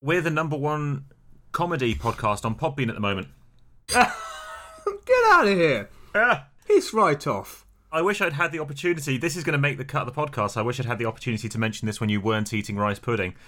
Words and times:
We're 0.00 0.20
the 0.20 0.30
number 0.30 0.56
one 0.56 1.06
comedy 1.52 1.94
podcast 1.94 2.44
on 2.44 2.54
Podbean 2.54 2.88
at 2.88 2.94
the 2.94 3.00
moment. 3.00 3.28
Get 3.88 3.98
out 3.98 5.48
of 5.48 5.58
here. 5.58 5.88
Ah, 6.14 6.46
It's 6.68 6.92
right 6.94 7.26
off. 7.26 7.64
I 7.90 8.02
wish 8.02 8.20
I'd 8.20 8.34
had 8.34 8.52
the 8.52 8.58
opportunity. 8.60 9.16
This 9.18 9.34
is 9.34 9.44
going 9.44 9.54
to 9.54 9.58
make 9.58 9.78
the 9.78 9.84
cut 9.84 10.06
of 10.06 10.14
the 10.14 10.20
podcast. 10.20 10.56
I 10.56 10.62
wish 10.62 10.78
I'd 10.78 10.86
had 10.86 10.98
the 10.98 11.06
opportunity 11.06 11.48
to 11.48 11.58
mention 11.58 11.86
this 11.86 12.00
when 12.00 12.10
you 12.10 12.20
weren't 12.20 12.52
eating 12.52 12.76
rice 12.76 12.98
pudding. 12.98 13.34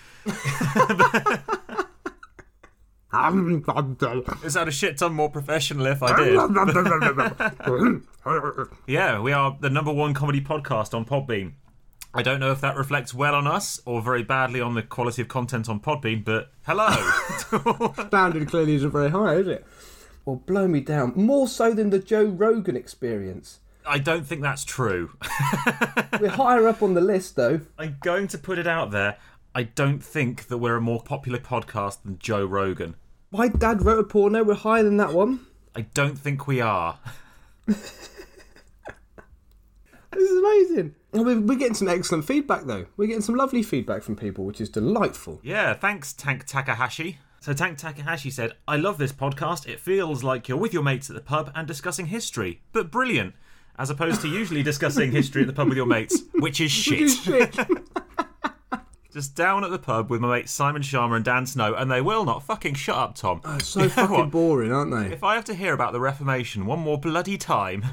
It 3.13 4.51
sounded 4.51 4.69
a 4.69 4.71
shit 4.71 4.99
ton 4.99 5.13
more 5.15 5.29
professional 5.29 5.87
if 5.87 6.01
I 6.03 6.17
did. 6.17 6.37
Yeah, 8.87 9.21
we 9.21 9.33
are 9.33 9.57
the 9.61 9.69
number 9.69 9.93
one 9.93 10.15
comedy 10.15 10.41
podcast 10.41 10.95
on 10.95 11.05
Podbean. 11.05 11.55
I 12.13 12.23
don't 12.23 12.41
know 12.41 12.51
if 12.51 12.61
that 12.61 12.77
reflects 12.77 13.15
well 13.15 13.37
on 13.37 13.47
us 13.47 13.81
or 13.85 14.03
very 14.03 14.25
badly 14.25 14.61
on 14.61 14.75
the 14.75 14.83
quality 14.83 15.23
of 15.23 15.29
content 15.29 15.69
on 15.69 15.79
Podbean, 15.79 16.25
but 16.25 16.51
hello. 16.63 16.91
Standard 18.09 18.49
clearly 18.49 18.75
isn't 18.75 18.91
very 18.91 19.11
high, 19.11 19.37
is 19.37 19.47
it? 19.47 19.65
Well, 20.25 20.37
blow 20.37 20.67
me 20.67 20.81
down. 20.81 21.13
More 21.15 21.47
so 21.47 21.73
than 21.73 21.91
the 21.91 22.01
Joe 22.01 22.25
Rogan 22.25 22.77
experience. 22.77 23.61
I 23.87 23.99
don't 23.99 24.27
think 24.27 24.43
that's 24.43 24.65
true. 24.65 25.13
We're 26.21 26.31
higher 26.31 26.67
up 26.67 26.83
on 26.83 26.95
the 26.95 27.01
list, 27.01 27.37
though. 27.37 27.61
I'm 27.79 27.97
going 28.03 28.27
to 28.29 28.39
put 28.39 28.59
it 28.59 28.67
out 28.67 28.91
there. 28.91 29.17
I 29.55 29.63
don't 29.63 30.03
think 30.03 30.49
that 30.49 30.59
we're 30.59 30.77
a 30.77 30.81
more 30.81 31.03
popular 31.03 31.39
podcast 31.39 32.03
than 32.03 32.19
Joe 32.21 32.45
Rogan. 32.45 32.95
My 33.33 33.49
dad 33.49 33.85
wrote 33.85 33.99
a 33.99 34.05
porno. 34.05 34.45
We're 34.45 34.55
higher 34.55 34.85
than 34.85 34.97
that 34.99 35.13
one. 35.13 35.47
I 35.75 35.83
don't 35.83 36.17
think 36.19 36.47
we 36.47 36.61
are. 36.61 36.99
This 40.13 40.29
is 40.29 40.39
amazing. 40.39 40.95
Oh, 41.13 41.27
and 41.27 41.49
We're, 41.49 41.57
getting 41.57 41.75
some 41.75 41.89
excellent 41.89 42.25
feedback, 42.25 42.65
though. 42.65 42.87
We're 42.97 43.07
getting 43.07 43.23
some 43.23 43.35
lovely 43.35 43.63
feedback 43.63 44.03
from 44.03 44.17
people, 44.17 44.45
which 44.45 44.61
is 44.61 44.69
delightful. 44.69 45.41
Yeah, 45.43 45.75
thanks, 45.75 46.13
Tank 46.13 46.47
Takahashi. 46.47 47.19
So, 47.41 47.53
Tank 47.53 47.79
Takahashi 47.79 48.31
said, 48.31 48.53
I 48.69 48.77
love 48.77 48.99
this 48.99 49.13
podcast. 49.13 49.67
It 49.67 49.81
feels 49.81 50.23
like 50.23 50.49
you're 50.49 50.59
with 50.59 50.73
your 50.73 50.83
mates 50.83 51.11
at 51.11 51.17
the 51.17 51.23
pub 51.23 51.51
and 51.55 51.67
discussing 51.67 52.07
history, 52.07 52.61
but 52.73 52.91
brilliant, 52.91 53.35
as 53.79 53.91
opposed 53.91 54.21
to 54.23 54.29
usually 54.29 54.63
discussing 54.63 55.11
history 55.11 55.43
at 55.43 55.47
the 55.49 55.55
pub 55.55 55.69
with 55.69 55.77
your 55.77 55.87
mates, 55.87 56.23
which 56.35 56.61
is 56.61 56.71
shit. 56.73 57.13
Just 59.13 59.35
down 59.35 59.65
at 59.65 59.71
the 59.73 59.79
pub 59.79 60.09
with 60.09 60.21
my 60.21 60.37
mates 60.37 60.53
Simon 60.53 60.83
Schama 60.83 61.17
and 61.17 61.25
Dan 61.25 61.45
Snow, 61.45 61.75
and 61.75 61.91
they 61.91 62.01
will 62.01 62.25
not 62.25 62.45
fucking 62.45 62.75
shut 62.75 62.97
up, 62.97 63.17
Tom. 63.17 63.41
Oh, 63.45 63.59
so 63.59 63.89
fucking 63.89 64.17
what? 64.17 64.31
boring, 64.31 64.71
aren't 64.71 64.93
they? 64.93 65.13
If 65.13 65.25
I 65.25 65.35
have 65.35 65.45
to 65.47 65.55
hear 65.55 65.75
about 65.75 65.93
the 65.93 65.99
Reformation 65.99 66.65
one 66.65 66.79
more 66.79 66.99
bloody 66.99 67.37
time. 67.37 67.85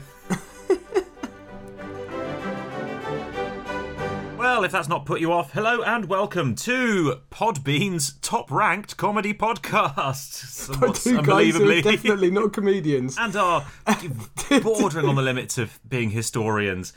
Well, 4.47 4.63
if 4.63 4.71
that's 4.71 4.87
not 4.87 5.05
put 5.05 5.19
you 5.19 5.33
off, 5.33 5.51
hello 5.51 5.81
and 5.81 6.05
welcome 6.05 6.55
to 6.55 7.19
Podbean's 7.29 8.13
top 8.21 8.49
ranked 8.49 8.95
comedy 8.95 9.33
podcast. 9.33 10.31
Somewhat 10.47 10.95
Two 10.95 11.21
guys 11.21 11.55
who 11.55 11.67
are 11.67 11.73
unbelievably. 11.73 11.81
definitely 11.81 12.31
not 12.31 12.53
comedians. 12.53 13.17
and 13.19 13.35
are 13.35 13.67
bordering 14.63 15.05
on 15.05 15.15
the 15.15 15.21
limits 15.21 15.57
of 15.57 15.77
being 15.85 16.11
historians. 16.11 16.93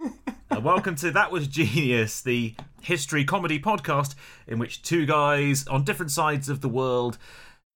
Uh, 0.00 0.60
welcome 0.60 0.94
to 0.94 1.10
That 1.10 1.32
Was 1.32 1.48
Genius, 1.48 2.20
the 2.20 2.54
history 2.82 3.24
comedy 3.24 3.58
podcast 3.58 4.14
in 4.46 4.60
which 4.60 4.82
two 4.82 5.04
guys 5.04 5.66
on 5.66 5.82
different 5.82 6.12
sides 6.12 6.48
of 6.48 6.60
the 6.60 6.68
world 6.68 7.18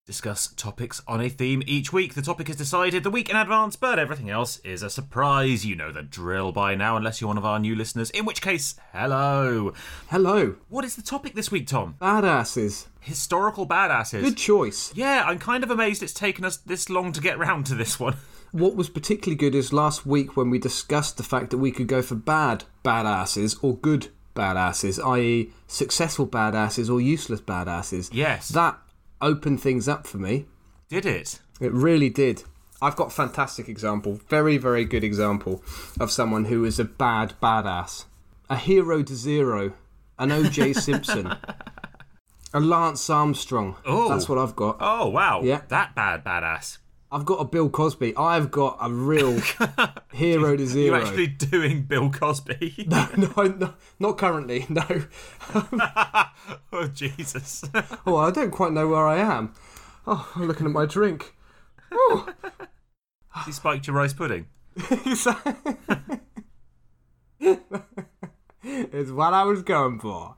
discuss 0.07 0.47
topics 0.55 1.03
on 1.09 1.21
a 1.21 1.29
theme 1.29 1.65
each 1.67 1.93
week. 1.93 2.15
The 2.15 2.23
topic 2.23 2.49
is 2.49 2.55
decided 2.55 3.03
the 3.03 3.11
week 3.11 3.29
in 3.29 3.35
advance, 3.35 3.75
but 3.75 3.99
everything 3.99 4.31
else 4.31 4.59
is 4.61 4.81
a 4.85 4.89
surprise. 4.89 5.67
You 5.67 5.75
know 5.75 5.91
the 5.91 6.05
drill 6.05 6.53
by 6.53 6.77
now, 6.77 6.97
unless 6.97 7.21
you're 7.21 7.27
one 7.27 7.37
of 7.39 7.45
our 7.45 7.59
new 7.59 7.75
listeners, 7.75 8.11
in 8.11 8.25
which 8.25 8.41
case, 8.41 8.77
hello. 8.93 9.75
Hello. 10.09 10.55
What 10.69 10.85
is 10.85 10.95
the 10.95 11.03
topic 11.03 11.35
this 11.35 11.51
week, 11.51 11.67
Tom? 11.67 11.97
Badasses. 12.01 12.87
Historical 13.01 13.67
badasses. 13.67 14.21
Good 14.23 14.37
choice. 14.37 14.93
Yeah, 14.95 15.25
I'm 15.27 15.41
kind 15.41 15.65
of 15.65 15.73
amazed 15.73 16.05
it's 16.05 16.13
taken 16.13 16.45
us 16.45 16.57
this 16.57 16.89
long 16.89 17.11
to 17.11 17.20
get 17.20 17.37
round 17.37 17.67
to 17.67 17.75
this 17.75 17.98
one. 17.98 18.17
What 18.53 18.77
was 18.77 18.89
particularly 18.89 19.37
good 19.37 19.55
is 19.55 19.73
last 19.73 20.07
week 20.07 20.35
when 20.35 20.48
we 20.48 20.59
discussed 20.59 21.19
the 21.19 21.25
fact 21.25 21.51
that 21.51 21.59
we 21.59 21.73
could 21.73 21.89
go 21.89 22.01
for 22.01 22.14
bad 22.14 22.64
badasses 22.83 23.59
or 23.61 23.77
good 23.77 24.09
badasses, 24.35 25.05
i.e., 25.05 25.51
successful 25.67 26.27
badasses 26.27 26.89
or 26.89 27.01
useless 27.01 27.41
badasses. 27.41 28.09
Yes. 28.13 28.48
That 28.51 28.79
opened 29.21 29.61
things 29.61 29.89
up 29.89 30.07
for 30.07 30.19
me. 30.19 30.47
Did 30.89 31.07
it? 31.07 31.41
It 31.61 31.73
really 31.73 32.11
did. 32.11 32.45
I've 32.81 32.97
got 32.97 33.09
a 33.09 33.11
fantastic 33.11 33.69
example, 33.69 34.21
very, 34.29 34.59
very 34.59 34.85
good 34.85 35.03
example 35.03 35.63
of 35.99 36.11
someone 36.11 36.47
who 36.47 36.65
is 36.65 36.79
a 36.79 36.85
bad 36.85 37.35
badass. 37.43 38.05
A 38.51 38.57
hero 38.57 39.03
to 39.03 39.15
zero, 39.15 39.73
an 40.19 40.29
OJ 40.29 40.77
Simpson, 40.81 41.35
a 42.53 42.61
Lance 42.61 43.09
Armstrong. 43.09 43.77
Oh. 43.85 44.09
That's 44.09 44.29
what 44.29 44.39
I've 44.39 44.55
got. 44.55 44.77
Oh, 44.81 45.09
wow. 45.09 45.41
Yeah. 45.43 45.63
That 45.69 45.95
bad 45.95 46.23
badass. 46.25 46.79
I've 47.11 47.24
got 47.24 47.36
a 47.36 47.44
Bill 47.44 47.68
Cosby. 47.68 48.17
I've 48.17 48.50
got 48.50 48.78
a 48.80 48.90
real 48.90 49.40
hero 50.12 50.56
to 50.56 50.67
zero. 50.67 50.67
You 50.67 50.67
zero. 50.67 50.96
actually 50.96 51.27
doing 51.28 51.83
Bill 51.83 52.11
Cosby? 52.11 52.84
no, 52.89 53.08
no, 53.17 53.74
not 53.98 54.18
currently. 54.18 54.67
No. 54.68 54.84
oh 56.72 56.89
Jesus! 56.92 57.64
Oh, 58.06 58.17
I 58.17 58.30
don't 58.30 58.50
quite 58.50 58.72
know 58.72 58.89
where 58.89 59.06
I 59.06 59.18
am. 59.18 59.55
Oh, 60.06 60.30
I'm 60.34 60.48
looking 60.48 60.67
at 60.67 60.72
my 60.72 60.86
drink. 60.86 61.34
he 63.44 63.52
spiked 63.52 63.86
your 63.86 63.94
rice 63.94 64.12
pudding. 64.12 64.46
it's 64.77 65.24
what 69.11 69.33
I 69.33 69.44
was 69.44 69.62
going 69.62 70.00
for. 70.00 70.34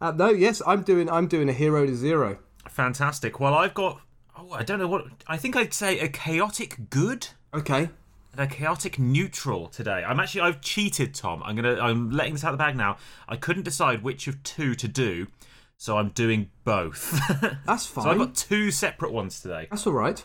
uh, 0.00 0.12
no, 0.12 0.30
yes, 0.30 0.62
I'm 0.66 0.82
doing. 0.82 1.10
I'm 1.10 1.26
doing 1.26 1.50
a 1.50 1.52
hero 1.52 1.84
to 1.84 1.94
zero. 1.94 2.38
Fantastic. 2.70 3.40
Well, 3.40 3.54
I've 3.54 3.74
got. 3.74 4.00
Oh, 4.38 4.52
I 4.52 4.62
don't 4.62 4.78
know 4.78 4.88
what. 4.88 5.04
I 5.26 5.36
think 5.36 5.56
I'd 5.56 5.74
say 5.74 5.98
a 6.00 6.08
chaotic 6.08 6.88
good 6.90 7.28
Okay. 7.52 7.90
and 8.32 8.40
a 8.40 8.46
chaotic 8.46 8.98
neutral 8.98 9.68
today. 9.68 10.04
I'm 10.06 10.20
actually. 10.20 10.42
I've 10.42 10.60
cheated, 10.60 11.14
Tom. 11.14 11.42
I'm 11.44 11.56
gonna. 11.56 11.78
I'm 11.80 12.10
letting 12.10 12.34
this 12.34 12.44
out 12.44 12.52
of 12.52 12.58
the 12.58 12.64
bag 12.64 12.76
now. 12.76 12.96
I 13.28 13.36
couldn't 13.36 13.64
decide 13.64 14.02
which 14.02 14.28
of 14.28 14.42
two 14.42 14.74
to 14.76 14.88
do, 14.88 15.26
so 15.76 15.98
I'm 15.98 16.10
doing 16.10 16.50
both. 16.64 17.20
That's 17.66 17.86
fine. 17.86 18.04
so 18.04 18.10
I've 18.10 18.18
got 18.18 18.34
two 18.34 18.70
separate 18.70 19.12
ones 19.12 19.40
today. 19.40 19.66
That's 19.70 19.86
all 19.86 19.92
right. 19.92 20.24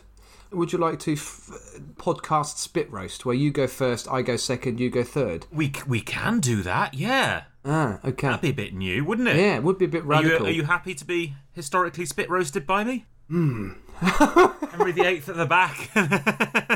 Would 0.52 0.72
you 0.72 0.78
like 0.78 0.98
to 1.00 1.12
f- 1.14 1.50
podcast 1.96 2.58
spit 2.58 2.90
roast, 2.90 3.26
where 3.26 3.34
you 3.34 3.50
go 3.50 3.66
first, 3.66 4.08
I 4.10 4.22
go 4.22 4.36
second, 4.36 4.78
you 4.80 4.90
go 4.90 5.02
third? 5.02 5.46
We 5.52 5.66
c- 5.66 5.82
we 5.86 6.00
can 6.00 6.40
do 6.40 6.62
that. 6.62 6.94
Yeah, 6.94 7.44
Ah, 7.64 7.98
okay. 8.04 8.28
that'd 8.28 8.40
be 8.42 8.50
a 8.50 8.54
bit 8.54 8.72
new, 8.72 9.04
wouldn't 9.04 9.26
it? 9.28 9.36
Yeah, 9.36 9.56
it 9.56 9.62
would 9.64 9.76
be 9.76 9.86
a 9.86 9.88
bit 9.88 10.02
Are 10.04 10.22
you, 10.22 10.28
radical. 10.28 10.46
are 10.46 10.50
you 10.50 10.64
happy 10.64 10.94
to 10.94 11.04
be 11.04 11.34
historically 11.52 12.06
spit 12.06 12.30
roasted 12.30 12.66
by 12.66 12.84
me? 12.84 13.06
Hmm. 13.28 13.72
Henry 13.96 14.92
VIII 14.92 15.18
at 15.18 15.26
the 15.36 15.46
back, 15.46 15.90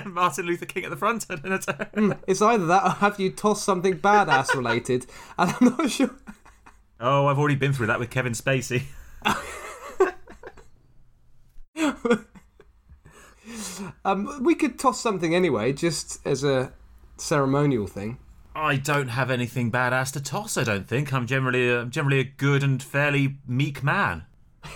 Martin 0.07 0.47
Luther 0.47 0.67
King 0.67 0.85
at 0.85 0.91
the 0.91 0.97
front. 0.97 1.27
I 1.31 1.37
don't 1.37 2.09
know. 2.09 2.17
It's 2.27 2.43
either 2.43 2.67
that 2.67 2.83
or 2.85 2.91
have 2.91 3.21
you 3.21 3.31
tossed 3.31 3.65
something 3.65 3.99
badass 4.01 4.55
related, 4.55 5.07
and 5.39 5.55
I'm 5.61 5.77
not 5.79 5.91
sure. 5.91 6.11
Oh, 6.99 7.27
I've 7.27 7.39
already 7.39 7.55
been 7.55 7.73
through 7.73 7.87
that 7.87 8.01
with 8.01 8.11
Kevin 8.11 8.33
Spacey. 8.33 8.83
Um, 14.05 14.43
we 14.43 14.55
could 14.55 14.79
toss 14.79 15.01
something 15.01 15.35
anyway, 15.35 15.73
just 15.73 16.25
as 16.27 16.45
a 16.45 16.73
ceremonial 17.17 17.87
thing. 17.87 18.19
I 18.55 18.77
don't 18.77 19.09
have 19.09 19.31
anything 19.31 19.71
badass 19.71 20.13
to 20.13 20.21
toss. 20.21 20.57
I 20.57 20.65
don't 20.65 20.89
think 20.89 21.13
I'm 21.13 21.27
generally 21.27 21.69
a, 21.69 21.85
generally 21.85 22.21
a 22.21 22.25
good 22.25 22.63
and 22.63 22.83
fairly 22.83 23.37
meek 23.47 23.83
man. 23.83 24.25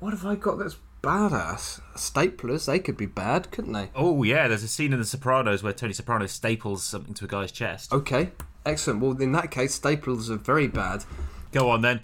What 0.00 0.12
have 0.12 0.24
I 0.24 0.36
got 0.36 0.60
that's 0.60 0.76
badass? 1.02 1.80
Staplers, 1.96 2.66
they 2.66 2.78
could 2.78 2.96
be 2.96 3.06
bad, 3.06 3.50
couldn't 3.50 3.72
they? 3.72 3.90
Oh 3.96 4.22
yeah, 4.22 4.46
there's 4.46 4.62
a 4.62 4.68
scene 4.68 4.92
in 4.92 5.00
The 5.00 5.04
Sopranos 5.04 5.60
where 5.60 5.72
Tony 5.72 5.92
Soprano 5.92 6.26
staples 6.26 6.84
something 6.84 7.14
to 7.14 7.24
a 7.24 7.28
guy's 7.28 7.50
chest. 7.50 7.92
Okay, 7.92 8.30
excellent. 8.64 9.00
Well, 9.00 9.20
in 9.20 9.32
that 9.32 9.50
case, 9.50 9.74
staples 9.74 10.30
are 10.30 10.36
very 10.36 10.68
bad. 10.68 11.04
Go 11.50 11.70
on 11.70 11.82
then. 11.82 12.00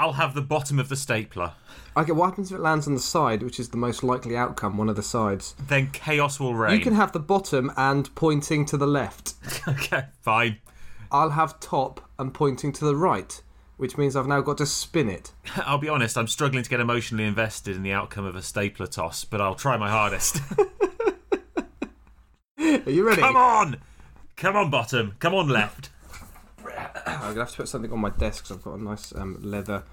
I'll 0.00 0.14
have 0.14 0.32
the 0.32 0.40
bottom 0.40 0.78
of 0.78 0.88
the 0.88 0.96
stapler. 0.96 1.52
Okay, 1.94 2.12
what 2.12 2.30
happens 2.30 2.50
if 2.50 2.56
it 2.56 2.62
lands 2.62 2.86
on 2.86 2.94
the 2.94 3.00
side, 3.00 3.42
which 3.42 3.60
is 3.60 3.68
the 3.68 3.76
most 3.76 4.02
likely 4.02 4.34
outcome, 4.34 4.78
one 4.78 4.88
of 4.88 4.96
the 4.96 5.02
sides? 5.02 5.54
Then 5.68 5.90
chaos 5.90 6.40
will 6.40 6.54
reign. 6.54 6.78
You 6.78 6.80
can 6.82 6.94
have 6.94 7.12
the 7.12 7.20
bottom 7.20 7.70
and 7.76 8.12
pointing 8.14 8.64
to 8.66 8.78
the 8.78 8.86
left. 8.86 9.34
okay, 9.68 10.04
fine. 10.22 10.56
I'll 11.12 11.28
have 11.28 11.60
top 11.60 12.08
and 12.18 12.32
pointing 12.32 12.72
to 12.72 12.86
the 12.86 12.96
right, 12.96 13.42
which 13.76 13.98
means 13.98 14.16
I've 14.16 14.26
now 14.26 14.40
got 14.40 14.56
to 14.56 14.64
spin 14.64 15.10
it. 15.10 15.32
I'll 15.66 15.76
be 15.76 15.90
honest, 15.90 16.16
I'm 16.16 16.28
struggling 16.28 16.62
to 16.62 16.70
get 16.70 16.80
emotionally 16.80 17.24
invested 17.24 17.76
in 17.76 17.82
the 17.82 17.92
outcome 17.92 18.24
of 18.24 18.36
a 18.36 18.42
stapler 18.42 18.86
toss, 18.86 19.26
but 19.26 19.42
I'll 19.42 19.54
try 19.54 19.76
my 19.76 19.90
hardest. 19.90 20.40
Are 22.58 22.90
you 22.90 23.06
ready? 23.06 23.20
Come 23.20 23.36
on! 23.36 23.76
Come 24.38 24.56
on, 24.56 24.70
bottom. 24.70 25.16
Come 25.18 25.34
on, 25.34 25.48
left. 25.48 25.90
I'm 27.06 27.20
gonna 27.20 27.40
have 27.40 27.50
to 27.52 27.56
put 27.58 27.68
something 27.68 27.92
on 27.92 27.98
my 28.00 28.10
desk 28.10 28.44
because 28.44 28.56
I've 28.56 28.62
got 28.64 28.78
a 28.78 28.82
nice 28.82 29.14
um, 29.14 29.38
leather 29.42 29.84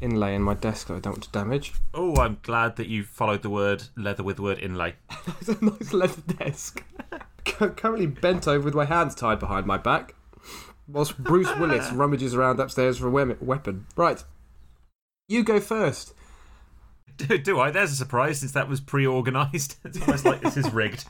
inlay 0.00 0.34
in 0.34 0.42
my 0.42 0.54
desk 0.54 0.88
that 0.88 0.94
I 0.94 0.98
don't 1.00 1.14
want 1.14 1.24
to 1.24 1.30
damage. 1.30 1.72
Oh, 1.94 2.16
I'm 2.16 2.38
glad 2.42 2.76
that 2.76 2.88
you 2.88 3.04
followed 3.04 3.42
the 3.42 3.50
word 3.50 3.84
leather 3.96 4.22
with 4.22 4.36
the 4.36 4.42
word 4.42 4.58
inlay. 4.58 4.94
It's 5.40 5.48
a 5.48 5.64
nice 5.64 5.92
leather 5.92 6.22
desk. 6.38 6.84
currently 7.54 8.06
bent 8.06 8.46
over 8.48 8.64
with 8.64 8.74
my 8.74 8.84
hands 8.84 9.14
tied 9.14 9.38
behind 9.38 9.66
my 9.66 9.78
back, 9.78 10.14
whilst 10.88 11.18
Bruce 11.18 11.54
Willis 11.58 11.90
rummages 11.92 12.34
around 12.34 12.60
upstairs 12.60 12.98
for 12.98 13.08
a 13.08 13.10
we- 13.10 13.34
weapon. 13.40 13.86
Right, 13.96 14.22
You 15.28 15.42
go 15.44 15.60
first. 15.60 16.14
Do, 17.16 17.36
do 17.38 17.60
I? 17.60 17.70
There's 17.70 17.92
a 17.92 17.96
surprise 17.96 18.40
since 18.40 18.52
that 18.52 18.68
was 18.68 18.80
pre 18.80 19.06
organised. 19.06 19.76
it's 19.84 20.00
almost 20.00 20.24
like 20.24 20.40
this 20.40 20.56
is 20.56 20.72
rigged. 20.72 21.04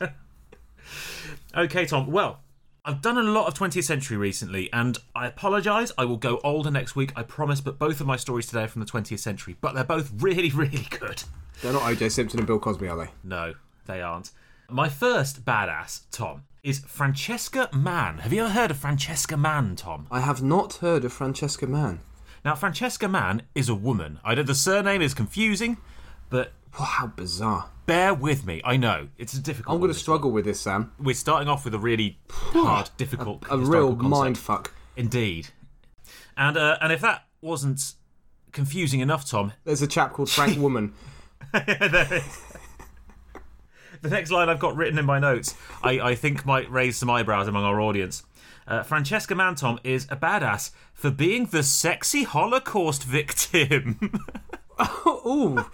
okay, 1.55 1.85
Tom. 1.85 2.11
Well, 2.11 2.41
I've 2.85 3.01
done 3.01 3.17
a 3.17 3.23
lot 3.23 3.47
of 3.47 3.53
20th 3.53 3.85
century 3.85 4.17
recently, 4.17 4.71
and 4.73 4.97
I 5.15 5.27
apologise. 5.27 5.93
I 5.97 6.03
will 6.03 6.17
go 6.17 6.41
older 6.43 6.69
next 6.69 6.97
week, 6.97 7.13
I 7.15 7.23
promise, 7.23 7.61
but 7.61 7.79
both 7.79 8.01
of 8.01 8.07
my 8.07 8.17
stories 8.17 8.47
today 8.47 8.63
are 8.63 8.67
from 8.67 8.81
the 8.81 8.91
20th 8.91 9.19
century, 9.19 9.55
but 9.61 9.73
they're 9.73 9.85
both 9.85 10.11
really, 10.21 10.49
really 10.53 10.85
good. 10.89 11.23
They're 11.61 11.71
not 11.71 11.83
OJ 11.83 12.11
Simpson 12.11 12.41
and 12.41 12.47
Bill 12.47 12.59
Cosby, 12.59 12.89
are 12.89 12.97
they? 12.97 13.11
No, 13.23 13.53
they 13.85 14.01
aren't. 14.01 14.31
My 14.69 14.89
first 14.89 15.45
badass, 15.45 16.01
Tom, 16.11 16.43
is 16.61 16.79
Francesca 16.79 17.69
Mann. 17.71 18.17
Have 18.17 18.33
you 18.33 18.41
ever 18.43 18.51
heard 18.51 18.71
of 18.71 18.77
Francesca 18.77 19.37
Mann, 19.37 19.77
Tom? 19.77 20.07
I 20.11 20.19
have 20.19 20.43
not 20.43 20.73
heard 20.75 21.05
of 21.05 21.13
Francesca 21.13 21.65
Mann. 21.65 22.01
Now, 22.43 22.55
Francesca 22.55 23.07
Mann 23.07 23.43
is 23.55 23.69
a 23.69 23.75
woman. 23.75 24.19
I 24.25 24.35
know 24.35 24.43
the 24.43 24.53
surname 24.53 25.01
is 25.01 25.13
confusing, 25.13 25.77
but 26.29 26.51
How 26.73 27.07
bizarre. 27.07 27.69
bear 27.85 28.13
with 28.13 28.45
me. 28.45 28.61
I 28.65 28.77
know 28.77 29.09
it's 29.17 29.33
a 29.33 29.39
difficult. 29.41 29.73
I'm 29.73 29.79
going 29.79 29.93
to 29.93 29.97
struggle 29.99 30.31
with 30.31 30.45
this, 30.45 30.59
Sam. 30.61 30.91
We're 30.99 31.13
starting 31.15 31.47
off 31.47 31.65
with 31.65 31.73
a 31.75 31.79
really 31.79 32.19
hard, 32.29 32.89
difficult, 32.97 33.43
A 33.49 33.57
historical 33.57 33.69
real 33.71 33.95
concept. 33.95 34.09
mind 34.09 34.37
fuck. 34.37 34.73
Indeed. 34.95 35.49
And 36.35 36.57
uh, 36.57 36.77
and 36.81 36.91
if 36.91 37.01
that 37.01 37.25
wasn't 37.41 37.93
confusing 38.51 38.99
enough, 39.01 39.29
Tom, 39.29 39.53
There's 39.65 39.81
a 39.83 39.87
chap 39.87 40.13
called 40.13 40.29
Frank 40.29 40.57
Woman. 40.61 40.93
the 41.51 42.23
next 44.03 44.31
line 44.31 44.49
I've 44.49 44.59
got 44.59 44.75
written 44.75 44.97
in 44.97 45.05
my 45.05 45.19
notes, 45.19 45.55
I, 45.83 45.99
I 45.99 46.15
think 46.15 46.45
might 46.45 46.69
raise 46.71 46.97
some 46.97 47.09
eyebrows 47.09 47.47
among 47.47 47.63
our 47.63 47.79
audience. 47.79 48.23
Uh, 48.67 48.81
Francesca 48.81 49.35
Mantom 49.35 49.77
is 49.83 50.05
a 50.09 50.15
badass 50.15 50.71
for 50.93 51.11
being 51.11 51.45
the 51.47 51.63
sexy 51.63 52.23
Holocaust 52.23 53.03
victim. 53.03 53.99
Ooh, 55.05 55.65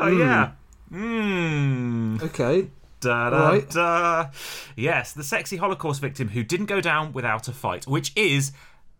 oh, 0.00 0.10
hmm. 0.10 0.18
yeah. 0.20 0.52
Mmm. 0.92 2.22
okay. 2.22 2.68
Da, 3.00 3.30
da, 3.30 3.48
Right. 3.48 3.70
da. 3.70 4.30
Yes, 4.76 5.12
the 5.12 5.24
sexy 5.24 5.56
Holocaust 5.56 6.00
victim 6.00 6.28
who 6.28 6.42
didn't 6.42 6.66
go 6.66 6.80
down 6.80 7.12
without 7.12 7.48
a 7.48 7.52
fight, 7.52 7.86
which 7.86 8.12
is 8.16 8.52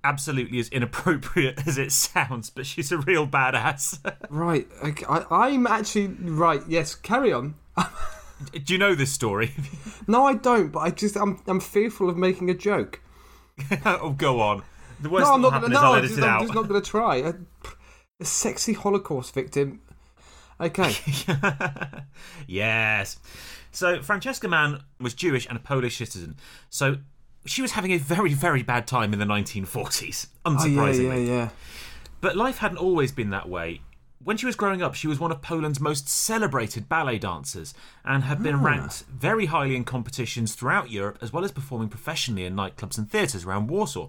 absolutely 0.02 0.58
as 0.58 0.68
inappropriate 0.68 1.58
as 1.66 1.78
it 1.78 1.90
sounds, 1.90 2.50
but 2.50 2.66
she's 2.66 2.92
a 2.92 2.98
real 2.98 3.26
badass. 3.26 3.98
Right. 4.30 4.66
Okay. 4.84 5.06
I, 5.08 5.24
I'm 5.30 5.66
actually. 5.66 6.08
Right, 6.08 6.60
yes, 6.68 6.94
carry 6.94 7.32
on. 7.32 7.54
Do 8.52 8.72
you 8.72 8.78
know 8.78 8.94
this 8.94 9.12
story? 9.12 9.52
No, 10.06 10.26
I 10.26 10.34
don't, 10.34 10.70
but 10.70 10.80
I 10.80 10.90
just. 10.90 11.16
I'm, 11.16 11.40
I'm 11.46 11.60
fearful 11.60 12.10
of 12.10 12.18
making 12.18 12.50
a 12.50 12.54
joke. 12.54 13.00
oh, 13.86 14.10
go 14.10 14.40
on. 14.42 14.62
The 15.00 15.08
worst 15.08 15.24
No, 15.26 15.32
I'm 15.32 15.40
not 15.40 15.50
going 15.60 15.62
to. 15.62 15.68
No, 15.68 15.92
I'm 15.94 16.02
just, 16.02 16.20
I'm 16.20 16.40
just 16.42 16.54
not 16.54 16.68
going 16.68 16.82
to 16.82 16.86
try. 16.86 17.16
A, 17.16 17.34
a 18.20 18.24
sexy 18.26 18.74
Holocaust 18.74 19.32
victim. 19.32 19.80
Okay. 20.64 20.96
yes. 22.46 23.18
So 23.70 24.02
Francesca 24.02 24.48
Mann 24.48 24.82
was 25.00 25.14
Jewish 25.14 25.46
and 25.46 25.56
a 25.56 25.60
Polish 25.60 25.98
citizen. 25.98 26.36
So 26.70 26.98
she 27.44 27.60
was 27.60 27.72
having 27.72 27.92
a 27.92 27.98
very, 27.98 28.32
very 28.32 28.62
bad 28.62 28.86
time 28.86 29.12
in 29.12 29.18
the 29.18 29.24
1940s, 29.26 30.28
Oh, 30.44 30.52
yeah, 30.52 30.58
unsurprisingly. 30.58 31.26
yeah, 31.26 31.32
yeah. 31.32 31.48
But 32.20 32.36
life 32.36 32.58
hadn't 32.58 32.78
always 32.78 33.12
been 33.12 33.30
that 33.30 33.48
way. 33.48 33.82
When 34.22 34.38
she 34.38 34.46
was 34.46 34.56
growing 34.56 34.80
up, 34.80 34.94
she 34.94 35.06
was 35.06 35.20
one 35.20 35.30
of 35.30 35.42
Poland's 35.42 35.80
most 35.80 36.08
celebrated 36.08 36.88
ballet 36.88 37.18
dancers 37.18 37.74
and 38.06 38.24
had 38.24 38.42
been 38.42 38.54
ah. 38.54 38.62
ranked 38.62 39.04
very 39.10 39.46
highly 39.46 39.76
in 39.76 39.84
competitions 39.84 40.54
throughout 40.54 40.90
Europe, 40.90 41.18
as 41.20 41.30
well 41.30 41.44
as 41.44 41.52
performing 41.52 41.90
professionally 41.90 42.46
in 42.46 42.56
nightclubs 42.56 42.96
and 42.96 43.10
theatres 43.10 43.44
around 43.44 43.66
Warsaw. 43.66 44.08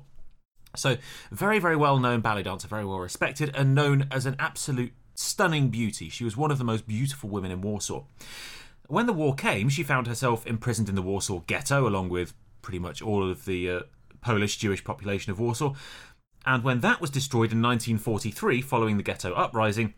So, 0.78 0.96
very, 1.32 1.60
very 1.60 1.76
well 1.76 2.00
known 2.00 2.22
ballet 2.22 2.44
dancer, 2.44 2.70
very 2.70 2.86
well 2.86 3.00
respected, 3.00 3.52
and 3.54 3.76
known 3.76 4.08
as 4.10 4.26
an 4.26 4.38
absolute 4.40 4.94
stunning 5.16 5.70
beauty. 5.70 6.10
She 6.10 6.24
was 6.24 6.38
one 6.38 6.52
of 6.52 6.58
the 6.58 6.64
most 6.64 6.88
beautiful 6.88 7.30
women 7.30 7.52
in 7.52 7.62
Warsaw. 7.62 8.04
When 8.88 9.08
the 9.08 9.14
war 9.14 9.34
came, 9.34 9.70
she 9.70 9.84
found 9.84 10.08
herself 10.08 10.46
imprisoned 10.46 10.90
in 10.90 10.96
the 10.96 11.02
Warsaw 11.02 11.40
ghetto, 11.48 11.88
along 11.88 12.10
with 12.10 12.34
pretty 12.62 12.80
much 12.80 13.02
all 13.02 13.30
of 13.30 13.46
the 13.46 13.70
uh, 13.70 13.80
Polish 14.22 14.58
Jewish 14.58 14.84
population 14.84 15.32
of 15.32 15.40
Warsaw. 15.40 15.74
And 16.46 16.64
when 16.64 16.82
that 16.82 17.02
was 17.02 17.10
destroyed 17.10 17.52
in 17.52 17.62
1943, 17.62 18.62
following 18.62 18.98
the 18.98 19.04
ghetto 19.04 19.34
uprising, 19.34 19.96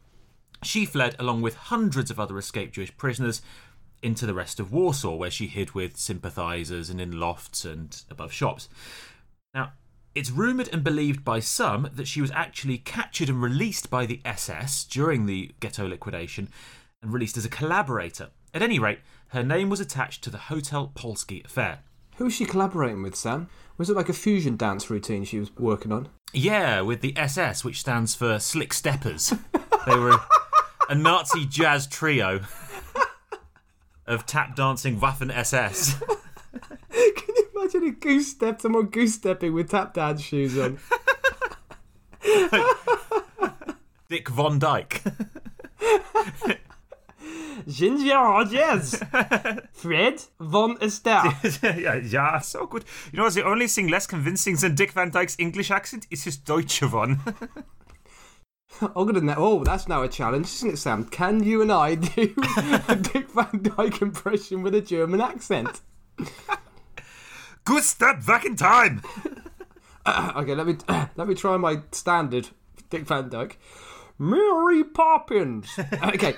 she 0.63 0.85
fled 0.85 1.15
along 1.19 1.41
with 1.41 1.55
hundreds 1.55 2.09
of 2.09 2.19
other 2.19 2.37
escaped 2.37 2.75
Jewish 2.75 2.95
prisoners 2.95 3.41
into 4.01 4.25
the 4.25 4.33
rest 4.33 4.59
of 4.59 4.71
Warsaw, 4.71 5.15
where 5.15 5.31
she 5.31 5.47
hid 5.47 5.71
with 5.71 5.97
sympathisers 5.97 6.89
and 6.89 7.01
in 7.01 7.19
lofts 7.19 7.65
and 7.65 8.01
above 8.09 8.31
shops. 8.31 8.69
Now, 9.53 9.73
it's 10.17 10.31
rumoured 10.31 10.67
and 10.73 10.83
believed 10.83 11.23
by 11.23 11.39
some 11.39 11.91
that 11.93 12.07
she 12.07 12.21
was 12.21 12.31
actually 12.31 12.79
captured 12.79 13.29
and 13.29 13.39
released 13.39 13.91
by 13.91 14.07
the 14.07 14.19
SS 14.25 14.83
during 14.85 15.27
the 15.27 15.51
ghetto 15.59 15.87
liquidation 15.87 16.49
and 17.03 17.13
released 17.13 17.37
as 17.37 17.45
a 17.45 17.49
collaborator. 17.49 18.29
At 18.51 18.63
any 18.63 18.79
rate, 18.79 18.97
her 19.27 19.43
name 19.43 19.69
was 19.69 19.79
attached 19.79 20.23
to 20.23 20.31
the 20.31 20.39
Hotel 20.39 20.91
Polski 20.95 21.45
affair. 21.45 21.81
Who 22.15 22.23
was 22.23 22.33
she 22.33 22.45
collaborating 22.45 23.03
with, 23.03 23.15
Sam? 23.15 23.47
Was 23.77 23.91
it 23.91 23.95
like 23.95 24.09
a 24.09 24.13
fusion 24.13 24.57
dance 24.57 24.89
routine 24.89 25.23
she 25.23 25.37
was 25.37 25.55
working 25.55 25.91
on? 25.91 26.09
Yeah, 26.33 26.81
with 26.81 27.01
the 27.01 27.15
SS, 27.15 27.63
which 27.63 27.79
stands 27.79 28.15
for 28.15 28.39
Slick 28.39 28.73
Steppers. 28.73 29.35
they 29.85 29.99
were 29.99 30.19
a 30.89 30.95
Nazi 30.95 31.45
jazz 31.45 31.85
trio 31.85 32.41
of 34.07 34.25
tap 34.25 34.55
dancing 34.55 34.99
Waffen 34.99 35.31
SS. 35.31 36.01
Can 37.87 37.95
you 38.09 38.15
imagine 38.15 38.17
a 38.17 38.17
goose 38.17 38.27
step, 38.27 38.61
someone 38.61 38.85
goose 38.87 39.13
stepping 39.13 39.53
with 39.53 39.69
tap 39.71 39.93
dance 39.93 40.21
shoes 40.21 40.57
on? 40.57 40.79
Dick 44.09 44.29
Von 44.29 44.59
Dyke. 44.59 45.01
Ginger 47.67 48.15
Rogers! 48.15 48.95
Fred 49.73 50.21
von 50.39 50.77
Astaire. 50.77 51.81
yeah, 51.81 51.95
yeah, 51.95 52.39
so 52.39 52.65
good. 52.65 52.85
You 53.11 53.19
know, 53.19 53.29
the 53.29 53.45
only 53.45 53.67
thing 53.67 53.87
less 53.87 54.07
convincing 54.07 54.55
than 54.55 54.75
Dick 54.75 54.93
Van 54.93 55.09
Dyke's 55.09 55.35
English 55.39 55.71
accent 55.71 56.07
is 56.09 56.23
his 56.23 56.37
Deutsche 56.37 56.81
one. 56.83 57.19
Oh, 58.81 59.63
that's 59.63 59.87
now 59.87 60.03
a 60.03 60.07
challenge, 60.07 60.47
isn't 60.47 60.71
it, 60.71 60.77
Sam? 60.77 61.05
Can 61.05 61.43
you 61.43 61.61
and 61.61 61.71
I 61.71 61.95
do 61.95 62.33
a 62.87 62.95
Dick 62.95 63.29
Van 63.31 63.61
Dyke 63.63 64.01
impression 64.01 64.61
with 64.61 64.75
a 64.75 64.81
German 64.81 65.19
accent? 65.21 65.81
Good 67.67 67.83
step 67.83 68.25
back 68.25 68.45
in 68.45 68.55
time. 68.55 69.01
Okay, 70.07 70.55
let 70.55 70.65
me 70.65 70.77
let 71.17 71.27
me 71.27 71.35
try 71.35 71.57
my 71.57 71.81
standard 71.91 72.47
Dick 72.89 73.01
Van 73.05 73.27
Dyke. 73.27 73.59
Mary 74.17 74.81
Poppins. 74.85 75.77
Okay. 76.03 76.33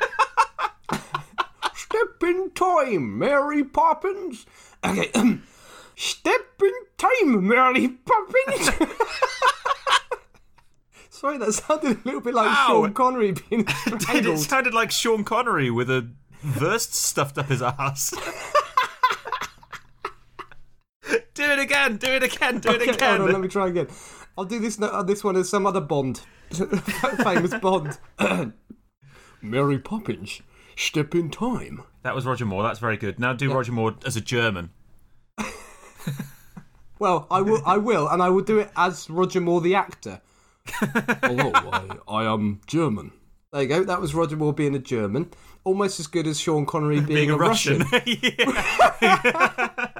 Step 1.75 2.23
in 2.23 2.49
time, 2.55 3.19
Mary 3.19 3.63
Poppins. 3.63 4.47
Okay. 4.83 5.11
Step 5.95 6.41
in 6.63 6.71
time, 6.97 7.47
Mary 7.47 7.89
Poppins. 7.89 8.69
Sorry, 11.09 11.37
that 11.37 11.53
sounded 11.53 11.97
a 11.97 12.01
little 12.05 12.21
bit 12.21 12.33
like 12.33 12.47
Wow. 12.47 12.65
Sean 12.67 12.93
Connery 12.93 13.33
being 13.33 13.65
Did 14.11 14.25
it 14.25 14.39
sounded 14.39 14.73
like 14.73 14.89
Sean 14.91 15.23
Connery 15.23 15.69
with 15.69 15.89
a 15.91 16.09
verse 16.41 16.89
stuffed 16.89 17.37
up 17.37 17.47
his 17.49 17.61
ass. 17.61 18.13
Do 21.39 21.51
it 21.51 21.59
again, 21.59 21.95
do 21.97 22.07
it 22.07 22.23
again, 22.23 22.59
do 22.59 22.69
it 22.71 22.81
Okay, 22.81 22.91
again. 22.91 23.17
hold 23.17 23.29
on, 23.29 23.33
let 23.33 23.41
me 23.41 23.47
try 23.47 23.67
again. 23.69 23.87
I'll 24.37 24.43
do 24.45 24.59
this 24.59 24.77
no- 24.77 24.87
uh, 24.87 25.03
this 25.03 25.23
one 25.23 25.35
as 25.37 25.47
some 25.49 25.65
other 25.65 25.79
Bond, 25.81 26.21
famous 27.23 27.53
Bond. 27.55 27.97
Mary 29.41 29.79
Poppins, 29.79 30.41
step 30.75 31.15
in 31.15 31.29
time. 31.29 31.83
That 32.03 32.13
was 32.13 32.25
Roger 32.25 32.45
Moore. 32.45 32.63
That's 32.63 32.79
very 32.79 32.97
good. 32.97 33.19
Now 33.19 33.31
do 33.33 33.53
Roger 33.53 33.71
Moore 33.71 33.95
as 34.05 34.15
a 34.17 34.21
German. 34.21 34.71
Well, 36.99 37.27
I 37.31 37.39
will, 37.39 37.61
I 37.65 37.77
will, 37.77 38.09
and 38.09 38.21
I 38.21 38.27
will 38.29 38.43
do 38.43 38.59
it 38.59 38.69
as 38.75 39.09
Roger 39.09 39.39
Moore, 39.39 39.61
the 39.61 39.73
actor. 39.73 40.19
Hello, 40.65 41.49
I, 41.55 41.97
I 42.09 42.33
am 42.33 42.59
German. 42.67 43.13
There 43.53 43.61
you 43.61 43.69
go. 43.69 43.83
That 43.85 44.01
was 44.01 44.13
Roger 44.13 44.35
Moore 44.35 44.51
being 44.51 44.75
a 44.75 44.79
German, 44.79 45.31
almost 45.63 46.01
as 46.01 46.07
good 46.07 46.27
as 46.27 46.41
Sean 46.41 46.65
Connery 46.65 46.95
being, 46.99 47.07
Being 47.07 47.31
a, 47.31 47.37
Russian. 47.37 47.85
Yeah. 49.01 49.98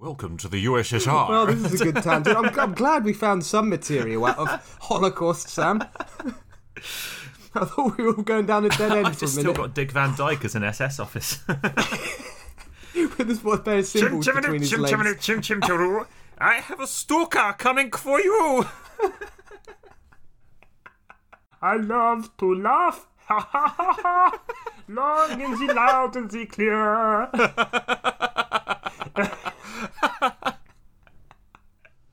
Welcome 0.00 0.36
to 0.38 0.48
the 0.48 0.64
USSR. 0.66 1.28
Well, 1.28 1.46
this 1.46 1.72
is 1.72 1.80
a 1.80 1.86
good 1.86 2.04
tangent. 2.04 2.36
I'm, 2.36 2.56
I'm 2.56 2.72
glad 2.72 3.02
we 3.04 3.12
found 3.12 3.44
some 3.44 3.68
material 3.68 4.26
out 4.26 4.38
of 4.38 4.78
Holocaust, 4.82 5.48
Sam. 5.48 5.82
I 7.54 7.64
thought 7.64 7.98
we 7.98 8.04
were 8.04 8.14
all 8.14 8.22
going 8.22 8.46
down 8.46 8.64
a 8.64 8.68
dead 8.68 8.92
end 8.96 9.08
I've 9.08 9.18
just 9.18 9.34
still 9.34 9.52
got 9.52 9.74
Dick 9.74 9.90
Van 9.90 10.14
Dyke 10.14 10.44
as 10.44 10.54
an 10.54 10.62
SS 10.62 11.00
office. 11.00 11.42
with 12.94 13.26
this 13.26 13.42
one 13.42 13.60
pair 13.64 13.78
of 13.78 13.86
symbols 13.86 14.24
between 14.24 14.60
his 14.60 14.72
legs. 14.78 15.26
chim, 15.26 15.42
chim, 15.42 15.60
chim, 15.62 16.06
I 16.38 16.54
have 16.60 16.78
a 16.78 16.86
stalker 16.86 17.56
coming 17.58 17.90
for 17.90 18.20
you. 18.20 18.66
I 21.60 21.76
love 21.76 22.36
to 22.36 22.54
laugh. 22.54 23.08
Ha 23.26 23.40
ha 23.40 23.74
ha 23.76 23.98
ha. 24.00 24.40
Long 24.86 25.42
and 25.42 25.58
the 25.58 25.74
loud 25.74 26.14
and 26.14 26.30
the 26.30 26.46
clear. 26.46 27.28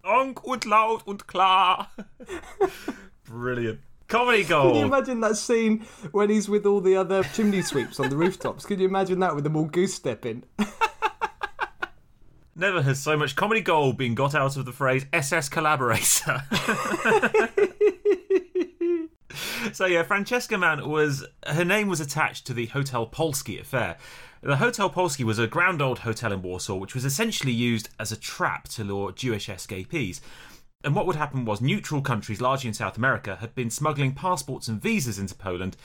Long 0.04 0.36
und 0.56 0.66
laut 0.66 1.06
und 1.06 1.28
klar. 1.28 1.92
Brilliant. 3.30 3.80
Comedy 4.08 4.44
gold. 4.44 4.74
Can 4.74 4.82
you 4.82 4.86
imagine 4.86 5.20
that 5.22 5.36
scene 5.36 5.86
when 6.12 6.30
he's 6.30 6.48
with 6.48 6.66
all 6.66 6.80
the 6.80 6.96
other 6.96 7.24
chimney 7.24 7.62
sweeps 7.62 8.00
on 8.00 8.10
the 8.10 8.16
rooftops? 8.16 8.66
Can 8.66 8.80
you 8.80 8.88
imagine 8.88 9.20
that 9.20 9.36
with 9.36 9.44
them 9.44 9.56
all 9.56 9.66
goose 9.66 9.94
stepping? 9.96 10.44
Never 12.56 12.82
has 12.84 13.02
so 13.02 13.18
much 13.18 13.36
comedy 13.36 13.60
gold 13.62 13.98
been 13.98 14.16
got 14.16 14.34
out 14.34 14.56
of 14.56 14.64
the 14.66 14.72
phrase 14.72 15.06
SS 15.12 15.50
collaborator. 15.50 16.44
so 19.74 19.86
yeah, 19.88 20.04
Francesca 20.04 20.58
Mann 20.58 20.88
was 20.88 21.26
her 21.48 21.66
name 21.66 21.90
was 21.90 22.00
attached 22.00 22.48
to 22.48 22.54
the 22.54 22.68
Hotel 22.68 23.06
Polski 23.08 23.60
affair. 23.60 23.98
The 24.46 24.58
Hotel 24.58 24.92
Polski 24.92 25.24
was 25.24 25.40
a 25.40 25.48
grand 25.48 25.82
old 25.82 25.98
hotel 25.98 26.32
in 26.32 26.44
Warsaw, 26.44 26.76
which 26.76 26.94
was 26.94 27.04
essentially 27.04 27.52
used 27.52 27.90
as 28.00 28.12
a 28.12 28.16
trap 28.16 28.68
to 28.68 28.84
lure 28.84 29.12
Jewish 29.12 29.50
escapees. 29.50 30.22
And 30.84 30.94
what 30.94 31.08
would 31.08 31.16
happen 31.16 31.46
was 31.46 31.62
neutral 31.62 32.04
countries, 32.04 32.42
largely 32.42 32.68
in 32.68 32.76
South 32.76 32.96
America, 32.96 33.38
had 33.38 33.56
been 33.56 33.72
smuggling 33.72 34.14
passports 34.14 34.68
and 34.68 34.80
visas 34.80 35.18
into 35.18 35.34
Poland 35.34 35.78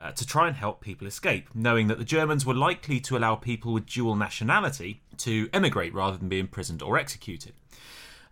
uh, 0.00 0.12
to 0.12 0.26
try 0.26 0.46
and 0.48 0.56
help 0.56 0.80
people 0.80 1.06
escape, 1.06 1.50
knowing 1.54 1.88
that 1.88 1.98
the 1.98 2.06
Germans 2.06 2.46
were 2.46 2.54
likely 2.54 3.00
to 3.00 3.18
allow 3.18 3.34
people 3.34 3.74
with 3.74 3.84
dual 3.84 4.16
nationality 4.16 5.02
to 5.18 5.50
emigrate 5.52 5.92
rather 5.92 6.16
than 6.16 6.30
be 6.30 6.38
imprisoned 6.38 6.80
or 6.80 6.96
executed. 6.96 7.52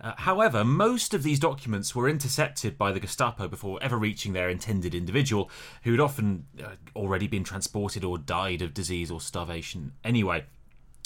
Uh, 0.04 0.12
however, 0.18 0.64
most 0.64 1.14
of 1.14 1.22
these 1.22 1.40
documents 1.40 1.94
were 1.94 2.10
intercepted 2.10 2.76
by 2.76 2.92
the 2.92 3.00
Gestapo 3.00 3.48
before 3.48 3.82
ever 3.82 3.96
reaching 3.96 4.34
their 4.34 4.50
intended 4.50 4.94
individual, 4.94 5.50
who 5.82 5.92
had 5.92 6.00
often 6.00 6.44
uh, 6.62 6.72
already 6.94 7.26
been 7.26 7.42
transported 7.42 8.04
or 8.04 8.18
died 8.18 8.60
of 8.60 8.74
disease 8.74 9.10
or 9.10 9.18
starvation 9.18 9.92
anyway. 10.04 10.44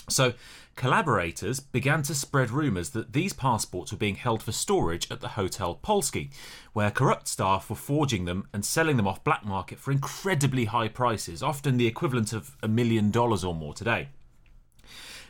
So, 0.08 0.32
collaborators 0.74 1.60
began 1.60 2.02
to 2.04 2.14
spread 2.14 2.50
rumours 2.50 2.90
that 2.90 3.12
these 3.12 3.32
passports 3.32 3.92
were 3.92 3.98
being 3.98 4.16
held 4.16 4.42
for 4.42 4.50
storage 4.50 5.08
at 5.12 5.20
the 5.20 5.28
Hotel 5.28 5.78
Polski, 5.80 6.30
where 6.72 6.90
corrupt 6.90 7.28
staff 7.28 7.70
were 7.70 7.76
forging 7.76 8.24
them 8.24 8.48
and 8.52 8.64
selling 8.64 8.96
them 8.96 9.06
off 9.06 9.22
black 9.22 9.44
market 9.44 9.78
for 9.78 9.92
incredibly 9.92 10.64
high 10.64 10.88
prices, 10.88 11.40
often 11.40 11.76
the 11.76 11.86
equivalent 11.86 12.32
of 12.32 12.56
a 12.64 12.68
million 12.68 13.12
dollars 13.12 13.44
or 13.44 13.54
more 13.54 13.74
today. 13.74 14.08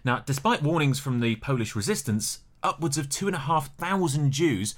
Now, 0.05 0.21
despite 0.25 0.63
warnings 0.63 0.99
from 0.99 1.21
the 1.21 1.37
Polish 1.37 1.77
resistance, 1.77 2.41
upwards 2.63 2.99
of 2.99 3.09
two 3.09 3.27
and 3.27 3.37
a 3.37 3.41
half 3.41 3.75
thousand 3.77 4.33
Jews 4.33 4.75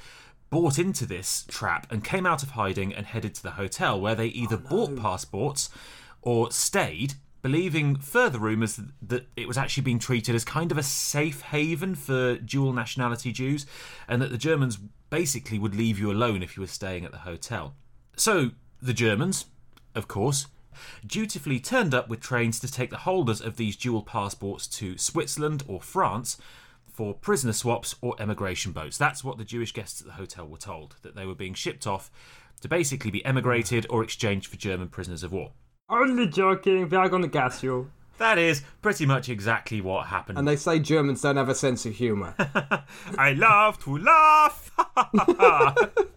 bought 0.51 0.79
into 0.79 1.07
this 1.07 1.45
trap 1.49 1.87
and 1.91 2.05
came 2.05 2.27
out 2.27 2.43
of 2.43 2.51
hiding 2.51 2.93
and 2.93 3.07
headed 3.07 3.35
to 3.37 3.43
the 3.43 3.53
hotel, 3.53 4.01
where 4.01 4.15
they 4.15 4.27
either 4.27 4.61
oh, 4.67 4.69
bought 4.69 4.97
passports 4.97 5.71
or 6.23 6.51
stayed, 6.51 7.15
believing 7.41 7.97
further 7.97 8.39
rumours 8.39 8.81
that 9.01 9.27
it 9.37 9.49
was 9.49 9.57
actually 9.57 9.85
being 9.85 9.99
treated 9.99 10.35
as 10.35 10.45
kind 10.45 10.71
of 10.71 10.77
a 10.77 10.83
safe 10.83 11.41
haven 11.41 11.95
for 11.95 12.37
dual 12.37 12.73
nationality 12.73 13.33
Jews, 13.33 13.65
and 14.09 14.21
that 14.21 14.31
the 14.31 14.39
Germans 14.39 14.79
basically 15.09 15.59
would 15.59 15.75
leave 15.75 15.99
you 15.99 16.11
alone 16.11 16.43
if 16.43 16.57
you 16.57 16.61
were 16.61 16.67
staying 16.67 17.05
at 17.05 17.13
the 17.13 17.19
hotel. 17.19 17.75
So, 18.17 18.51
the 18.83 18.93
Germans, 18.93 19.47
of 19.95 20.09
course, 20.09 20.47
dutifully 21.07 21.61
turned 21.61 21.95
up 21.95 22.09
with 22.09 22.21
trains 22.21 22.61
to 22.61 22.71
take 22.71 22.91
the 22.91 22.99
holders 22.99 23.41
of 23.41 23.57
these 23.57 23.77
dual 23.77 24.03
passports 24.03 24.67
to 24.67 24.99
Switzerland 24.99 25.63
or 25.67 25.81
France 25.81 26.37
for 27.01 27.15
prisoner 27.15 27.55
swaps 27.55 27.97
or 28.03 28.15
emigration 28.21 28.73
boats. 28.73 28.99
That's 28.99 29.25
what 29.25 29.39
the 29.39 29.45
Jewish 29.45 29.73
guests 29.73 30.03
at 30.03 30.07
the 30.07 30.13
hotel 30.13 30.47
were 30.47 30.59
told, 30.59 30.97
that 31.01 31.17
they 31.17 31.25
were 31.25 31.35
being 31.35 31.55
shipped 31.55 31.87
off 31.87 32.11
to 32.61 32.69
basically 32.69 33.11
be 33.11 33.25
emigrated 33.25 33.87
or 33.89 34.03
exchanged 34.03 34.49
for 34.49 34.59
German 34.59 34.89
prisoners 34.89 35.23
of 35.23 35.33
war. 35.33 35.53
Only 35.89 36.27
joking, 36.27 36.91
we 36.91 36.97
are 36.99 37.09
gonna 37.09 37.29
gas 37.29 37.63
you. 37.63 37.91
That 38.19 38.37
is 38.37 38.61
pretty 38.83 39.07
much 39.07 39.31
exactly 39.31 39.81
what 39.81 40.09
happened. 40.09 40.37
And 40.37 40.47
they 40.47 40.57
say 40.57 40.79
Germans 40.79 41.23
don't 41.23 41.39
have 41.39 41.49
a 41.49 41.55
sense 41.55 41.87
of 41.87 41.95
humour. 41.95 42.35
I 43.17 43.33
love 43.33 43.83
to 43.85 43.97
laugh. 43.97 44.71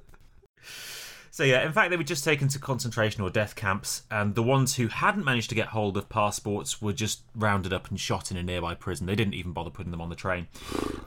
so 1.33 1.43
yeah, 1.43 1.65
in 1.65 1.73
fact, 1.73 1.89
they 1.89 1.97
were 1.97 2.03
just 2.03 2.23
taken 2.23 2.47
to 2.49 2.59
concentration 2.59 3.23
or 3.23 3.31
death 3.31 3.55
camps, 3.55 4.03
and 4.11 4.35
the 4.35 4.43
ones 4.43 4.75
who 4.75 4.87
hadn't 4.87 5.25
managed 5.25 5.49
to 5.49 5.55
get 5.55 5.69
hold 5.69 5.97
of 5.97 6.07
passports 6.07 6.79
were 6.79 6.93
just 6.93 7.23
rounded 7.33 7.73
up 7.73 7.89
and 7.89 7.99
shot 7.99 8.29
in 8.29 8.37
a 8.37 8.43
nearby 8.43 8.75
prison. 8.75 9.07
They 9.07 9.15
didn't 9.15 9.33
even 9.33 9.51
bother 9.51 9.71
putting 9.71 9.89
them 9.89 9.99
on 9.99 10.09
the 10.09 10.15
train. 10.15 10.45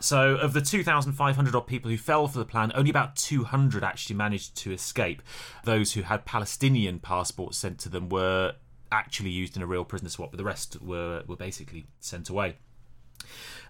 So, 0.01 0.35
of 0.35 0.53
the 0.53 0.61
2,500 0.61 1.55
odd 1.55 1.69
people 1.69 1.93
who 1.93 1.97
fell 1.97 2.27
for 2.27 2.41
the 2.41 2.45
plan, 2.45 2.73
only 2.75 2.91
about 2.91 3.15
200 3.15 3.85
actually 3.85 4.17
managed 4.17 4.57
to 4.57 4.73
escape. 4.73 5.23
Those 5.63 5.93
who 5.93 6.03
had 6.03 6.25
Palestinian 6.25 6.99
passports 6.99 7.57
sent 7.57 7.79
to 7.79 7.89
them 7.89 8.09
were 8.09 8.55
actually 8.91 9.31
used 9.31 9.57
in 9.57 9.63
a 9.63 9.67
real 9.67 9.85
prisoner 9.85 10.09
swap, 10.09 10.33
but 10.33 10.39
the 10.39 10.45
rest 10.45 10.83
were 10.83 11.23
were 11.29 11.37
basically 11.37 11.87
sent 12.01 12.29
away. 12.29 12.57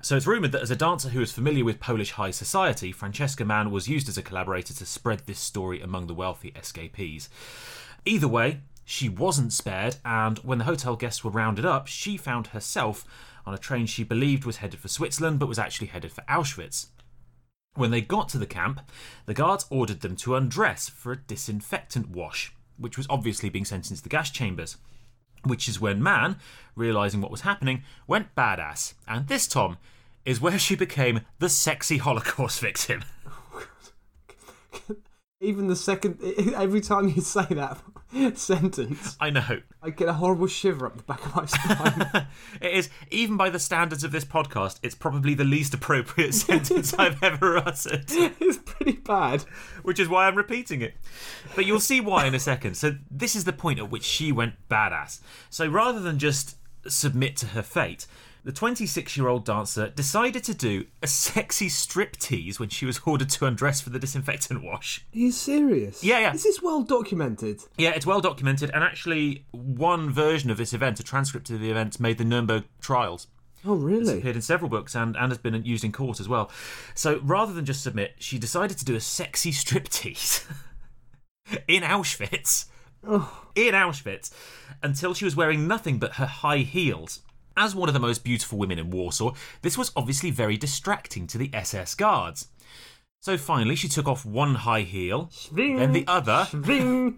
So 0.03 0.17
it's 0.17 0.27
rumoured 0.27 0.53
that 0.53 0.63
as 0.63 0.71
a 0.71 0.77
dancer 0.77 1.09
who 1.09 1.21
was 1.21 1.33
familiar 1.33 1.65
with 1.65 1.81
Polish 1.81 2.13
high 2.13 2.31
society, 2.31 2.93
Francesca 2.93 3.45
Mann 3.45 3.71
was 3.71 3.89
used 3.89 4.09
as 4.09 4.19
a 4.19 4.23
collaborator 4.23 4.75
to 4.75 4.87
spread 4.87 5.21
this 5.21 5.41
story 5.41 5.81
among 5.81 6.07
the 6.07 6.15
wealthy 6.15 6.53
escapees. 6.55 7.29
Either 8.05 8.29
way, 8.29 8.61
she 8.85 9.09
wasn't 9.09 9.53
spared, 9.53 9.97
and 10.05 10.39
when 10.39 10.59
the 10.59 10.65
hotel 10.65 10.95
guests 10.95 11.25
were 11.25 11.31
rounded 11.31 11.65
up, 11.65 11.89
she 11.89 12.17
found 12.17 12.49
herself 12.49 13.05
on 13.45 13.55
a 13.55 13.59
train 13.59 13.87
she 13.87 14.05
believed 14.05 14.45
was 14.45 14.59
headed 14.59 14.79
for 14.79 14.89
Switzerland 14.89 15.39
but 15.39 15.49
was 15.49 15.59
actually 15.59 15.89
headed 15.89 16.13
for 16.13 16.23
Auschwitz. 16.23 16.87
When 17.75 17.91
they 17.91 18.01
got 18.01 18.29
to 18.31 18.39
the 18.39 18.47
camp, 18.47 18.81
the 19.27 19.35
guards 19.35 19.67
ordered 19.71 20.01
them 20.01 20.17
to 20.17 20.37
undress 20.37 20.89
for 20.89 21.13
a 21.13 21.17
disinfectant 21.17 22.11
wash, 22.11 22.55
which 22.79 22.97
was 22.97 23.07
obviously 23.11 23.49
being 23.49 23.65
sent 23.65 23.91
into 23.91 24.03
the 24.03 24.09
gas 24.09 24.31
chambers. 24.31 24.77
Which 25.45 25.69
is 25.69 25.81
when 25.81 26.03
Mann, 26.03 26.37
realizing 26.75 27.21
what 27.21 27.31
was 27.31 27.43
happening, 27.43 27.83
went 28.07 28.35
badass. 28.35 28.95
And 29.07 29.29
this, 29.29 29.47
Tom, 29.47 29.79
is 30.25 30.41
where 30.41 30.59
she 30.59 30.75
became 30.75 31.21
the 31.39 31.49
sexy 31.49 31.99
Holocaust 31.99 32.61
victim. 32.61 33.05
Oh, 34.89 34.97
Even 35.41 35.67
the 35.67 35.77
second, 35.77 36.19
every 36.55 36.81
time 36.81 37.09
you 37.09 37.21
say 37.21 37.45
that 37.51 37.79
sentence, 38.39 39.19
I 39.21 39.29
know. 39.29 39.61
I 39.83 39.91
get 39.91 40.09
a 40.09 40.15
horrible 40.15 40.47
shiver 40.47 40.87
up 40.87 40.97
the 40.97 41.03
back 41.03 41.27
of 41.27 41.37
my 41.37 41.45
spine. 41.47 42.27
It 42.61 42.73
is, 42.73 42.89
even 43.11 43.37
by 43.37 43.51
the 43.51 43.59
standards 43.59 44.03
of 44.03 44.13
this 44.13 44.25
podcast, 44.25 44.79
it's 44.83 44.95
probably 44.95 45.35
the 45.35 45.45
least 45.45 45.75
appropriate 45.75 46.33
sentence 46.33 46.95
I've 46.95 47.23
ever 47.23 47.59
uttered, 47.59 48.07
it's 48.09 48.59
pretty 48.65 48.93
bad. 48.93 49.43
which 49.83 50.01
is 50.01 50.09
why 50.09 50.27
I'm 50.27 50.37
repeating 50.37 50.81
it. 50.81 50.95
But 51.55 51.67
you'll 51.67 51.81
see 51.81 52.01
why 52.01 52.25
in 52.25 52.35
a 52.35 52.41
second. 52.41 52.77
So, 52.77 52.97
this 53.11 53.37
is 53.37 53.45
the 53.45 53.53
point 53.53 53.79
at 53.79 53.91
which 53.91 54.05
she 54.05 54.33
went 54.33 54.55
badass. 54.71 55.21
So, 55.51 55.69
rather 55.69 56.01
than 56.01 56.19
just 56.19 56.57
submit 56.87 57.37
to 57.37 57.49
her 57.49 57.63
fate, 57.63 58.07
the 58.47 58.53
26 58.53 59.17
year 59.17 59.27
old 59.27 59.45
dancer 59.45 59.89
decided 59.89 60.45
to 60.45 60.55
do 60.55 60.87
a 61.03 61.07
sexy 61.09 61.67
striptease 61.67 62.61
when 62.61 62.69
she 62.69 62.87
was 62.87 63.01
ordered 63.05 63.29
to 63.29 63.45
undress 63.45 63.81
for 63.81 63.91
the 63.91 63.99
disinfectant 63.99 64.63
wash. 64.63 65.05
Are 65.13 65.19
you 65.19 65.33
serious? 65.33 66.05
Yeah, 66.05 66.21
yeah. 66.21 66.31
This 66.31 66.45
is 66.45 66.55
this 66.55 66.63
well 66.63 66.83
documented? 66.83 67.63
Yeah, 67.77 67.91
it's 67.91 68.07
well 68.07 68.21
documented, 68.21 68.71
and 68.73 68.85
actually, 68.85 69.47
one 69.51 70.13
version 70.13 70.49
of 70.49 70.59
this 70.59 70.73
event, 70.73 71.01
a 71.01 71.03
transcript 71.03 71.51
of 71.51 71.59
the 71.59 71.73
event, 71.73 71.99
made 71.99 72.19
the 72.19 72.25
Nuremberg 72.25 72.63
trials. 72.81 73.27
Oh, 73.65 73.75
really? 73.75 74.19
appeared 74.19 74.37
in 74.37 74.43
several 74.43 74.71
books 74.71 74.95
and, 74.95 75.17
and 75.17 75.33
has 75.33 75.39
been 75.39 75.65
used 75.65 75.83
in 75.83 75.91
court 75.91 76.21
as 76.21 76.29
well. 76.29 76.49
So 76.95 77.19
rather 77.25 77.53
than 77.53 77.65
just 77.65 77.83
submit, 77.83 78.15
she 78.21 78.39
decided 78.39 78.79
to 78.79 78.85
do 78.85 78.95
a 78.95 79.01
sexy 79.01 79.51
striptease 79.51 80.49
in 81.67 81.83
Auschwitz. 81.83 82.67
Oh. 83.05 83.45
In 83.57 83.75
Auschwitz, 83.75 84.31
until 84.85 85.15
she 85.15 85.25
was 85.25 85.35
wearing 85.35 85.67
nothing 85.67 85.99
but 85.99 86.15
her 86.15 86.27
high 86.27 86.59
heels. 86.59 87.23
As 87.57 87.75
one 87.75 87.89
of 87.89 87.95
the 87.95 88.01
most 88.01 88.23
beautiful 88.23 88.59
women 88.59 88.79
in 88.79 88.91
Warsaw, 88.91 89.33
this 89.63 89.79
was 89.79 89.91
obviously 89.97 90.31
very 90.31 90.57
distracting 90.57 91.27
to 91.29 91.39
the 91.39 91.51
SS 91.55 91.95
guards. 91.95 92.49
So 93.21 93.37
finally, 93.39 93.75
she 93.75 93.89
took 93.89 94.07
off 94.07 94.25
one 94.27 94.57
high 94.57 94.83
heel, 94.83 95.29
Swing, 95.33 95.77
then 95.79 95.93
the 95.93 96.05
other, 96.07 96.47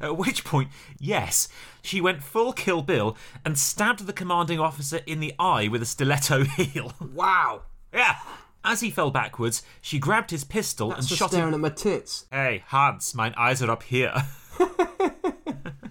at 0.00 0.16
which 0.16 0.44
point, 0.44 0.70
yes, 0.98 1.48
she 1.82 2.00
went 2.00 2.22
full 2.22 2.52
Kill 2.52 2.82
Bill 2.82 3.16
and 3.44 3.58
stabbed 3.58 4.06
the 4.06 4.12
commanding 4.12 4.58
officer 4.58 5.00
in 5.06 5.20
the 5.20 5.34
eye 5.38 5.68
with 5.68 5.82
a 5.82 5.86
stiletto 5.86 6.44
heel. 6.44 6.92
Wow. 7.14 7.62
Yeah. 7.92 8.16
As 8.64 8.80
he 8.80 8.90
fell 8.90 9.10
backwards, 9.10 9.62
she 9.80 9.98
grabbed 9.98 10.30
his 10.30 10.44
pistol 10.44 10.88
That's 10.88 11.08
and 11.08 11.16
shot 11.18 11.30
staring 11.30 11.48
him. 11.48 11.54
at 11.54 11.60
my 11.60 11.68
tits. 11.70 12.26
Hey, 12.32 12.64
Hans, 12.66 13.14
mine 13.14 13.34
eyes 13.36 13.62
are 13.62 13.70
up 13.70 13.84
here. 13.84 14.12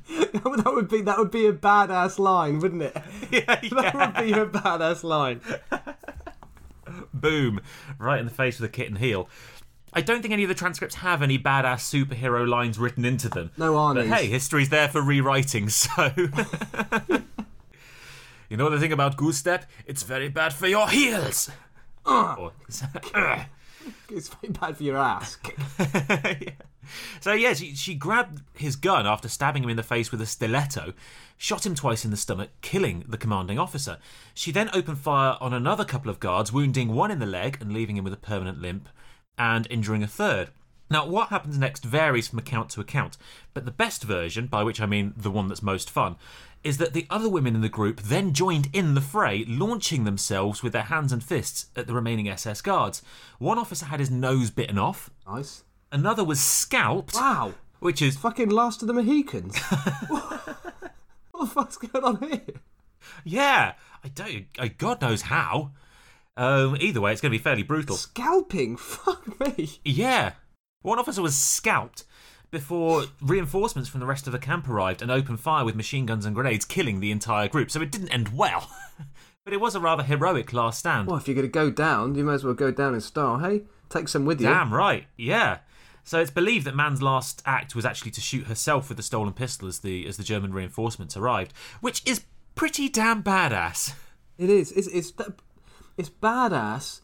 that 0.34 0.72
would 0.74 0.88
be 0.90 1.02
that 1.02 1.18
would 1.18 1.32
be 1.32 1.48
a 1.48 1.54
badass 1.54 2.18
line, 2.20 2.60
wouldn't 2.60 2.82
it? 2.84 2.96
yeah, 3.32 3.44
That 3.72 3.94
would 4.16 4.26
be 4.26 4.32
a 4.34 4.46
badass 4.46 5.04
line. 5.04 5.42
Boom. 7.14 7.60
Right 8.00 8.20
in 8.20 8.26
the 8.26 8.32
face 8.34 8.60
with 8.60 8.70
a 8.70 8.72
kitten 8.74 8.96
heel. 8.98 9.30
I 9.94 10.02
don't 10.02 10.22
think 10.22 10.34
any 10.34 10.44
of 10.44 10.50
the 10.50 10.56
transcripts 10.56 10.96
have 10.96 11.22
any 11.22 11.40
badass 11.40 11.82
superhero 11.82 12.48
lines 12.48 12.78
written 12.78 13.04
into 13.06 13.30
them. 13.30 13.52
No 13.58 13.74
But 13.74 13.96
Arnie's. 14.06 14.10
hey, 14.14 14.28
history's 14.28 14.70
there 14.70 14.88
for 14.88 15.02
rewriting, 15.02 15.70
so. 15.70 16.12
you 18.50 18.58
know 18.58 18.70
the 18.70 18.80
thing 18.80 18.92
about 18.92 19.18
goose 19.18 19.38
step? 19.38 19.66
It's 19.86 20.04
very 20.04 20.30
bad 20.30 20.54
for 20.54 20.68
your 20.68 20.88
heels. 20.90 21.50
Or- 22.06 22.52
It's 24.10 24.30
very 24.30 24.54
bad 24.54 24.78
for 24.78 24.84
your 24.84 24.98
ass. 24.98 25.38
So 27.20 27.34
yeah, 27.34 27.54
she, 27.54 27.76
she 27.76 27.96
grabbed 27.96 28.42
his 28.54 28.76
gun 28.76 29.06
after 29.08 29.28
stabbing 29.28 29.64
him 29.64 29.70
in 29.70 29.78
the 29.78 29.84
face 29.84 30.12
with 30.12 30.22
a 30.22 30.26
stiletto, 30.26 30.94
shot 31.38 31.66
him 31.66 31.76
twice 31.76 32.06
in 32.06 32.12
the 32.12 32.18
stomach, 32.18 32.50
killing 32.62 33.04
the 33.08 33.18
commanding 33.18 33.60
officer. 33.60 33.98
She 34.34 34.52
then 34.52 34.70
opened 34.74 35.00
fire 35.00 35.38
on 35.40 35.54
another 35.54 35.86
couple 35.86 36.10
of 36.10 36.20
guards, 36.20 36.52
wounding 36.52 36.94
one 36.94 37.12
in 37.12 37.20
the 37.20 37.26
leg 37.26 37.58
and 37.62 37.74
leaving 37.74 37.98
him 37.98 38.04
with 38.04 38.14
a 38.14 38.18
permanent 38.18 38.62
limp, 38.62 38.90
and 39.38 39.68
injuring 39.70 40.04
a 40.04 40.08
third. 40.08 40.50
Now, 40.90 41.06
what 41.06 41.30
happens 41.30 41.58
next 41.58 41.84
varies 41.84 42.30
from 42.30 42.40
account 42.40 42.70
to 42.72 42.82
account, 42.82 43.18
but 43.54 43.66
the 43.66 43.72
best 43.72 44.04
version, 44.04 44.48
by 44.48 44.64
which 44.64 44.80
I 44.80 44.86
mean 44.86 45.14
the 45.18 45.32
one 45.32 45.50
that's 45.50 45.62
most 45.62 45.90
fun, 45.90 46.16
is 46.64 46.78
that 46.78 46.94
the 46.94 47.06
other 47.10 47.30
women 47.30 47.56
in 47.56 47.62
the 47.62 47.70
group 47.70 48.02
then 48.02 48.34
joined 48.34 48.70
in 48.74 48.94
the 48.94 49.02
fray, 49.02 49.44
launching 49.48 50.06
themselves 50.06 50.64
with 50.64 50.74
their 50.74 50.84
hands 50.84 51.12
and 51.12 51.24
fists 51.24 51.68
at 51.76 51.88
the 51.88 51.94
remaining 51.94 52.30
SS 52.30 52.62
guards. 52.62 53.02
One 53.38 53.58
officer 53.58 53.86
had 53.86 54.00
his 54.00 54.10
nose 54.10 54.50
bitten 54.50 54.78
off, 54.78 55.10
Nice. 55.28 55.64
Another 55.92 56.24
was 56.24 56.40
scalped, 56.42 57.16
Wow. 57.16 57.54
which 57.80 58.02
is 58.02 58.18
Fucking 58.18 58.50
last 58.50 58.82
of 58.82 58.88
the 58.88 58.94
Mohicans. 58.94 59.58
what 60.08 60.58
the 61.40 61.46
fuck's 61.48 61.78
going 61.78 62.04
on 62.04 62.18
here? 62.30 62.42
yeah, 63.24 63.74
I 64.04 64.08
don't, 64.10 64.46
I, 64.60 64.68
God 64.70 65.02
knows 65.02 65.24
how. 65.24 65.72
Um, 66.36 66.78
either 66.80 67.02
way, 67.02 67.12
it's 67.12 67.22
going 67.22 67.32
to 67.32 67.38
be 67.38 67.42
fairly 67.44 67.64
brutal. 67.64 67.96
Scalping? 67.96 68.78
Fuck 68.78 69.40
me. 69.40 69.72
Yeah. 69.84 70.34
One 70.84 71.00
officer 71.00 71.22
was 71.24 71.36
scalped 71.36 72.04
before 72.52 73.06
reinforcements 73.22 73.90
from 73.90 74.00
the 74.00 74.06
rest 74.06 74.28
of 74.28 74.34
the 74.34 74.40
camp 74.40 74.70
arrived 74.70 75.02
and 75.02 75.10
opened 75.10 75.40
fire 75.40 75.66
with 75.66 75.76
machine 75.76 76.06
guns 76.06 76.26
and 76.26 76.36
grenades, 76.36 76.64
killing 76.64 77.00
the 77.00 77.12
entire 77.12 77.48
group. 77.48 77.72
So 77.72 77.82
it 77.82 77.92
didn't 77.92 78.10
end 78.10 78.30
well. 78.38 78.70
but 79.46 79.54
it 79.54 79.60
was 79.60 79.74
a 79.74 79.80
rather 79.80 80.04
heroic 80.04 80.54
last 80.54 80.80
stand. 80.80 81.08
Well, 81.08 81.18
if 81.18 81.28
you're 81.28 81.36
going 81.36 81.48
to 81.48 81.52
go 81.52 81.72
down, 81.72 82.14
you 82.14 82.24
may 82.24 82.34
as 82.34 82.44
well 82.44 82.54
go 82.54 82.70
down 82.70 82.94
in 82.94 83.02
style. 83.02 83.40
Hey, 83.40 83.64
take 83.90 84.08
some 84.08 84.26
with 84.26 84.40
you. 84.40 84.48
Damn 84.48 84.72
right, 84.74 85.08
yeah. 85.18 85.58
So 86.08 86.20
it's 86.22 86.32
believed 86.32 86.66
that 86.66 86.74
Mann's 86.74 87.02
last 87.02 87.42
act 87.46 87.76
was 87.76 87.84
actually 87.86 88.12
to 88.12 88.22
shoot 88.22 88.48
herself 88.48 88.88
with 88.88 88.96
the 88.96 89.04
stolen 89.04 89.34
pistol 89.34 89.68
as 89.68 89.80
the 89.80 90.08
as 90.08 90.16
the 90.16 90.24
German 90.24 90.54
reinforcements 90.54 91.18
arrived, 91.18 91.52
which 91.82 92.02
is 92.06 92.22
pretty 92.56 92.88
damn 92.88 93.22
badass. 93.22 93.94
It 94.38 94.50
is. 94.50 94.72
It's 94.72 94.88
it's 94.88 95.12
it's 95.98 96.10
badass 96.10 97.02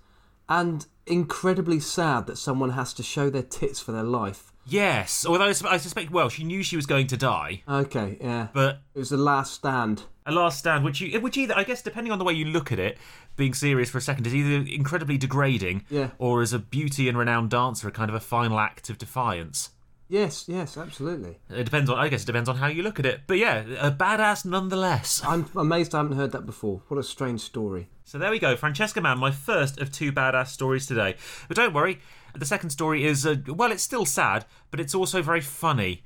and 0.47 0.85
incredibly 1.05 1.81
sad 1.81 2.27
that 2.27 2.37
someone 2.37 2.69
has 2.71 2.93
to 2.93 3.03
show 3.03 3.29
their 3.29 3.43
tits 3.43 3.79
for 3.81 3.91
their 3.91 4.03
life. 4.03 4.53
Yes, 4.65 5.25
although 5.25 5.43
I 5.43 5.53
I 5.67 5.77
suspect, 5.77 6.09
well, 6.11 6.29
she 6.29 6.45
knew 6.45 6.63
she 6.63 6.77
was 6.77 6.85
going 6.85 7.07
to 7.07 7.17
die, 7.17 7.63
Okay, 7.67 8.17
yeah. 8.21 8.47
but 8.53 8.79
It 8.95 8.99
was 8.99 9.09
the 9.09 9.17
last 9.17 9.53
stand. 9.53 10.03
a 10.25 10.31
last 10.31 10.59
stand, 10.59 10.85
which 10.85 11.01
you, 11.01 11.19
which 11.19 11.35
either, 11.35 11.53
I 11.57 11.65
guess, 11.65 11.81
depending 11.81 12.13
on 12.13 12.19
the 12.19 12.23
way 12.23 12.31
you 12.31 12.45
look 12.45 12.71
at 12.71 12.79
it, 12.79 12.97
being 13.35 13.53
serious 13.53 13.89
for 13.89 13.97
a 13.97 14.01
second, 14.01 14.27
is 14.27 14.35
either 14.35 14.65
incredibly 14.69 15.17
degrading, 15.17 15.85
Yeah. 15.89 16.11
or 16.17 16.41
as 16.41 16.53
a 16.53 16.59
beauty 16.59 17.09
and 17.09 17.17
renowned 17.17 17.49
dancer, 17.49 17.87
a 17.87 17.91
kind 17.91 18.09
of 18.09 18.15
a 18.15 18.19
final 18.19 18.59
act 18.59 18.89
of 18.89 18.97
defiance. 18.97 19.71
Yes, 20.09 20.45
yes, 20.47 20.77
absolutely. 20.77 21.39
It 21.49 21.63
depends 21.63 21.89
on, 21.89 21.97
I 21.97 22.07
guess, 22.09 22.21
it 22.23 22.27
depends 22.27 22.47
on 22.47 22.57
how 22.57 22.67
you 22.67 22.83
look 22.83 22.99
at 22.99 23.05
it. 23.05 23.21
But 23.25 23.39
yeah, 23.39 23.63
a 23.79 23.89
badass 23.89 24.45
nonetheless. 24.45 25.23
I'm 25.25 25.47
amazed 25.55 25.95
I 25.95 25.99
haven't 25.99 26.17
heard 26.17 26.31
that 26.33 26.45
before. 26.45 26.83
What 26.87 26.99
a 26.99 27.03
strange 27.03 27.41
story. 27.41 27.89
So 28.03 28.19
there 28.19 28.29
we 28.29 28.37
go, 28.37 28.55
Francesca 28.55 29.01
Mann, 29.01 29.17
my 29.17 29.31
first 29.31 29.79
of 29.79 29.91
two 29.91 30.11
badass 30.11 30.47
stories 30.49 30.85
today. 30.85 31.15
But 31.47 31.57
don't 31.57 31.73
worry, 31.73 31.99
the 32.35 32.45
second 32.45 32.69
story 32.69 33.05
is, 33.05 33.25
uh, 33.25 33.37
well, 33.47 33.71
it's 33.71 33.81
still 33.81 34.05
sad, 34.05 34.45
but 34.69 34.79
it's 34.79 34.93
also 34.93 35.23
very 35.23 35.41
funny. 35.41 36.03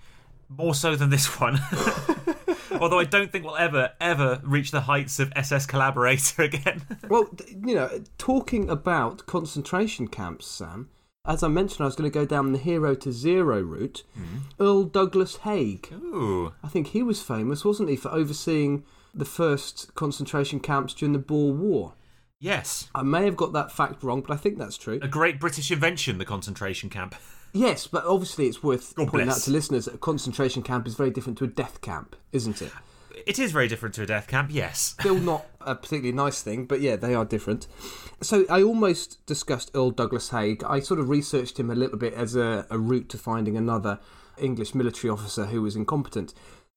More 0.47 0.75
so 0.75 0.95
than 0.95 1.09
this 1.09 1.39
one. 1.41 1.59
Although 2.71 2.99
I 2.99 3.05
don't 3.05 3.31
think 3.31 3.45
we'll 3.45 3.57
ever, 3.57 3.91
ever 3.99 4.41
reach 4.43 4.71
the 4.71 4.81
heights 4.81 5.19
of 5.19 5.31
SS 5.35 5.65
Collaborator 5.65 6.41
again. 6.43 6.83
Well, 7.09 7.29
you 7.49 7.75
know, 7.75 8.01
talking 8.17 8.69
about 8.69 9.25
concentration 9.25 10.07
camps, 10.07 10.47
Sam, 10.47 10.89
as 11.25 11.43
I 11.43 11.49
mentioned, 11.49 11.81
I 11.81 11.85
was 11.85 11.95
going 11.95 12.09
to 12.09 12.13
go 12.13 12.25
down 12.25 12.53
the 12.53 12.57
hero 12.57 12.95
to 12.95 13.11
zero 13.11 13.61
route. 13.61 14.03
Mm-hmm. 14.17 14.63
Earl 14.63 14.83
Douglas 14.85 15.37
Haig. 15.37 15.91
Ooh. 15.93 16.53
I 16.63 16.69
think 16.69 16.87
he 16.87 17.03
was 17.03 17.21
famous, 17.21 17.65
wasn't 17.65 17.89
he, 17.89 17.97
for 17.97 18.09
overseeing 18.09 18.85
the 19.13 19.25
first 19.25 19.93
concentration 19.93 20.59
camps 20.59 20.93
during 20.93 21.13
the 21.13 21.19
Boer 21.19 21.51
War. 21.51 21.93
Yes. 22.39 22.89
I 22.95 23.03
may 23.03 23.25
have 23.25 23.35
got 23.35 23.51
that 23.53 23.71
fact 23.71 24.03
wrong, 24.03 24.21
but 24.21 24.33
I 24.33 24.37
think 24.37 24.57
that's 24.57 24.77
true. 24.77 24.99
A 25.01 25.07
great 25.07 25.39
British 25.39 25.69
invention, 25.71 26.17
the 26.17 26.25
concentration 26.25 26.89
camp. 26.89 27.15
Yes, 27.53 27.87
but 27.87 28.05
obviously 28.05 28.47
it's 28.47 28.61
worth 28.61 28.95
God 28.95 29.07
pointing 29.07 29.27
bless. 29.27 29.41
out 29.41 29.43
to 29.45 29.51
listeners 29.51 29.85
that 29.85 29.95
a 29.95 29.97
concentration 29.97 30.63
camp 30.63 30.87
is 30.87 30.95
very 30.95 31.11
different 31.11 31.37
to 31.39 31.45
a 31.45 31.47
death 31.47 31.81
camp, 31.81 32.15
isn't 32.31 32.61
it? 32.61 32.71
It 33.25 33.39
is 33.39 33.51
very 33.51 33.67
different 33.67 33.95
to 33.95 34.03
a 34.03 34.05
death 34.05 34.27
camp, 34.27 34.49
yes. 34.51 34.95
Still 34.99 35.19
not 35.19 35.45
a 35.61 35.75
particularly 35.75 36.11
nice 36.11 36.41
thing, 36.41 36.65
but 36.65 36.81
yeah, 36.81 36.95
they 36.95 37.13
are 37.13 37.25
different. 37.25 37.67
So 38.21 38.45
I 38.49 38.61
almost 38.63 39.25
discussed 39.25 39.71
Earl 39.73 39.91
Douglas 39.91 40.29
Haig. 40.29 40.63
I 40.63 40.79
sort 40.79 40.99
of 40.99 41.09
researched 41.09 41.59
him 41.59 41.69
a 41.69 41.75
little 41.75 41.97
bit 41.97 42.13
as 42.13 42.35
a, 42.35 42.65
a 42.69 42.77
route 42.77 43.09
to 43.09 43.17
finding 43.17 43.57
another 43.57 43.99
English 44.37 44.75
military 44.75 45.09
officer 45.11 45.47
who 45.47 45.61
was 45.61 45.75
incompetent. 45.75 46.33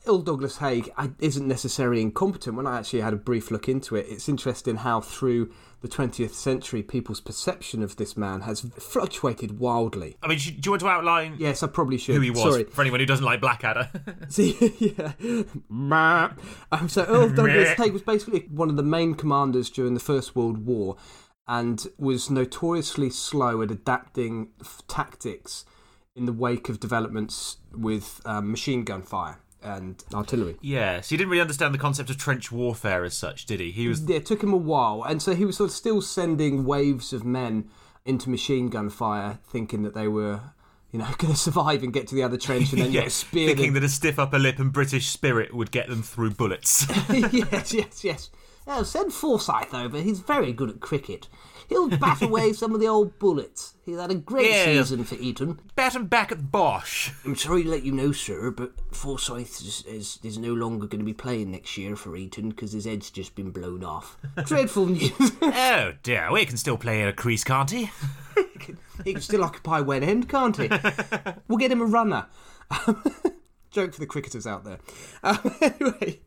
Earl 0.06 0.22
Douglas 0.22 0.58
Haig 0.58 0.90
isn't 1.18 1.46
necessarily 1.46 2.00
incompetent. 2.02 2.56
When 2.56 2.66
I 2.66 2.78
actually 2.78 3.00
had 3.02 3.12
a 3.12 3.16
brief 3.16 3.50
look 3.50 3.68
into 3.68 3.96
it, 3.96 4.06
it's 4.08 4.28
interesting 4.28 4.76
how 4.76 5.00
through 5.00 5.52
the 5.82 5.88
20th 5.88 6.30
century 6.32 6.82
people's 6.82 7.20
perception 7.20 7.82
of 7.82 7.96
this 7.96 8.16
man 8.16 8.42
has 8.42 8.60
fluctuated 8.78 9.58
wildly. 9.58 10.16
I 10.22 10.28
mean, 10.28 10.38
do 10.38 10.52
you 10.64 10.70
want 10.72 10.80
to 10.80 10.88
outline 10.88 11.36
Yes, 11.38 11.62
I 11.62 11.66
probably 11.68 11.98
should. 11.98 12.14
who 12.14 12.20
he 12.20 12.30
was 12.30 12.40
Sorry. 12.40 12.64
for 12.64 12.80
anyone 12.82 13.00
who 13.00 13.06
doesn't 13.06 13.24
like 13.24 13.40
Blackadder? 13.40 13.90
See, 14.28 14.56
yeah. 14.78 15.12
Um, 15.70 16.88
so 16.88 17.04
Earl 17.04 17.28
Douglas 17.34 17.70
Haig 17.74 17.92
was 17.92 18.02
basically 18.02 18.46
one 18.50 18.70
of 18.70 18.76
the 18.76 18.82
main 18.82 19.14
commanders 19.14 19.70
during 19.70 19.94
the 19.94 20.00
First 20.00 20.34
World 20.36 20.66
War 20.66 20.96
and 21.48 21.86
was 21.98 22.30
notoriously 22.30 23.10
slow 23.10 23.60
at 23.62 23.70
adapting 23.70 24.48
f- 24.60 24.82
tactics 24.88 25.64
in 26.14 26.24
the 26.26 26.32
wake 26.32 26.68
of 26.68 26.78
developments 26.80 27.56
with 27.72 28.20
um, 28.24 28.50
machine 28.50 28.84
gun 28.84 29.02
fire 29.02 29.38
and 29.62 30.02
artillery. 30.14 30.56
yes, 30.60 31.08
he 31.10 31.16
didn't 31.16 31.30
really 31.30 31.40
understand 31.40 31.74
the 31.74 31.78
concept 31.78 32.10
of 32.10 32.16
trench 32.18 32.50
warfare 32.50 33.04
as 33.04 33.16
such, 33.16 33.46
did 33.46 33.60
he? 33.60 33.70
He 33.70 33.88
was 33.88 34.02
Yeah, 34.02 34.16
it 34.16 34.26
took 34.26 34.42
him 34.42 34.52
a 34.52 34.56
while, 34.56 35.02
and 35.02 35.20
so 35.20 35.34
he 35.34 35.44
was 35.44 35.56
sort 35.56 35.70
of 35.70 35.74
still 35.76 36.00
sending 36.02 36.64
waves 36.64 37.12
of 37.12 37.24
men 37.24 37.68
into 38.04 38.30
machine 38.30 38.68
gun 38.68 38.88
fire, 38.90 39.38
thinking 39.48 39.82
that 39.82 39.94
they 39.94 40.08
were, 40.08 40.40
you 40.90 40.98
know, 40.98 41.06
going 41.18 41.32
to 41.34 41.38
survive 41.38 41.82
and 41.82 41.92
get 41.92 42.06
to 42.08 42.14
the 42.14 42.22
other 42.22 42.38
trench 42.38 42.72
and 42.72 42.80
then 42.82 42.90
yeah, 42.92 43.02
get 43.04 43.12
speared. 43.12 43.48
thinking 43.48 43.68
in- 43.68 43.74
that 43.74 43.84
a 43.84 43.88
stiff 43.88 44.18
upper 44.18 44.38
lip 44.38 44.58
and 44.58 44.72
British 44.72 45.08
spirit 45.08 45.54
would 45.54 45.70
get 45.70 45.88
them 45.88 46.02
through 46.02 46.30
bullets. 46.30 46.86
yes, 47.10 47.74
yes, 47.74 48.02
yes. 48.04 48.30
Oh, 48.66 48.82
send 48.82 49.12
Forsyth 49.12 49.74
over. 49.74 50.00
He's 50.00 50.20
very 50.20 50.52
good 50.52 50.70
at 50.70 50.80
cricket. 50.80 51.28
He'll 51.68 51.88
bat 51.88 52.20
away 52.22 52.52
some 52.54 52.74
of 52.74 52.80
the 52.80 52.86
old 52.88 53.18
bullets. 53.18 53.74
He's 53.84 53.98
had 53.98 54.10
a 54.10 54.14
great 54.16 54.50
Yes. 54.50 54.88
season 54.88 55.04
for 55.04 55.14
Eton. 55.16 55.60
Bat 55.76 55.94
him 55.96 56.06
back 56.06 56.30
at 56.32 56.50
Boche. 56.52 57.12
I'm 57.24 57.36
sorry 57.36 57.62
to 57.64 57.68
let 57.70 57.84
you 57.84 57.92
know, 57.92 58.12
sir, 58.12 58.50
but 58.50 58.72
Forsyth 58.92 59.60
is, 59.60 59.84
is, 59.86 60.18
is 60.22 60.38
no 60.38 60.52
longer 60.52 60.86
going 60.86 60.98
to 60.98 61.04
be 61.04 61.12
playing 61.14 61.50
next 61.52 61.76
year 61.78 61.96
for 61.96 62.16
Eton 62.16 62.50
because 62.50 62.72
his 62.72 62.84
head's 62.84 63.10
just 63.10 63.34
been 63.34 63.50
blown 63.50 63.82
off. 63.84 64.18
Dreadful 64.44 64.86
news. 64.86 65.12
Oh 65.42 65.92
dear, 66.02 66.30
we 66.32 66.44
can 66.44 66.56
still 66.56 66.76
play 66.76 67.02
at 67.02 67.08
a 67.08 67.12
crease, 67.12 67.44
can't 67.44 67.70
he? 67.70 67.90
he 69.04 69.12
can 69.14 69.22
still 69.22 69.44
occupy 69.44 69.80
Wen 69.80 70.02
End, 70.02 70.28
can't 70.28 70.56
he? 70.56 70.68
We'll 71.48 71.58
get 71.58 71.72
him 71.72 71.80
a 71.80 71.86
runner. 71.86 72.26
Joke 73.70 73.94
for 73.94 74.00
the 74.00 74.06
cricketers 74.06 74.46
out 74.46 74.64
there. 74.64 74.78
Um, 75.22 75.54
anyway. 75.60 76.20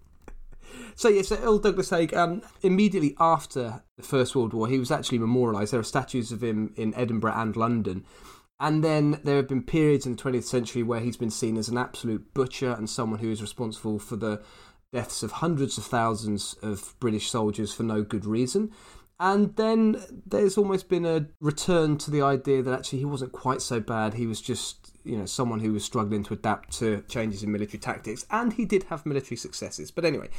So 0.95 1.09
yes, 1.09 1.29
so 1.29 1.37
Earl 1.37 1.59
Douglas 1.59 1.89
Haig. 1.89 2.13
Um, 2.13 2.41
immediately 2.61 3.15
after 3.19 3.83
the 3.97 4.03
First 4.03 4.35
World 4.35 4.53
War, 4.53 4.67
he 4.67 4.79
was 4.79 4.91
actually 4.91 5.19
memorialised. 5.19 5.73
There 5.73 5.79
are 5.79 5.83
statues 5.83 6.31
of 6.31 6.43
him 6.43 6.73
in 6.75 6.93
Edinburgh 6.95 7.33
and 7.35 7.55
London. 7.55 8.05
And 8.59 8.83
then 8.83 9.19
there 9.23 9.37
have 9.37 9.47
been 9.47 9.63
periods 9.63 10.05
in 10.05 10.15
the 10.15 10.21
20th 10.21 10.43
century 10.43 10.83
where 10.83 10.99
he's 10.99 11.17
been 11.17 11.31
seen 11.31 11.57
as 11.57 11.67
an 11.67 11.77
absolute 11.77 12.33
butcher 12.33 12.71
and 12.71 12.89
someone 12.89 13.19
who 13.19 13.31
is 13.31 13.41
responsible 13.41 13.99
for 13.99 14.15
the 14.15 14.41
deaths 14.93 15.23
of 15.23 15.33
hundreds 15.33 15.77
of 15.77 15.83
thousands 15.83 16.55
of 16.61 16.95
British 16.99 17.29
soldiers 17.29 17.73
for 17.73 17.83
no 17.83 18.03
good 18.03 18.25
reason. 18.25 18.71
And 19.19 19.55
then 19.55 20.01
there's 20.25 20.57
almost 20.57 20.87
been 20.87 21.05
a 21.05 21.27
return 21.41 21.97
to 21.99 22.11
the 22.11 22.21
idea 22.21 22.61
that 22.61 22.73
actually 22.73 22.99
he 22.99 23.05
wasn't 23.05 23.31
quite 23.31 23.61
so 23.61 23.79
bad. 23.79 24.13
He 24.13 24.27
was 24.27 24.39
just, 24.39 24.92
you 25.03 25.17
know, 25.17 25.25
someone 25.25 25.59
who 25.59 25.73
was 25.73 25.83
struggling 25.83 26.23
to 26.23 26.33
adapt 26.33 26.77
to 26.79 27.03
changes 27.07 27.43
in 27.43 27.51
military 27.51 27.79
tactics, 27.79 28.25
and 28.31 28.53
he 28.53 28.65
did 28.65 28.83
have 28.83 29.05
military 29.05 29.37
successes. 29.37 29.91
But 29.91 30.05
anyway, 30.05 30.29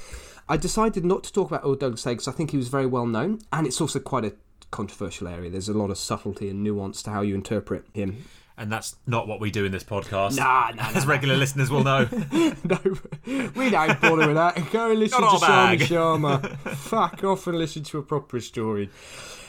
I 0.48 0.57
decided 0.57 1.05
not 1.05 1.24
to 1.24 1.33
talk 1.33 1.50
about 1.50 1.64
Old 1.64 1.81
Douglas 1.81 2.05
Haig 2.05 2.14
because 2.14 2.29
I 2.29 2.33
think 2.33 2.50
he 2.50 2.57
was 2.57 2.68
very 2.68 2.87
well 2.87 3.07
known, 3.07 3.40
and 3.53 3.66
it's 3.66 3.81
also 3.81 3.98
quite 3.98 4.24
a 4.24 4.35
controversial 4.70 5.29
area. 5.29 5.50
There's 5.50 5.68
a 5.68 5.74
lot 5.74 5.90
of 5.90 5.98
subtlety 5.98 6.50
and 6.50 6.62
nuance 6.62 7.03
to 7.05 7.11
how 7.11 7.22
you 7.22 7.35
interpret 7.35 7.85
him. 7.94 8.24
And 8.57 8.70
that's 8.70 8.94
not 9.07 9.27
what 9.27 9.40
we 9.40 9.50
do 9.50 9.64
in 9.64 9.72
this 9.72 9.83
podcast. 9.83 10.37
Nah, 10.37 10.70
nah, 10.74 10.90
As 10.94 11.07
regular 11.07 11.37
listeners 11.37 11.70
will 11.70 11.83
know. 11.83 12.09
no, 12.33 12.79
we 13.27 13.70
don't 13.70 14.00
bother 14.00 14.29
with 14.29 14.37
that. 14.37 14.70
Go 14.70 14.90
and 14.90 15.00
listen 15.00 15.20
to 15.20 15.27
Schama. 15.27 15.79
Schama. 15.79 16.59
Fuck 16.77 17.24
off 17.24 17.46
and 17.48 17.59
listen 17.59 17.83
to 17.85 17.98
a 17.98 18.03
proper 18.03 18.40
story. 18.40 18.90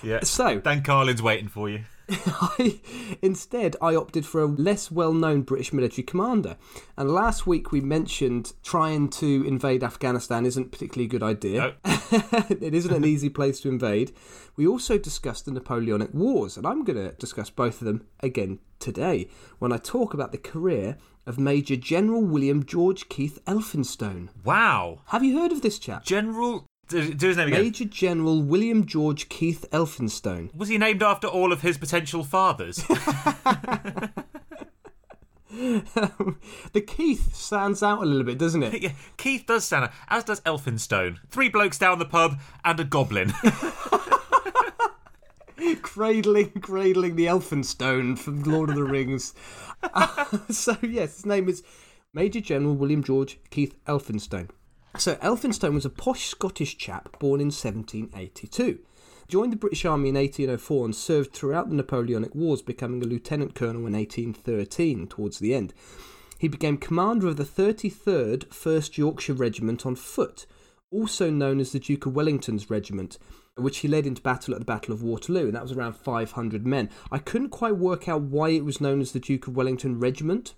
Yeah. 0.01 0.23
So, 0.23 0.59
Dan 0.59 0.81
Carlin's 0.81 1.21
waiting 1.21 1.47
for 1.47 1.69
you. 1.69 1.83
I, 2.09 2.79
instead, 3.21 3.75
I 3.81 3.95
opted 3.95 4.25
for 4.25 4.41
a 4.41 4.45
less 4.45 4.91
well 4.91 5.13
known 5.13 5.41
British 5.41 5.73
military 5.73 6.03
commander. 6.03 6.57
And 6.97 7.09
last 7.09 7.47
week 7.47 7.71
we 7.71 7.81
mentioned 7.81 8.53
trying 8.63 9.09
to 9.09 9.43
invade 9.45 9.83
Afghanistan 9.83 10.45
isn't 10.45 10.71
particularly 10.71 11.05
a 11.05 11.09
good 11.09 11.23
idea. 11.23 11.75
it 11.85 12.73
isn't 12.73 12.93
an 12.93 13.05
easy 13.05 13.29
place 13.29 13.59
to 13.61 13.69
invade. 13.69 14.11
We 14.55 14.67
also 14.67 14.97
discussed 14.97 15.45
the 15.45 15.51
Napoleonic 15.51 16.13
Wars, 16.13 16.57
and 16.57 16.65
I'm 16.65 16.83
going 16.83 16.97
to 16.97 17.15
discuss 17.15 17.49
both 17.49 17.81
of 17.81 17.85
them 17.85 18.05
again 18.21 18.59
today 18.79 19.29
when 19.59 19.71
I 19.71 19.77
talk 19.77 20.13
about 20.13 20.31
the 20.31 20.37
career 20.37 20.97
of 21.25 21.39
Major 21.39 21.75
General 21.75 22.23
William 22.23 22.65
George 22.65 23.09
Keith 23.09 23.39
Elphinstone. 23.45 24.29
Wow. 24.43 25.01
Have 25.07 25.23
you 25.23 25.39
heard 25.39 25.51
of 25.51 25.61
this 25.61 25.79
chap? 25.79 26.05
General. 26.05 26.65
Do, 26.87 27.13
do 27.13 27.27
his 27.27 27.37
name 27.37 27.47
again. 27.47 27.63
Major 27.63 27.85
General 27.85 28.41
William 28.43 28.85
George 28.85 29.27
Keith 29.27 29.65
Elphinstone. 29.71 30.53
Was 30.55 30.69
he 30.69 30.77
named 30.77 31.01
after 31.01 31.27
all 31.27 31.51
of 31.51 31.61
his 31.61 31.77
potential 31.77 32.23
fathers? 32.23 32.75
the 36.73 36.81
Keith 36.85 37.33
stands 37.35 37.81
out 37.81 38.03
a 38.03 38.05
little 38.05 38.23
bit, 38.23 38.37
doesn't 38.37 38.61
it? 38.61 38.81
Yeah, 38.83 38.91
Keith 39.17 39.45
does 39.47 39.65
stand 39.65 39.85
out, 39.85 39.91
as 40.09 40.23
does 40.23 40.41
Elphinstone. 40.41 41.17
Three 41.29 41.49
blokes 41.49 41.79
down 41.79 41.97
the 41.97 42.05
pub 42.05 42.39
and 42.63 42.79
a 42.79 42.83
goblin. 42.83 43.33
cradling, 45.81 46.51
cradling 46.61 47.15
the 47.15 47.25
Elphinstone 47.25 48.17
from 48.17 48.43
Lord 48.43 48.69
of 48.69 48.75
the 48.75 48.83
Rings. 48.83 49.33
Uh, 49.81 50.25
so 50.49 50.77
yes, 50.83 51.15
his 51.15 51.25
name 51.25 51.49
is 51.49 51.63
Major 52.13 52.41
General 52.41 52.75
William 52.75 53.03
George 53.03 53.39
Keith 53.49 53.75
Elphinstone. 53.85 54.49
So 54.97 55.15
Elphinstone 55.15 55.73
was 55.73 55.85
a 55.85 55.89
posh 55.89 56.27
Scottish 56.27 56.77
chap 56.77 57.19
born 57.19 57.41
in 57.41 57.47
1782. 57.47 58.79
Joined 59.27 59.51
the 59.51 59.57
British 59.57 59.83
Army 59.85 60.09
in 60.09 60.15
1804 60.15 60.85
and 60.85 60.95
served 60.95 61.33
throughout 61.33 61.69
the 61.69 61.75
Napoleonic 61.75 62.33
Wars, 62.33 62.61
becoming 62.61 63.03
a 63.03 63.05
lieutenant 63.05 63.55
colonel 63.55 63.87
in 63.87 63.93
1813 63.93 65.07
towards 65.07 65.39
the 65.39 65.53
end. 65.53 65.73
He 66.39 66.47
became 66.47 66.77
commander 66.77 67.27
of 67.27 67.37
the 67.37 67.43
33rd 67.43 68.47
1st 68.47 68.97
Yorkshire 68.97 69.33
Regiment 69.33 69.85
on 69.85 69.95
foot, 69.95 70.45
also 70.91 71.29
known 71.29 71.59
as 71.59 71.71
the 71.71 71.79
Duke 71.79 72.05
of 72.05 72.15
Wellington's 72.15 72.69
Regiment, 72.69 73.17
which 73.55 73.79
he 73.79 73.87
led 73.87 74.05
into 74.05 74.21
battle 74.21 74.53
at 74.53 74.59
the 74.59 74.65
Battle 74.65 74.93
of 74.93 75.03
Waterloo, 75.03 75.45
and 75.45 75.55
that 75.55 75.63
was 75.63 75.71
around 75.71 75.95
500 75.97 76.65
men. 76.65 76.89
I 77.11 77.17
couldn't 77.17 77.49
quite 77.49 77.77
work 77.77 78.07
out 78.07 78.21
why 78.21 78.49
it 78.49 78.63
was 78.63 78.81
known 78.81 79.01
as 79.01 79.11
the 79.11 79.19
Duke 79.19 79.47
of 79.47 79.55
Wellington 79.55 79.99
Regiment. 79.99 80.53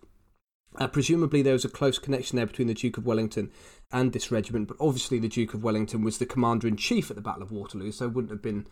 Uh, 0.78 0.88
presumably, 0.88 1.42
there 1.42 1.54
was 1.54 1.66
a 1.66 1.70
close 1.70 1.98
connection 2.00 2.36
there 2.36 2.46
between 2.46 2.68
the 2.68 2.74
Duke 2.74 2.98
of 2.98 3.06
Wellington 3.06 3.52
and 3.92 4.14
this 4.14 4.32
regiment, 4.32 4.68
but 4.68 4.78
obviously, 4.80 5.20
the 5.20 5.28
Duke 5.28 5.54
of 5.54 5.64
Wellington 5.64 6.04
was 6.04 6.18
the 6.18 6.26
commander 6.26 6.68
in 6.68 6.76
chief 6.78 7.10
at 7.10 7.16
the 7.16 7.22
Battle 7.22 7.44
of 7.44 7.52
Waterloo, 7.52 7.92
so 7.92 8.08
wouldn't 8.08 8.32
have 8.32 8.42
been 8.42 8.68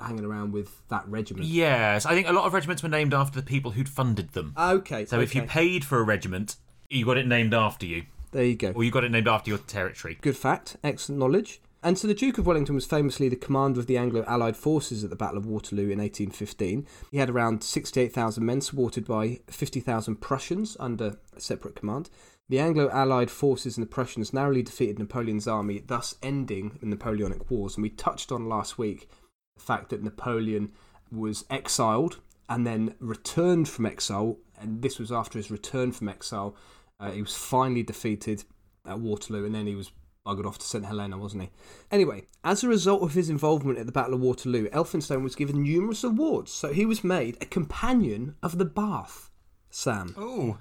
hanging 0.00 0.24
around 0.24 0.52
with 0.52 0.82
that 0.88 1.06
regiment. 1.08 1.46
yes, 1.46 2.06
I 2.06 2.14
think 2.14 2.28
a 2.28 2.32
lot 2.32 2.44
of 2.44 2.54
regiments 2.54 2.82
were 2.82 2.88
named 2.88 3.12
after 3.12 3.40
the 3.40 3.44
people 3.44 3.72
who'd 3.72 3.88
funded 3.88 4.32
them. 4.32 4.54
Okay. 4.56 5.04
So 5.04 5.18
if 5.20 5.34
you 5.34 5.42
paid 5.42 5.84
for 5.84 5.98
a 5.98 6.04
regiment, 6.04 6.54
you 6.88 7.04
got 7.04 7.16
it 7.16 7.26
named 7.26 7.52
after 7.52 7.84
you, 7.84 8.04
there 8.30 8.44
you 8.44 8.54
go. 8.54 8.70
or 8.70 8.84
you 8.84 8.90
got 8.92 9.02
it 9.04 9.10
named 9.10 9.26
after 9.26 9.50
your 9.50 9.58
territory. 9.58 10.16
Good 10.20 10.36
fact, 10.36 10.76
excellent 10.84 11.18
knowledge. 11.18 11.60
And 11.82 11.96
so 11.96 12.08
the 12.08 12.14
Duke 12.14 12.38
of 12.38 12.46
Wellington 12.46 12.74
was 12.74 12.86
famously 12.86 13.28
the 13.28 13.36
commander 13.36 13.78
of 13.78 13.86
the 13.86 13.96
Anglo 13.96 14.24
Allied 14.26 14.56
forces 14.56 15.04
at 15.04 15.10
the 15.10 15.16
Battle 15.16 15.38
of 15.38 15.46
Waterloo 15.46 15.84
in 15.84 16.00
1815. 16.00 16.86
He 17.12 17.18
had 17.18 17.30
around 17.30 17.62
68,000 17.62 18.44
men 18.44 18.60
supported 18.60 19.06
by 19.06 19.40
50,000 19.46 20.16
Prussians 20.16 20.76
under 20.80 21.18
a 21.36 21.40
separate 21.40 21.76
command. 21.76 22.10
The 22.48 22.58
Anglo 22.58 22.90
Allied 22.90 23.30
forces 23.30 23.76
and 23.76 23.86
the 23.86 23.90
Prussians 23.90 24.32
narrowly 24.32 24.62
defeated 24.62 24.98
Napoleon's 24.98 25.46
army, 25.46 25.84
thus 25.86 26.16
ending 26.20 26.78
the 26.80 26.86
Napoleonic 26.86 27.48
Wars. 27.48 27.76
And 27.76 27.82
we 27.82 27.90
touched 27.90 28.32
on 28.32 28.48
last 28.48 28.76
week 28.76 29.08
the 29.56 29.62
fact 29.62 29.90
that 29.90 30.02
Napoleon 30.02 30.72
was 31.12 31.44
exiled 31.48 32.18
and 32.48 32.66
then 32.66 32.94
returned 32.98 33.68
from 33.68 33.86
exile. 33.86 34.38
And 34.60 34.82
this 34.82 34.98
was 34.98 35.12
after 35.12 35.38
his 35.38 35.50
return 35.50 35.92
from 35.92 36.08
exile. 36.08 36.56
Uh, 36.98 37.12
he 37.12 37.22
was 37.22 37.36
finally 37.36 37.84
defeated 37.84 38.42
at 38.84 38.98
Waterloo 38.98 39.44
and 39.44 39.54
then 39.54 39.66
he 39.66 39.76
was 39.76 39.92
buggered 40.28 40.46
off 40.46 40.58
to 40.58 40.66
St 40.66 40.84
Helena, 40.84 41.16
wasn't 41.16 41.44
he? 41.44 41.50
Anyway, 41.90 42.24
as 42.44 42.62
a 42.62 42.68
result 42.68 43.02
of 43.02 43.14
his 43.14 43.30
involvement 43.30 43.78
at 43.78 43.86
the 43.86 43.92
Battle 43.92 44.14
of 44.14 44.20
Waterloo, 44.20 44.68
Elphinstone 44.68 45.22
was 45.22 45.34
given 45.34 45.62
numerous 45.62 46.04
awards. 46.04 46.52
So 46.52 46.72
he 46.72 46.84
was 46.84 47.02
made 47.02 47.36
a 47.40 47.46
companion 47.46 48.34
of 48.42 48.58
the 48.58 48.64
Bath. 48.64 49.30
Sam, 49.70 50.14
Oh, 50.16 50.58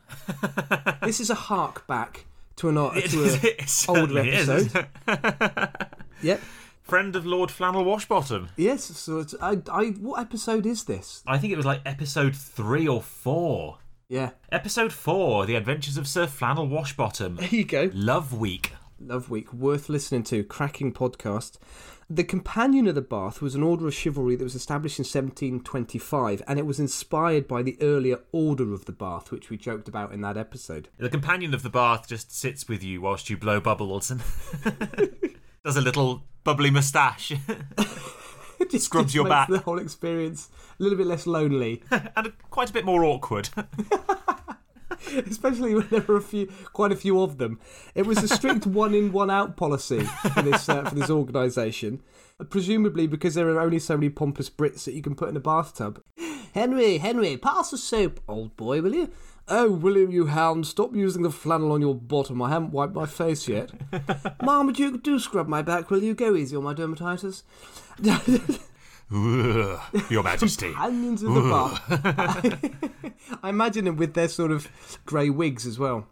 this 1.01 1.19
is 1.19 1.29
a 1.29 1.35
hark 1.35 1.87
back 1.87 2.25
to 2.57 2.69
an 2.69 2.75
to 2.75 2.91
it, 2.97 3.13
a 3.13 3.47
it 3.47 3.85
older 3.87 4.19
episode. 4.19 4.87
Yep. 6.21 6.41
Friend 6.81 7.15
of 7.15 7.25
Lord 7.25 7.51
Flannel 7.51 7.83
Washbottom. 7.85 8.47
Yes. 8.55 8.85
So 8.85 9.19
it's, 9.19 9.35
I, 9.41 9.57
I, 9.71 9.87
what 9.99 10.19
episode 10.21 10.65
is 10.65 10.85
this? 10.85 11.21
I 11.27 11.37
think 11.37 11.53
it 11.53 11.57
was 11.57 11.65
like 11.65 11.81
episode 11.85 12.35
three 12.35 12.87
or 12.87 13.01
four. 13.01 13.79
Yeah. 14.09 14.31
Episode 14.51 14.93
four, 14.93 15.45
The 15.45 15.55
Adventures 15.55 15.97
of 15.97 16.07
Sir 16.07 16.27
Flannel 16.27 16.67
Washbottom. 16.67 17.37
There 17.39 17.49
you 17.49 17.65
go. 17.65 17.91
Love 17.93 18.33
Week. 18.33 18.71
Love 18.99 19.29
Week, 19.29 19.51
worth 19.53 19.89
listening 19.89 20.23
to, 20.23 20.43
cracking 20.43 20.93
podcast. 20.93 21.57
The 22.09 22.23
Companion 22.23 22.87
of 22.87 22.95
the 22.95 23.01
Bath 23.01 23.41
was 23.41 23.55
an 23.55 23.63
order 23.63 23.87
of 23.87 23.93
chivalry 23.93 24.35
that 24.35 24.43
was 24.43 24.55
established 24.55 24.97
in 24.99 25.03
1725, 25.03 26.41
and 26.47 26.57
it 26.57 26.65
was 26.65 26.79
inspired 26.79 27.47
by 27.47 27.61
the 27.61 27.77
earlier 27.81 28.19
Order 28.31 28.73
of 28.73 28.85
the 28.85 28.91
Bath, 28.93 29.31
which 29.31 29.49
we 29.49 29.57
joked 29.57 29.87
about 29.87 30.13
in 30.13 30.21
that 30.21 30.37
episode. 30.37 30.87
The 30.97 31.09
companion 31.09 31.53
of 31.53 31.63
the 31.63 31.69
bath 31.69 32.07
just 32.07 32.35
sits 32.35 32.67
with 32.67 32.83
you 32.83 33.01
whilst 33.01 33.29
you 33.29 33.37
blow 33.37 33.59
bubbles 33.59 34.09
and 34.09 34.21
does 35.65 35.75
a 35.77 35.81
little 35.81 36.23
bubbly 36.43 36.71
moustache 36.71 37.33
It 38.59 38.71
just, 38.71 38.85
Scrubs 38.85 39.07
just 39.07 39.15
your 39.15 39.25
makes 39.25 39.33
back. 39.33 39.49
The 39.49 39.59
whole 39.59 39.79
experience 39.79 40.49
a 40.79 40.83
little 40.83 40.97
bit 40.97 41.07
less 41.07 41.27
lonely, 41.27 41.83
and 41.91 42.33
quite 42.49 42.69
a 42.69 42.73
bit 42.73 42.85
more 42.85 43.03
awkward. 43.03 43.49
especially 45.29 45.75
when 45.75 45.87
there 45.89 46.01
were 46.01 46.17
a 46.17 46.21
few, 46.21 46.51
quite 46.73 46.91
a 46.91 46.95
few 46.95 47.21
of 47.21 47.37
them. 47.37 47.59
It 47.95 48.05
was 48.05 48.23
a 48.23 48.27
strict 48.27 48.65
one 48.65 48.93
in, 48.93 49.11
one 49.11 49.29
out 49.29 49.57
policy 49.57 50.01
for 50.33 50.41
this 50.41 50.69
uh, 50.69 50.83
for 50.83 50.95
this 50.95 51.09
organisation, 51.09 52.01
presumably 52.49 53.07
because 53.07 53.35
there 53.35 53.49
are 53.49 53.59
only 53.59 53.79
so 53.79 53.95
many 53.95 54.09
pompous 54.09 54.49
Brits 54.49 54.85
that 54.85 54.93
you 54.93 55.01
can 55.01 55.15
put 55.15 55.29
in 55.29 55.37
a 55.37 55.41
bathtub. 55.41 56.01
Henry, 56.53 56.97
Henry, 56.97 57.37
pass 57.37 57.71
the 57.71 57.77
soap, 57.77 58.19
old 58.27 58.55
boy, 58.57 58.81
will 58.81 58.95
you? 58.95 59.11
Oh, 59.49 59.71
William, 59.71 60.11
you 60.11 60.25
hound, 60.25 60.67
stop 60.67 60.93
using 60.93 61.23
the 61.23 61.29
flannel 61.29 61.71
on 61.71 61.79
your 61.79 61.95
bottom. 61.95 62.41
I 62.41 62.49
haven't 62.49 62.71
wiped 62.71 62.93
my 62.93 63.05
face 63.05 63.47
yet. 63.47 63.71
Marmaduke, 64.43 65.01
do 65.01 65.19
scrub 65.19 65.47
my 65.47 65.61
back, 65.61 65.89
will 65.89 66.03
you? 66.03 66.13
Go 66.13 66.35
easy 66.35 66.57
on 66.57 66.63
my 66.63 66.73
dermatitis. 66.73 67.43
Your 69.09 70.23
Majesty. 70.23 70.71
Companions 70.73 71.23
of 71.23 71.33
the 71.33 71.41
bath. 71.41 73.39
I 73.43 73.49
imagine 73.49 73.85
them 73.85 73.97
with 73.97 74.13
their 74.13 74.27
sort 74.27 74.51
of 74.51 74.67
grey 75.05 75.29
wigs 75.29 75.65
as 75.65 75.79
well. 75.79 76.07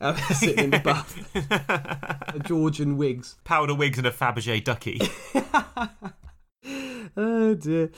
Uh, 0.00 0.14
sitting 0.34 0.64
in 0.64 0.70
the 0.70 0.80
bath. 0.80 2.42
Georgian 2.46 2.96
wigs. 2.96 3.36
Powder 3.44 3.74
wigs 3.74 3.98
and 3.98 4.06
a 4.06 4.10
Fabergé 4.10 4.62
ducky. 4.62 5.00
Oh 7.16 7.54
dear. 7.54 7.90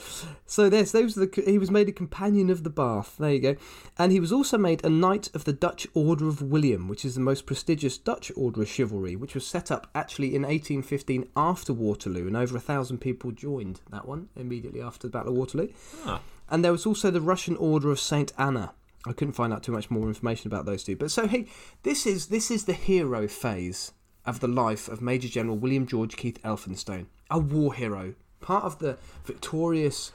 So 0.45 0.69
there's 0.69 0.91
those 0.91 1.17
are 1.17 1.25
the 1.25 1.43
he 1.45 1.57
was 1.57 1.71
made 1.71 1.89
a 1.89 1.93
companion 1.93 2.49
of 2.49 2.63
the 2.63 2.69
bath. 2.69 3.15
There 3.17 3.31
you 3.31 3.39
go. 3.39 3.55
And 3.97 4.11
he 4.11 4.19
was 4.19 4.31
also 4.31 4.57
made 4.57 4.83
a 4.83 4.89
knight 4.89 5.29
of 5.33 5.45
the 5.45 5.53
Dutch 5.53 5.87
Order 5.93 6.27
of 6.27 6.41
William, 6.41 6.87
which 6.87 7.05
is 7.05 7.15
the 7.15 7.21
most 7.21 7.45
prestigious 7.45 7.97
Dutch 7.97 8.31
order 8.35 8.61
of 8.61 8.67
chivalry, 8.67 9.15
which 9.15 9.33
was 9.33 9.47
set 9.47 9.71
up 9.71 9.89
actually 9.95 10.35
in 10.35 10.41
1815 10.43 11.29
after 11.35 11.73
Waterloo, 11.73 12.27
and 12.27 12.37
over 12.37 12.57
a 12.57 12.61
thousand 12.61 12.99
people 12.99 13.31
joined 13.31 13.81
that 13.89 14.07
one 14.07 14.29
immediately 14.35 14.81
after 14.81 15.07
the 15.07 15.11
Battle 15.11 15.31
of 15.31 15.37
Waterloo. 15.37 15.69
Ah. 16.05 16.21
And 16.49 16.63
there 16.63 16.71
was 16.71 16.85
also 16.85 17.09
the 17.09 17.21
Russian 17.21 17.55
Order 17.57 17.91
of 17.91 17.99
Saint 17.99 18.33
Anna. 18.37 18.73
I 19.05 19.13
couldn't 19.13 19.33
find 19.33 19.53
out 19.53 19.63
too 19.63 19.71
much 19.71 19.89
more 19.89 20.07
information 20.07 20.47
about 20.47 20.65
those 20.65 20.83
two. 20.83 20.95
But 20.95 21.11
so 21.11 21.27
hey, 21.27 21.47
this 21.83 22.05
is 22.05 22.27
this 22.27 22.51
is 22.51 22.65
the 22.65 22.73
hero 22.73 23.27
phase 23.27 23.93
of 24.25 24.41
the 24.41 24.47
life 24.47 24.89
of 24.89 25.01
Major 25.01 25.29
General 25.29 25.57
William 25.57 25.87
George 25.87 26.17
Keith 26.17 26.41
Elphinstone, 26.43 27.07
a 27.31 27.39
war 27.39 27.73
hero, 27.73 28.13
part 28.41 28.63
of 28.63 28.79
the 28.79 28.97
victorious 29.25 30.11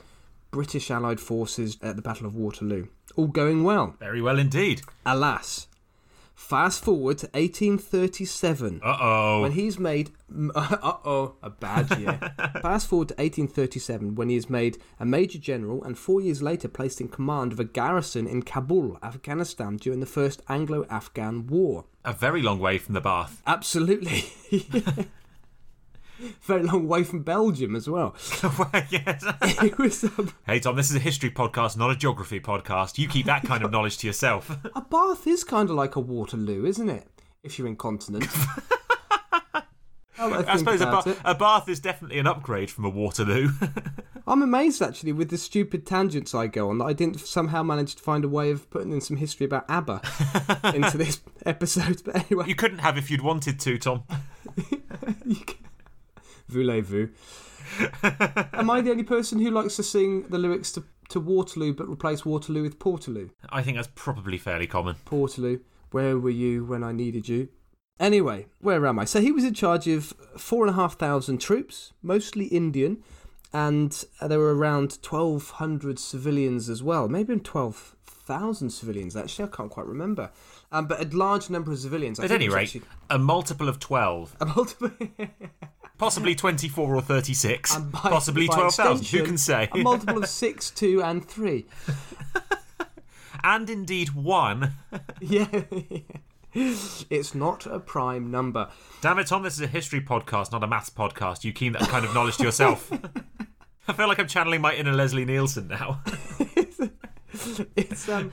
British 0.50 0.90
Allied 0.90 1.20
forces 1.20 1.78
at 1.82 1.96
the 1.96 2.02
Battle 2.02 2.26
of 2.26 2.35
Waterloo. 2.35 2.87
All 3.16 3.26
going 3.28 3.64
well. 3.64 3.94
Very 3.98 4.20
well 4.22 4.38
indeed. 4.38 4.82
Alas, 5.06 5.66
fast 6.35 6.82
forward 6.85 7.18
to 7.18 7.26
1837 7.28 8.80
Uh 8.82 8.96
oh. 9.00 9.42
when 9.42 9.52
he's 9.52 9.78
made 9.78 10.11
uh 10.54 10.76
oh 11.04 11.35
a 11.42 11.50
bad 11.50 11.98
year 11.98 12.18
fast 12.62 12.88
forward 12.88 13.08
to 13.08 13.14
1837 13.14 14.14
when 14.14 14.28
he 14.28 14.35
is 14.37 14.50
made 14.50 14.78
a 14.98 15.04
major 15.04 15.38
general 15.38 15.85
and 15.85 15.96
four 15.96 16.20
years 16.20 16.42
later 16.42 16.66
placed 16.68 17.00
in 17.00 17.08
command 17.08 17.52
of 17.52 17.61
a 17.61 17.64
garrison 17.64 18.26
in 18.26 18.42
kabul 18.42 18.98
afghanistan 19.02 19.76
during 19.76 20.00
the 20.00 20.06
first 20.06 20.42
anglo-afghan 20.48 21.46
war 21.46 21.85
A 22.04 22.12
very 22.12 22.42
long 22.42 22.58
way 22.58 22.78
from 22.78 22.94
the 22.94 23.00
bath. 23.00 23.40
absolutely 23.46 24.24
very 26.42 26.62
long 26.62 26.87
way 26.87 27.02
from 27.04 27.22
belgium 27.22 27.74
as 27.74 27.88
well 27.88 28.14
yes. 28.90 29.24
it 29.62 29.78
was 29.78 30.04
um, 30.04 30.32
Hey 30.46 30.61
Tom, 30.61 30.76
this 30.76 30.90
is 30.90 30.96
a 30.96 31.00
history 31.00 31.30
podcast, 31.30 31.76
not 31.76 31.90
a 31.90 31.96
geography 31.96 32.40
podcast. 32.40 32.98
You 32.98 33.08
keep 33.08 33.26
that 33.26 33.44
kind 33.44 33.64
of 33.64 33.70
knowledge 33.70 33.98
to 33.98 34.06
yourself. 34.06 34.50
a 34.74 34.80
bath 34.80 35.26
is 35.26 35.44
kind 35.44 35.70
of 35.70 35.76
like 35.76 35.96
a 35.96 36.00
waterloo 36.00 36.64
isn't 36.66 36.88
it 36.88 37.06
if 37.42 37.58
you're 37.58 37.68
incontinent 37.68 38.26
that 40.30 40.48
I 40.48 40.56
suppose 40.56 40.80
a, 40.80 40.87
ba- 40.87 41.16
a 41.24 41.35
bath 41.35 41.68
is 41.68 41.80
definitely 41.80 42.18
an 42.18 42.26
upgrade 42.26 42.70
from 42.70 42.85
a 42.85 42.88
Waterloo. 42.88 43.50
I'm 44.26 44.42
amazed 44.42 44.82
actually 44.82 45.12
with 45.12 45.30
the 45.30 45.38
stupid 45.38 45.87
tangents 45.87 46.35
I 46.35 46.46
go 46.46 46.70
on 46.70 46.78
that 46.78 46.85
I 46.85 46.92
didn't 46.92 47.20
somehow 47.20 47.62
manage 47.62 47.96
to 47.96 48.02
find 48.02 48.24
a 48.24 48.28
way 48.28 48.50
of 48.50 48.70
putting 48.70 48.92
in 48.92 49.00
some 49.00 49.16
history 49.16 49.46
about 49.46 49.64
ABBA 49.68 50.00
into 50.74 50.98
this 50.98 51.20
episode. 51.44 52.02
But 52.04 52.16
anyway, 52.16 52.46
you 52.46 52.54
couldn't 52.54 52.78
have 52.78 52.96
if 52.96 53.11
you'd 53.11 53.22
wanted 53.22 53.58
to, 53.61 53.78
Tom. 53.78 54.04
Voulez-vous? 56.52 57.08
Am 58.52 58.70
I 58.70 58.80
the 58.80 58.90
only 58.90 59.04
person 59.04 59.40
who 59.40 59.50
likes 59.50 59.76
to 59.76 59.82
sing 59.82 60.22
the 60.28 60.38
lyrics 60.38 60.72
to, 60.72 60.84
to 61.08 61.20
Waterloo 61.20 61.72
but 61.72 61.88
replace 61.88 62.24
Waterloo 62.24 62.62
with 62.62 62.78
Portaloo? 62.78 63.30
I 63.50 63.62
think 63.62 63.76
that's 63.76 63.88
probably 63.94 64.38
fairly 64.38 64.66
common. 64.66 64.96
Portaloo, 65.06 65.60
where 65.90 66.18
were 66.18 66.30
you 66.30 66.64
when 66.64 66.84
I 66.84 66.92
needed 66.92 67.28
you? 67.28 67.48
Anyway, 68.00 68.46
where 68.60 68.86
am 68.86 68.98
I? 68.98 69.04
So 69.04 69.20
he 69.20 69.32
was 69.32 69.44
in 69.44 69.54
charge 69.54 69.86
of 69.86 70.14
four 70.36 70.66
and 70.66 70.70
a 70.70 70.80
half 70.80 70.98
thousand 70.98 71.38
troops, 71.38 71.92
mostly 72.02 72.46
Indian, 72.46 73.02
and 73.52 74.04
uh, 74.20 74.28
there 74.28 74.38
were 74.38 74.54
around 74.54 74.98
1,200 75.08 75.98
civilians 75.98 76.68
as 76.68 76.82
well. 76.82 77.08
Maybe 77.08 77.36
12,000 77.36 77.98
thousand 78.22 78.70
civilians. 78.70 79.16
Actually, 79.16 79.46
I 79.46 79.56
can't 79.56 79.70
quite 79.70 79.86
remember, 79.86 80.30
um, 80.72 80.87
but 80.87 81.00
a 81.00 81.16
large 81.16 81.48
number 81.50 81.70
of 81.70 81.78
civilians. 81.78 82.18
I 82.18 82.24
At 82.24 82.30
any 82.32 82.48
rate, 82.48 82.62
actually 82.64 82.82
a 83.11 83.18
multiple 83.18 83.68
of 83.68 83.78
12. 83.78 84.37
a 84.40 84.46
multiple. 84.46 84.90
Possibly 85.98 86.35
24 86.35 86.96
or 86.96 87.00
36. 87.00 87.76
by- 87.76 87.98
Possibly 88.00 88.48
by 88.48 88.54
12,000. 88.54 89.06
Who 89.06 89.24
can 89.24 89.38
say? 89.38 89.68
a 89.72 89.78
multiple 89.78 90.18
of 90.20 90.28
six, 90.28 90.70
two, 90.70 91.00
and 91.00 91.24
three. 91.24 91.66
and 93.44 93.70
indeed 93.70 94.11
one. 94.14 94.72
Yeah. 95.20 95.46
It's 96.54 97.35
not 97.35 97.64
a 97.66 97.78
prime 97.80 98.30
number. 98.30 98.68
Damn 99.00 99.18
it, 99.20 99.26
Tom, 99.28 99.42
this 99.42 99.54
is 99.54 99.61
a 99.62 99.66
history 99.66 100.00
podcast, 100.02 100.52
not 100.52 100.62
a 100.62 100.66
maths 100.66 100.90
podcast. 100.90 101.44
You 101.44 101.52
keep 101.52 101.72
that 101.74 101.88
kind 101.88 102.04
of 102.04 102.12
knowledge 102.12 102.37
to 102.38 102.42
yourself. 102.44 102.90
I 103.88 103.92
feel 103.94 104.06
like 104.08 104.18
I'm 104.18 104.26
channeling 104.26 104.61
my 104.61 104.74
inner 104.74 104.92
Leslie 104.92 105.24
Nielsen 105.24 105.68
now. 105.68 106.02
It's 107.76 108.08
um. 108.08 108.32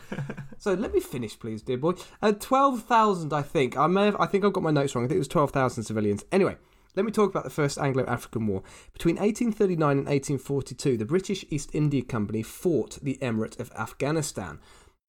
So 0.60 0.74
let 0.74 0.94
me 0.94 1.00
finish, 1.00 1.40
please, 1.40 1.62
dear 1.62 1.78
boy. 1.78 1.94
Uh, 2.22 2.34
Twelve 2.34 2.84
thousand, 2.84 3.32
I 3.32 3.42
think. 3.42 3.78
I 3.78 3.88
may 3.88 4.06
have. 4.06 4.18
I 4.20 4.26
think 4.26 4.44
I've 4.44 4.54
got 4.54 4.62
my 4.62 4.72
notes 4.72 4.94
wrong. 4.94 5.06
I 5.06 5.08
think 5.08 5.16
it 5.16 5.20
was 5.20 5.28
twelve 5.30 5.52
thousand 5.52 5.84
civilians. 5.84 6.26
Anyway, 6.34 6.58
let 6.98 7.06
me 7.06 7.14
talk 7.14 7.30
about 7.30 7.46
the 7.46 7.50
first 7.50 7.78
Anglo-Afghan 7.78 8.46
War. 8.46 8.62
Between 8.92 9.16
1839 9.16 9.92
and 10.00 10.08
1842, 10.08 10.98
the 10.98 11.06
British 11.06 11.46
East 11.50 11.70
India 11.74 12.02
Company 12.02 12.44
fought 12.44 13.00
the 13.02 13.18
Emirate 13.22 13.58
of 13.60 13.72
Afghanistan. 13.72 14.60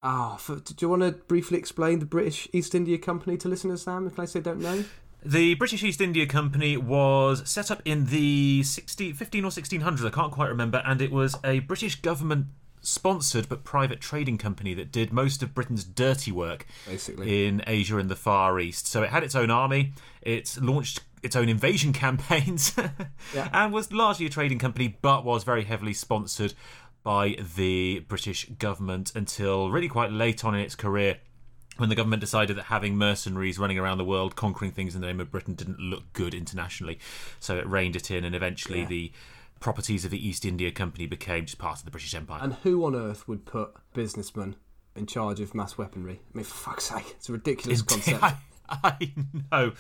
Ah, 0.03 0.37
for, 0.37 0.57
do 0.57 0.75
you 0.79 0.89
want 0.89 1.03
to 1.03 1.13
briefly 1.13 1.59
explain 1.59 1.99
the 1.99 2.07
British 2.07 2.49
East 2.53 2.75
India 2.75 2.97
Company 2.97 3.37
to 3.39 3.49
listeners, 3.49 3.83
Sam, 3.83 4.07
in 4.07 4.15
case 4.15 4.35
they 4.35 4.41
don't 4.41 4.61
know? 4.61 4.85
The 5.25 5.55
British 5.55 5.83
East 5.83 6.01
India 6.01 6.27
Company 6.27 6.77
was 6.77 7.47
set 7.51 7.71
up 7.71 7.83
in 7.85 8.07
the 8.07 8.63
60, 8.63 9.13
15 9.13 9.45
or 9.45 9.51
1600s, 9.51 10.07
I 10.07 10.11
can't 10.11 10.33
quite 10.33 10.49
remember, 10.49 10.83
and 10.87 11.03
it 11.03 11.11
was 11.11 11.37
a 11.45 11.59
British 11.59 11.97
government 11.97 12.47
sponsored 12.83 13.49
but 13.49 13.65
private 13.65 14.01
trading 14.01 14.39
company 14.39 14.75
that 14.75 14.91
did 14.91 15.13
most 15.13 15.43
of 15.43 15.55
Britain's 15.55 15.85
dirty 15.85 16.33
work 16.33 16.67
Basically. 16.87 17.47
in 17.47 17.63
Asia 17.67 17.99
and 17.99 18.09
the 18.11 18.17
Far 18.17 18.59
East. 18.59 18.87
So 18.87 19.03
it 19.03 19.11
had 19.11 19.23
its 19.23 19.35
own 19.35 19.51
army, 19.51 19.93
it 20.23 20.57
launched 20.61 21.01
its 21.23 21.37
own 21.37 21.49
invasion 21.49 21.93
campaigns, 22.05 22.75
Yeah. 23.35 23.49
and 23.53 23.73
was 23.73 23.93
largely 23.93 24.27
a 24.27 24.31
trading 24.31 24.59
company, 24.59 24.97
but 25.03 25.25
was 25.25 25.45
very 25.45 25.65
heavily 25.65 25.93
sponsored 25.95 26.55
by 27.03 27.37
the 27.57 28.01
British 28.09 28.47
government 28.59 29.13
until 29.15 29.71
really 29.71 29.89
quite 29.89 30.13
late 30.13 30.45
on 30.45 30.55
in 30.55 30.61
its 30.61 30.75
career 30.75 31.19
when 31.79 31.89
the 31.89 31.95
government 31.95 32.21
decided 32.21 32.57
that 32.59 32.65
having 32.65 32.95
mercenaries 32.97 33.59
running 33.59 33.79
around 33.79 33.97
the 33.97 34.05
world 34.05 34.37
conquering 34.37 34.71
things 34.71 34.95
in 34.95 35.01
the 35.01 35.07
name 35.07 35.19
of 35.21 35.31
Britain 35.31 35.55
didn't 35.55 35.79
look 35.81 36.13
good 36.13 36.35
internationally. 36.35 36.99
So 37.39 37.57
it 37.57 37.67
reined 37.67 37.97
it 37.97 38.11
in, 38.11 38.23
and 38.25 38.35
eventually 38.35 38.81
Yeah. 38.81 38.87
the 38.87 39.13
properties 39.61 40.05
of 40.05 40.11
the 40.11 40.27
East 40.29 40.45
India 40.45 40.71
Company 40.71 41.07
became 41.07 41.45
just 41.45 41.59
part 41.59 41.79
of 41.79 41.85
the 41.85 41.91
British 41.91 42.15
Empire. 42.15 42.41
And 42.43 42.55
who 42.55 42.85
on 42.85 42.97
earth 42.97 43.29
would 43.29 43.45
put 43.45 43.75
businessmen 43.95 44.57
in 44.97 45.07
charge 45.07 45.39
of 45.41 45.55
mass 45.55 45.79
weaponry? 45.79 46.21
I 46.35 46.39
mean, 46.39 46.45
for 46.45 46.55
fuck's 46.55 46.85
sake, 46.85 47.15
it's 47.17 47.29
a 47.29 47.33
ridiculous 47.33 47.83
concept. 47.83 48.23
I, 48.23 48.37
I 48.71 49.13
know. 49.53 49.73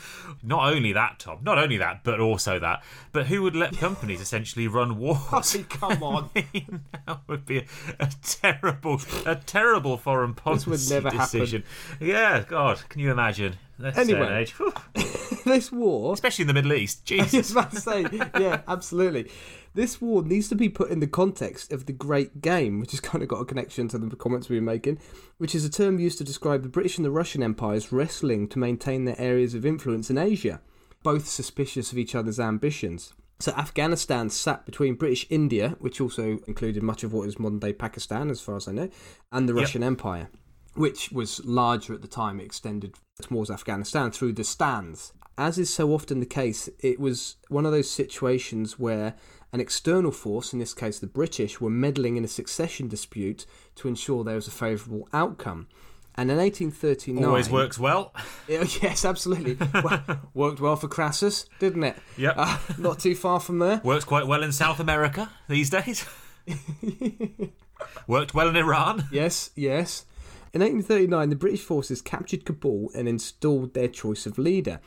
Not 0.42 0.72
only 0.72 0.92
that, 0.92 1.20
Tom. 1.20 1.38
Not 1.42 1.58
only 1.58 1.76
that, 1.78 2.04
but 2.04 2.20
also 2.20 2.58
that. 2.58 2.82
But 3.12 3.26
who 3.26 3.42
would 3.42 3.56
let 3.56 3.76
companies 3.76 4.20
essentially 4.20 4.68
run 4.68 4.98
wars? 4.98 5.18
Oh, 5.32 5.64
come 5.68 6.02
on. 6.02 6.30
I 6.36 6.46
mean, 6.52 6.80
that 7.06 7.20
would 7.28 7.46
be 7.46 7.58
a, 7.58 7.64
a 8.00 8.10
terrible, 8.22 9.00
a 9.24 9.36
terrible 9.36 9.96
foreign 9.96 10.34
policy 10.34 10.70
would 10.70 10.90
never 10.90 11.10
happen. 11.10 11.40
decision. 11.40 11.64
Yeah, 12.00 12.44
God, 12.46 12.82
can 12.88 13.00
you 13.00 13.10
imagine? 13.10 13.56
This 13.78 13.96
Anyway. 13.96 14.46
this 15.46 15.72
war 15.72 16.12
especially 16.12 16.42
in 16.42 16.48
the 16.48 16.54
Middle 16.54 16.74
East. 16.74 17.10
I 17.10 17.22
was 17.22 17.30
Jesus. 17.30 17.52
about 17.52 17.70
to 17.70 17.80
say, 17.80 18.06
yeah, 18.38 18.60
absolutely. 18.68 19.30
This 19.72 20.00
war 20.00 20.22
needs 20.22 20.48
to 20.48 20.56
be 20.56 20.68
put 20.68 20.90
in 20.90 20.98
the 20.98 21.06
context 21.06 21.72
of 21.72 21.86
the 21.86 21.92
Great 21.92 22.40
Game, 22.40 22.80
which 22.80 22.90
has 22.90 23.00
kind 23.00 23.22
of 23.22 23.28
got 23.28 23.40
a 23.40 23.44
connection 23.44 23.86
to 23.88 23.98
the 23.98 24.16
comments 24.16 24.48
we 24.48 24.56
were 24.56 24.62
making, 24.62 24.98
which 25.38 25.54
is 25.54 25.64
a 25.64 25.70
term 25.70 26.00
used 26.00 26.18
to 26.18 26.24
describe 26.24 26.62
the 26.62 26.68
British 26.68 26.98
and 26.98 27.04
the 27.04 27.10
Russian 27.10 27.42
empires 27.42 27.92
wrestling 27.92 28.48
to 28.48 28.58
maintain 28.58 29.04
their 29.04 29.20
areas 29.20 29.54
of 29.54 29.64
influence 29.64 30.10
in 30.10 30.18
Asia, 30.18 30.60
both 31.04 31.28
suspicious 31.28 31.92
of 31.92 31.98
each 31.98 32.16
other's 32.16 32.40
ambitions. 32.40 33.12
So 33.38 33.52
Afghanistan 33.52 34.28
sat 34.28 34.66
between 34.66 34.96
British 34.96 35.26
India, 35.30 35.76
which 35.78 36.00
also 36.00 36.40
included 36.46 36.82
much 36.82 37.04
of 37.04 37.12
what 37.12 37.28
is 37.28 37.38
modern 37.38 37.60
day 37.60 37.72
Pakistan, 37.72 38.28
as 38.28 38.40
far 38.40 38.56
as 38.56 38.68
I 38.68 38.72
know, 38.72 38.90
and 39.30 39.48
the 39.48 39.54
Yep. 39.54 39.60
Russian 39.62 39.82
Empire, 39.82 40.30
which 40.74 41.10
was 41.12 41.42
larger 41.44 41.94
at 41.94 42.02
the 42.02 42.08
time. 42.08 42.40
It 42.40 42.44
extended 42.44 42.96
towards 43.22 43.50
Afghanistan 43.50 44.10
through 44.10 44.32
the 44.32 44.44
stands. 44.44 45.12
As 45.40 45.56
is 45.56 45.72
so 45.72 45.94
often 45.94 46.20
the 46.20 46.26
case, 46.26 46.68
it 46.80 47.00
was 47.00 47.36
one 47.48 47.64
of 47.64 47.72
those 47.72 47.90
situations 47.90 48.78
where 48.78 49.14
an 49.54 49.60
external 49.60 50.12
force, 50.12 50.52
in 50.52 50.58
this 50.58 50.74
case 50.74 50.98
the 50.98 51.06
British, 51.06 51.62
were 51.62 51.70
meddling 51.70 52.18
in 52.18 52.24
a 52.26 52.28
succession 52.28 52.88
dispute 52.88 53.46
to 53.76 53.88
ensure 53.88 54.22
there 54.22 54.34
was 54.34 54.48
a 54.48 54.50
favourable 54.50 55.08
outcome. 55.14 55.66
And 56.14 56.30
in 56.30 56.36
1839, 56.36 57.24
Always 57.24 57.48
works 57.48 57.78
well. 57.78 58.12
Yes, 58.48 59.06
absolutely. 59.06 59.56
well, 59.82 60.20
worked 60.34 60.60
well 60.60 60.76
for 60.76 60.88
Crassus, 60.88 61.46
didn't 61.58 61.84
it? 61.84 61.96
Yep. 62.18 62.34
Uh, 62.36 62.58
not 62.76 62.98
too 62.98 63.14
far 63.14 63.40
from 63.40 63.60
there. 63.60 63.80
Works 63.82 64.04
quite 64.04 64.26
well 64.26 64.42
in 64.42 64.52
South 64.52 64.78
America 64.78 65.30
these 65.48 65.70
days. 65.70 66.04
Worked 68.06 68.34
well 68.34 68.48
in 68.48 68.56
Iran. 68.56 69.08
Yes, 69.10 69.52
yes. 69.56 70.04
In 70.52 70.60
1839, 70.60 71.30
the 71.30 71.36
British 71.36 71.62
forces 71.62 72.02
captured 72.02 72.44
Kabul 72.44 72.90
and 72.94 73.08
installed 73.08 73.72
their 73.72 73.88
choice 73.88 74.26
of 74.26 74.36
leader. 74.36 74.80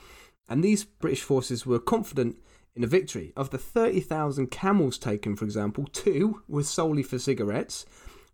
And 0.49 0.63
these 0.63 0.83
British 0.83 1.21
forces 1.21 1.65
were 1.65 1.79
confident 1.79 2.37
in 2.75 2.83
a 2.83 2.87
victory. 2.87 3.33
Of 3.35 3.49
the 3.51 3.57
30,000 3.57 4.47
camels 4.51 4.97
taken, 4.97 5.35
for 5.35 5.45
example, 5.45 5.85
two 5.91 6.41
were 6.47 6.63
solely 6.63 7.03
for 7.03 7.19
cigarettes, 7.19 7.85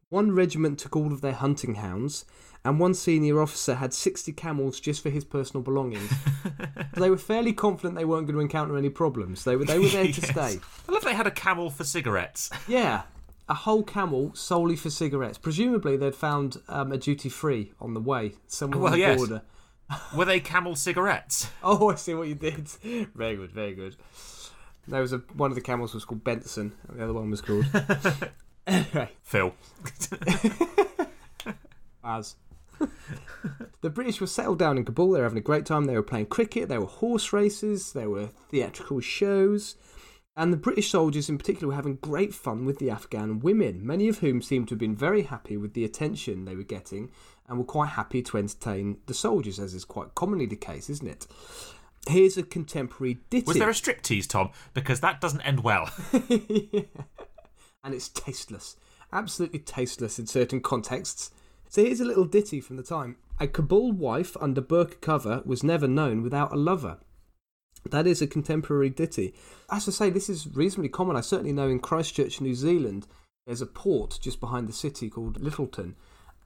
one 0.09 0.31
regiment 0.31 0.79
took 0.79 0.95
all 0.95 1.11
of 1.13 1.21
their 1.21 1.33
hunting 1.33 1.75
hounds, 1.75 2.25
and 2.65 2.79
one 2.79 2.93
senior 2.95 3.41
officer 3.41 3.75
had 3.75 3.93
60 3.93 4.31
camels 4.33 4.79
just 4.79 5.01
for 5.03 5.09
his 5.11 5.23
personal 5.23 5.61
belongings. 5.61 6.11
they 6.97 7.09
were 7.09 7.17
fairly 7.17 7.53
confident 7.53 7.95
they 7.95 8.05
weren't 8.05 8.25
going 8.25 8.35
to 8.35 8.41
encounter 8.41 8.75
any 8.75 8.89
problems. 8.89 9.43
They 9.43 9.55
were, 9.55 9.65
they 9.65 9.77
were 9.79 9.87
there 9.87 10.05
to 10.05 10.09
Yes. 10.21 10.29
stay. 10.31 10.59
I 10.87 10.91
love 10.91 11.03
they 11.03 11.13
had 11.13 11.27
a 11.27 11.31
camel 11.31 11.69
for 11.69 11.83
cigarettes. 11.83 12.49
Yeah, 12.67 13.03
a 13.47 13.53
whole 13.53 13.83
camel 13.83 14.31
solely 14.35 14.75
for 14.75 14.89
cigarettes. 14.89 15.37
Presumably, 15.37 15.95
they'd 15.97 16.15
found 16.15 16.57
um, 16.67 16.91
a 16.91 16.97
duty 16.97 17.29
free 17.29 17.71
on 17.79 17.93
the 17.93 17.99
way 18.01 18.33
somewhere 18.47 18.79
Well, 18.79 18.93
on 18.93 18.99
the 18.99 19.05
yes. 19.05 19.17
border. 19.17 19.41
Were 20.15 20.25
they 20.25 20.39
camel 20.39 20.75
cigarettes? 20.75 21.49
Oh, 21.63 21.89
I 21.89 21.95
see 21.95 22.13
what 22.13 22.27
you 22.27 22.35
did. 22.35 22.67
Very 23.15 23.35
good, 23.35 23.51
very 23.51 23.73
good. 23.73 23.95
There 24.87 25.01
was 25.01 25.11
a 25.13 25.17
one 25.33 25.51
of 25.51 25.55
the 25.55 25.61
camels 25.61 25.93
was 25.93 26.05
called 26.05 26.23
Benson, 26.23 26.73
and 26.87 26.99
the 26.99 27.03
other 27.03 27.13
one 27.13 27.29
was 27.29 27.41
called 27.41 27.65
anyway 28.67 29.09
Phil. 29.23 29.53
Baz. 32.01 32.35
the 33.81 33.89
British 33.89 34.21
were 34.21 34.27
settled 34.27 34.57
down 34.59 34.77
in 34.77 34.85
Kabul. 34.85 35.11
They 35.11 35.19
were 35.19 35.25
having 35.25 35.37
a 35.37 35.41
great 35.41 35.65
time. 35.65 35.85
They 35.85 35.95
were 35.95 36.01
playing 36.03 36.27
cricket. 36.27 36.69
There 36.69 36.79
were 36.79 36.87
horse 36.87 37.33
races. 37.33 37.91
There 37.91 38.09
were 38.09 38.29
theatrical 38.49 39.01
shows. 39.01 39.75
And 40.37 40.53
the 40.53 40.57
British 40.57 40.89
soldiers, 40.89 41.29
in 41.29 41.37
particular, 41.37 41.67
were 41.67 41.75
having 41.75 41.95
great 41.97 42.33
fun 42.33 42.65
with 42.65 42.79
the 42.79 42.89
Afghan 42.89 43.39
women, 43.41 43.85
many 43.85 44.07
of 44.07 44.19
whom 44.19 44.41
seemed 44.41 44.69
to 44.69 44.73
have 44.75 44.79
been 44.79 44.95
very 44.95 45.23
happy 45.23 45.57
with 45.57 45.73
the 45.73 45.83
attention 45.83 46.45
they 46.45 46.55
were 46.55 46.63
getting 46.63 47.11
and 47.49 47.57
we 47.57 47.63
were 47.63 47.67
quite 47.67 47.89
happy 47.89 48.21
to 48.21 48.37
entertain 48.37 48.99
the 49.07 49.13
soldiers, 49.13 49.59
as 49.59 49.73
is 49.73 49.83
quite 49.83 50.15
commonly 50.15 50.45
the 50.45 50.55
case, 50.55 50.89
isn't 50.89 51.07
it? 51.07 51.27
Here's 52.07 52.37
a 52.37 52.43
contemporary 52.43 53.17
ditty. 53.29 53.45
Was 53.45 53.57
there 53.57 53.69
a 53.69 53.73
striptease, 53.73 54.27
Tom? 54.27 54.51
Because 54.73 55.01
that 55.01 55.19
doesn't 55.19 55.41
end 55.41 55.63
well. 55.63 55.89
and 56.13 57.93
it's 57.93 58.07
tasteless. 58.09 58.77
Absolutely 59.11 59.59
tasteless 59.59 60.19
in 60.19 60.27
certain 60.27 60.61
contexts. 60.61 61.31
So 61.67 61.83
here's 61.83 61.99
a 61.99 62.05
little 62.05 62.25
ditty 62.25 62.61
from 62.61 62.77
the 62.77 62.83
time. 62.83 63.17
A 63.39 63.47
Kabul 63.47 63.91
wife 63.91 64.37
under 64.39 64.61
burqa 64.61 65.01
cover 65.01 65.41
was 65.45 65.63
never 65.63 65.87
known 65.87 66.21
without 66.21 66.53
a 66.53 66.57
lover. 66.57 66.99
That 67.89 68.05
is 68.07 68.21
a 68.21 68.27
contemporary 68.27 68.89
ditty. 68.89 69.33
As 69.71 69.87
I 69.87 69.91
say, 69.91 70.09
this 70.09 70.29
is 70.29 70.47
reasonably 70.47 70.89
common. 70.89 71.15
I 71.15 71.21
certainly 71.21 71.53
know 71.53 71.69
in 71.69 71.79
Christchurch, 71.79 72.41
New 72.41 72.53
Zealand, 72.53 73.07
there's 73.45 73.61
a 73.61 73.65
port 73.65 74.19
just 74.21 74.39
behind 74.39 74.67
the 74.67 74.73
city 74.73 75.09
called 75.09 75.41
Lyttelton. 75.41 75.95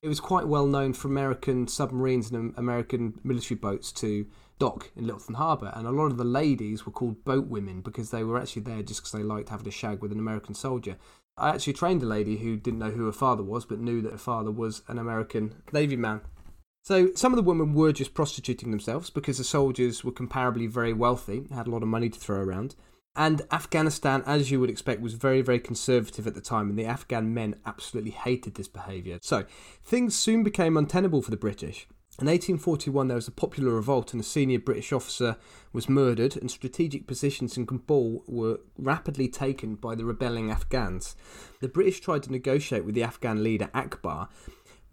It 0.04 0.10
was 0.10 0.20
quite 0.20 0.50
well 0.50 0.68
known 0.68 0.92
for 0.92 1.08
American 1.08 1.66
submarines 1.70 2.30
and 2.30 2.54
American 2.58 3.22
military 3.24 3.58
boats 3.58 3.89
to 3.94 4.26
dock 4.60 4.92
in 4.98 5.06
Lyttelton 5.06 5.36
Harbour, 5.36 5.72
and 5.74 5.88
a 5.88 5.92
lot 5.92 6.08
of 6.08 6.18
the 6.18 6.26
ladies 6.26 6.86
were 6.86 6.92
called 6.92 7.24
boat 7.24 7.48
women 7.48 7.80
because 7.80 8.12
they 8.12 8.26
were 8.26 8.38
actually 8.38 8.63
there 8.63 8.84
just 8.84 9.00
because 9.00 9.13
they 9.13 9.24
liked 9.24 9.48
having 9.48 9.68
a 9.70 9.72
shag 9.72 10.02
with 10.02 10.12
an 10.12 10.20
American 10.20 10.56
soldier. 10.56 10.98
I 11.38 11.52
actually 11.52 11.72
trained 11.72 12.04
a 12.04 12.06
lady 12.06 12.36
who 12.36 12.58
didn't 12.58 12.80
know 12.80 12.92
who 12.92 13.06
her 13.06 13.13
father 13.13 13.44
was, 13.44 13.63
but 13.63 13.80
knew 13.80 14.02
that 14.02 14.12
her 14.12 14.18
father 14.18 14.52
was 14.52 14.82
an 14.89 15.00
American 15.00 15.56
Navy 15.72 15.96
man. 15.96 16.20
So 16.84 17.13
some 17.16 17.32
of 17.32 17.38
the 17.38 17.42
women 17.42 17.74
were 17.74 17.94
just 17.94 18.13
prostituting 18.13 18.72
themselves 18.72 19.10
because 19.10 19.38
the 19.38 19.46
soldiers 19.46 20.04
were 20.04 20.12
comparably 20.12 20.70
very 20.70 20.92
wealthy, 20.92 21.48
had 21.56 21.68
a 21.68 21.72
lot 21.72 21.82
of 21.82 21.88
money 21.88 22.10
to 22.10 22.20
throw 22.20 22.42
around. 22.42 22.76
And 23.15 23.43
Afghanistan, 23.52 24.23
as 24.26 24.49
you 24.49 24.60
would 24.60 24.71
expect, 24.71 25.02
was 25.02 25.13
very, 25.13 25.41
very 25.41 25.60
conservative 25.60 26.26
at 26.26 26.34
the 26.34 26.41
time, 26.41 26.69
and 26.69 26.80
the 26.80 26.86
Afghan 26.86 27.34
men 27.34 27.56
absolutely 27.65 28.12
hated 28.12 28.56
this 28.56 28.67
behaviour. 28.67 29.19
So 29.21 29.45
things 29.84 30.15
soon 30.15 30.43
became 30.43 30.78
untenable 30.78 31.21
for 31.21 31.30
the 31.30 31.38
British. 31.38 31.88
In 32.19 32.28
1841, 32.28 33.08
there 33.08 33.15
was 33.15 33.28
a 33.28 33.32
popular 33.32 33.73
revolt, 33.73 34.13
and 34.13 34.21
a 34.21 34.23
senior 34.23 34.60
British 34.60 34.93
officer 34.93 35.36
was 35.71 35.89
murdered, 35.89 36.38
and 36.38 36.49
strategic 36.49 37.08
positions 37.08 37.58
in 37.58 37.65
Kabul 37.65 38.23
were 38.28 38.60
rapidly 38.78 39.28
taken 39.28 39.73
by 39.76 39.95
the 39.95 40.06
rebelling 40.06 40.52
Afghans. 40.52 41.15
The 41.60 41.67
British 41.67 42.02
tried 42.02 42.21
to 42.23 42.32
negotiate 42.32 42.86
with 42.86 42.93
the 42.93 43.04
Afghan 43.04 43.43
leader 43.43 43.71
Akbar, 43.73 44.30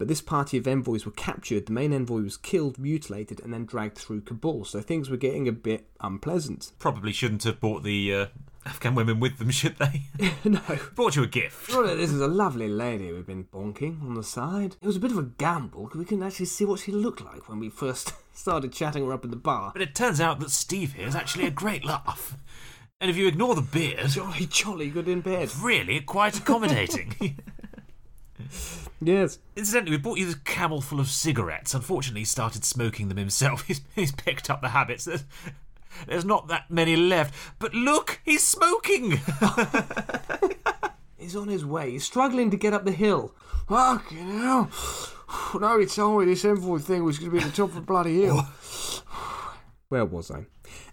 But 0.01 0.07
this 0.07 0.19
party 0.19 0.57
of 0.57 0.67
envoys 0.67 1.05
were 1.05 1.11
captured, 1.11 1.67
the 1.67 1.73
main 1.73 1.93
envoy 1.93 2.23
was 2.23 2.35
killed, 2.35 2.79
mutilated, 2.79 3.39
and 3.39 3.53
then 3.53 3.67
dragged 3.67 3.99
through 3.99 4.21
Kabul. 4.21 4.65
So 4.65 4.81
things 4.81 5.11
were 5.11 5.15
getting 5.15 5.47
a 5.47 5.51
bit 5.51 5.89
unpleasant. 5.99 6.71
Probably 6.79 7.11
shouldn't 7.11 7.43
have 7.43 7.59
brought 7.59 7.83
the 7.83 8.11
uh, 8.15 8.25
Afghan 8.65 8.95
women 8.95 9.19
with 9.19 9.37
them, 9.37 9.51
should 9.51 9.77
they? 9.77 10.05
no. 10.43 10.59
brought 10.95 11.15
you 11.15 11.21
a 11.21 11.27
gift. 11.27 11.67
This 11.67 12.11
is 12.11 12.19
a 12.19 12.27
lovely 12.27 12.67
lady 12.67 13.11
we've 13.11 13.27
been 13.27 13.43
bonking 13.43 14.01
on 14.01 14.15
the 14.15 14.23
side. 14.23 14.75
It 14.81 14.87
was 14.87 14.95
a 14.95 14.99
bit 14.99 15.11
of 15.11 15.19
a 15.19 15.29
gamble 15.37 15.83
because 15.83 15.99
we 15.99 16.05
couldn't 16.05 16.23
actually 16.23 16.47
see 16.47 16.65
what 16.65 16.79
she 16.79 16.91
looked 16.91 17.21
like 17.23 17.47
when 17.47 17.59
we 17.59 17.69
first 17.69 18.13
started 18.33 18.73
chatting 18.73 19.05
her 19.05 19.13
up 19.13 19.23
in 19.23 19.29
the 19.29 19.37
bar. 19.37 19.69
But 19.71 19.83
it 19.83 19.93
turns 19.93 20.19
out 20.19 20.39
that 20.39 20.49
Steve 20.49 20.93
here 20.93 21.07
is 21.07 21.15
actually 21.15 21.45
a 21.45 21.51
great 21.51 21.85
laugh. 21.85 22.35
And 22.99 23.11
if 23.11 23.17
you 23.17 23.27
ignore 23.27 23.53
the 23.53 23.61
beard, 23.61 24.07
Jolly, 24.07 24.47
jolly 24.47 24.89
good 24.89 25.07
in 25.07 25.21
bed. 25.21 25.51
really 25.61 25.99
quite 25.99 26.39
accommodating. 26.39 27.37
Yes. 29.01 29.39
Incidentally, 29.55 29.97
we 29.97 30.01
bought 30.01 30.19
you 30.19 30.25
this 30.25 30.35
camel 30.35 30.81
full 30.81 30.99
of 30.99 31.07
cigarettes. 31.07 31.73
Unfortunately, 31.73 32.21
he 32.21 32.25
started 32.25 32.63
smoking 32.63 33.07
them 33.09 33.17
himself. 33.17 33.63
He's, 33.67 33.81
he's 33.95 34.11
picked 34.11 34.49
up 34.49 34.61
the 34.61 34.69
habits. 34.69 35.05
There's, 35.05 35.23
there's 36.07 36.25
not 36.25 36.47
that 36.49 36.69
many 36.69 36.95
left. 36.95 37.33
But 37.59 37.73
look, 37.73 38.21
he's 38.23 38.43
smoking! 38.43 39.19
He's 41.21 41.35
on 41.35 41.49
his 41.49 41.63
way. 41.63 41.91
He's 41.91 42.03
struggling 42.03 42.49
to 42.49 42.57
get 42.57 42.73
up 42.73 42.83
the 42.83 42.91
hill. 42.91 43.33
Fucking 43.67 44.39
hell. 44.39 44.69
No, 45.57 45.79
he 45.79 45.85
told 45.85 46.19
me 46.19 46.25
this 46.25 46.43
envoy 46.43 46.79
thing 46.79 47.05
was 47.05 47.17
going 47.17 47.31
to 47.31 47.37
be 47.37 47.41
at 47.41 47.49
the 47.49 47.55
top 47.55 47.69
of 47.69 47.75
the 47.75 47.81
bloody 47.81 48.23
hill. 48.23 48.35
Where 49.87 50.03
was 50.03 50.29
I? 50.29 50.45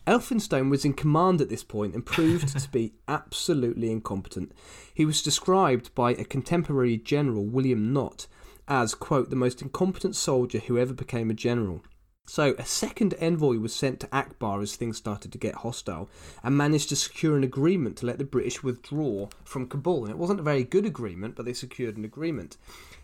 Elphinstone 0.09 0.71
was 0.71 0.87
in 0.87 0.95
command 0.95 1.43
at 1.43 1.51
this 1.51 1.63
point 1.63 1.95
and 1.95 2.07
proved 2.07 2.49
to 2.59 2.69
be 2.71 2.95
absolutely 3.09 3.91
incompetent. 3.91 4.53
He 4.95 5.05
was 5.05 5.21
described 5.21 5.95
by 5.95 6.13
a 6.13 6.25
contemporary 6.25 6.97
general, 6.97 7.45
William 7.45 7.93
Nott, 7.93 8.27
as, 8.67 8.95
quote, 8.95 9.29
the 9.29 9.37
most 9.37 9.61
incompetent 9.61 10.17
soldier 10.17 10.61
who 10.61 10.79
ever 10.79 10.95
became 10.95 11.29
a 11.29 11.35
general. 11.35 11.83
So, 12.25 12.55
a 12.59 12.65
second 12.65 13.15
envoy 13.21 13.59
was 13.59 13.75
sent 13.75 14.01
to 14.01 14.09
Akbar 14.15 14.63
as 14.63 14.77
things 14.77 14.97
started 14.97 15.31
to 15.33 15.39
get 15.39 15.57
hostile 15.57 16.09
and 16.43 16.57
managed 16.57 16.89
to 16.89 16.97
secure 16.97 17.37
an 17.37 17.45
agreement 17.45 17.99
to 17.99 18.07
let 18.07 18.17
the 18.17 18.25
British 18.25 18.63
withdraw 18.63 19.29
from 19.45 19.67
Kabul. 19.67 20.05
And 20.05 20.11
it 20.11 20.19
wasn't 20.19 20.41
a 20.41 20.43
very 20.43 20.65
good 20.65 20.87
agreement, 20.87 21.37
but 21.37 21.45
they 21.45 21.55
secured 21.55 21.99
an 21.99 22.05
agreement. 22.07 22.57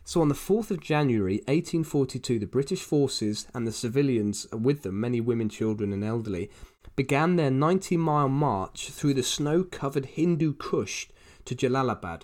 So, 0.04 0.20
on 0.20 0.28
the 0.28 0.34
4th 0.34 0.70
of 0.70 0.80
January 0.80 1.36
1842, 1.46 2.38
the 2.38 2.46
British 2.46 2.82
forces 2.82 3.46
and 3.54 3.66
the 3.66 3.72
civilians 3.72 4.46
uh, 4.52 4.58
with 4.58 4.82
them, 4.82 5.00
many 5.00 5.22
women, 5.22 5.48
children, 5.48 5.94
and 5.94 6.04
elderly, 6.04 6.50
began 6.96 7.36
their 7.36 7.50
90 7.50 7.96
mile 7.96 8.28
march 8.28 8.90
through 8.90 9.14
the 9.14 9.22
snow 9.22 9.64
covered 9.64 10.06
Hindu 10.06 10.54
Kush 10.54 11.08
to 11.44 11.54
Jalalabad. 11.54 12.22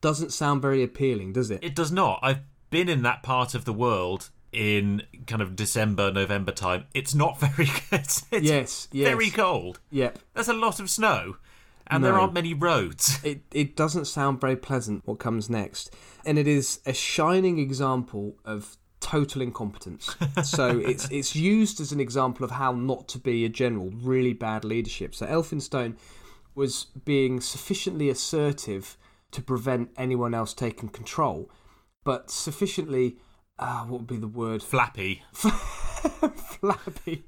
Doesn't 0.00 0.32
sound 0.32 0.62
very 0.62 0.82
appealing, 0.82 1.32
does 1.32 1.50
it? 1.50 1.62
it 1.62 1.74
does 1.74 1.90
not. 1.90 2.20
I've 2.22 2.40
been 2.70 2.88
in 2.88 3.02
that 3.02 3.22
part 3.22 3.54
of 3.54 3.64
the 3.64 3.72
world 3.72 4.30
in 4.52 5.02
kind 5.26 5.42
of 5.42 5.56
December, 5.56 6.12
November 6.12 6.52
time. 6.52 6.84
It's 6.94 7.14
not 7.14 7.40
very 7.40 7.66
good. 7.66 8.00
It's 8.00 8.24
Yes, 8.30 8.88
yes. 8.92 9.08
very 9.08 9.30
cold. 9.30 9.80
Yep. 9.90 10.18
There's 10.34 10.48
a 10.48 10.54
lot 10.54 10.80
of 10.80 10.88
snow. 10.88 11.36
And 11.90 12.04
there 12.04 12.18
aren't 12.18 12.34
many 12.34 12.52
roads. 12.52 13.18
it, 13.24 13.40
it 13.50 13.74
doesn't 13.74 14.04
sound 14.04 14.42
very 14.42 14.56
pleasant 14.56 15.06
what 15.06 15.18
comes 15.18 15.48
next. 15.48 15.94
And 16.26 16.38
it 16.38 16.46
is 16.46 16.80
a 16.84 16.92
shining 16.92 17.58
example 17.58 18.36
of 18.44 18.76
total 19.08 19.40
incompetence. 19.40 20.14
so 20.44 20.78
it's 20.78 21.08
it's 21.10 21.34
used 21.34 21.80
as 21.80 21.92
an 21.92 22.00
example 22.00 22.44
of 22.44 22.50
how 22.52 22.72
not 22.72 23.08
to 23.08 23.18
be 23.18 23.44
a 23.44 23.48
general, 23.48 23.90
really 23.90 24.34
bad 24.34 24.64
leadership. 24.64 25.14
So 25.14 25.26
Elphinstone 25.26 25.96
was 26.54 26.86
being 27.04 27.40
sufficiently 27.40 28.10
assertive 28.10 28.98
to 29.30 29.42
prevent 29.42 29.90
anyone 29.96 30.34
else 30.34 30.52
taking 30.52 30.90
control, 30.90 31.50
but 32.04 32.30
sufficiently 32.30 33.16
uh, 33.58 33.84
what 33.84 34.00
would 34.00 34.06
be 34.06 34.16
the 34.18 34.28
word 34.28 34.62
Flappy. 34.62 35.22
flappy 35.32 37.24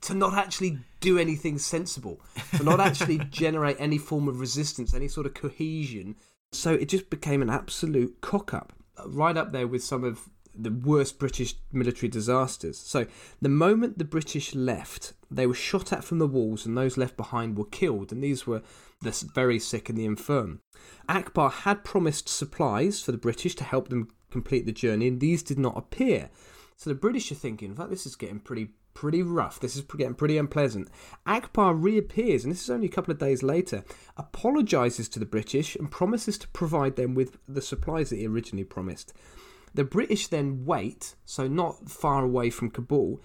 to 0.00 0.14
not 0.14 0.34
actually 0.34 0.78
do 1.00 1.18
anything 1.18 1.58
sensible, 1.58 2.20
to 2.56 2.62
not 2.64 2.80
actually 2.80 3.18
generate 3.30 3.76
any 3.78 3.98
form 3.98 4.28
of 4.28 4.40
resistance, 4.40 4.94
any 4.94 5.08
sort 5.08 5.26
of 5.26 5.34
cohesion. 5.34 6.16
So 6.50 6.74
it 6.74 6.88
just 6.88 7.08
became 7.08 7.40
an 7.40 7.50
absolute 7.50 8.20
cock 8.20 8.52
up, 8.52 8.72
right 9.06 9.36
up 9.36 9.52
there 9.52 9.66
with 9.66 9.82
some 9.82 10.04
of 10.04 10.28
the 10.54 10.70
worst 10.70 11.18
British 11.18 11.54
military 11.72 12.08
disasters. 12.08 12.78
So 12.78 13.06
the 13.40 13.48
moment 13.48 13.98
the 13.98 14.04
British 14.04 14.54
left, 14.54 15.12
they 15.30 15.46
were 15.46 15.54
shot 15.54 15.92
at 15.92 16.04
from 16.04 16.18
the 16.18 16.26
walls, 16.26 16.66
and 16.66 16.76
those 16.76 16.96
left 16.96 17.16
behind 17.16 17.56
were 17.56 17.64
killed, 17.64 18.12
and 18.12 18.22
these 18.22 18.46
were 18.46 18.62
the 19.00 19.30
very 19.34 19.58
sick 19.58 19.88
and 19.88 19.98
the 19.98 20.04
infirm. 20.04 20.60
Akbar 21.08 21.50
had 21.50 21.84
promised 21.84 22.28
supplies 22.28 23.02
for 23.02 23.12
the 23.12 23.18
British 23.18 23.54
to 23.56 23.64
help 23.64 23.88
them 23.88 24.08
complete 24.30 24.66
the 24.66 24.72
journey, 24.72 25.08
and 25.08 25.20
these 25.20 25.42
did 25.42 25.58
not 25.58 25.76
appear. 25.76 26.30
So 26.76 26.90
the 26.90 26.96
British 26.96 27.30
are 27.30 27.36
thinking, 27.36 27.70
in 27.70 27.76
fact, 27.76 27.90
this 27.90 28.06
is 28.06 28.16
getting 28.16 28.40
pretty 28.40 28.70
pretty 28.94 29.22
rough. 29.22 29.58
This 29.58 29.74
is 29.74 29.82
getting 29.82 30.14
pretty 30.14 30.36
unpleasant. 30.36 30.88
Akbar 31.26 31.74
reappears, 31.74 32.44
and 32.44 32.52
this 32.52 32.62
is 32.62 32.70
only 32.70 32.86
a 32.86 32.90
couple 32.90 33.10
of 33.10 33.18
days 33.18 33.42
later, 33.42 33.84
apologises 34.18 35.08
to 35.10 35.18
the 35.18 35.24
British 35.24 35.76
and 35.76 35.90
promises 35.90 36.36
to 36.38 36.48
provide 36.48 36.96
them 36.96 37.14
with 37.14 37.38
the 37.48 37.62
supplies 37.62 38.10
that 38.10 38.16
he 38.16 38.26
originally 38.26 38.64
promised. 38.64 39.14
The 39.74 39.84
British 39.84 40.26
then 40.28 40.64
wait, 40.64 41.14
so 41.24 41.48
not 41.48 41.88
far 41.90 42.24
away 42.24 42.50
from 42.50 42.70
Kabul, 42.70 43.22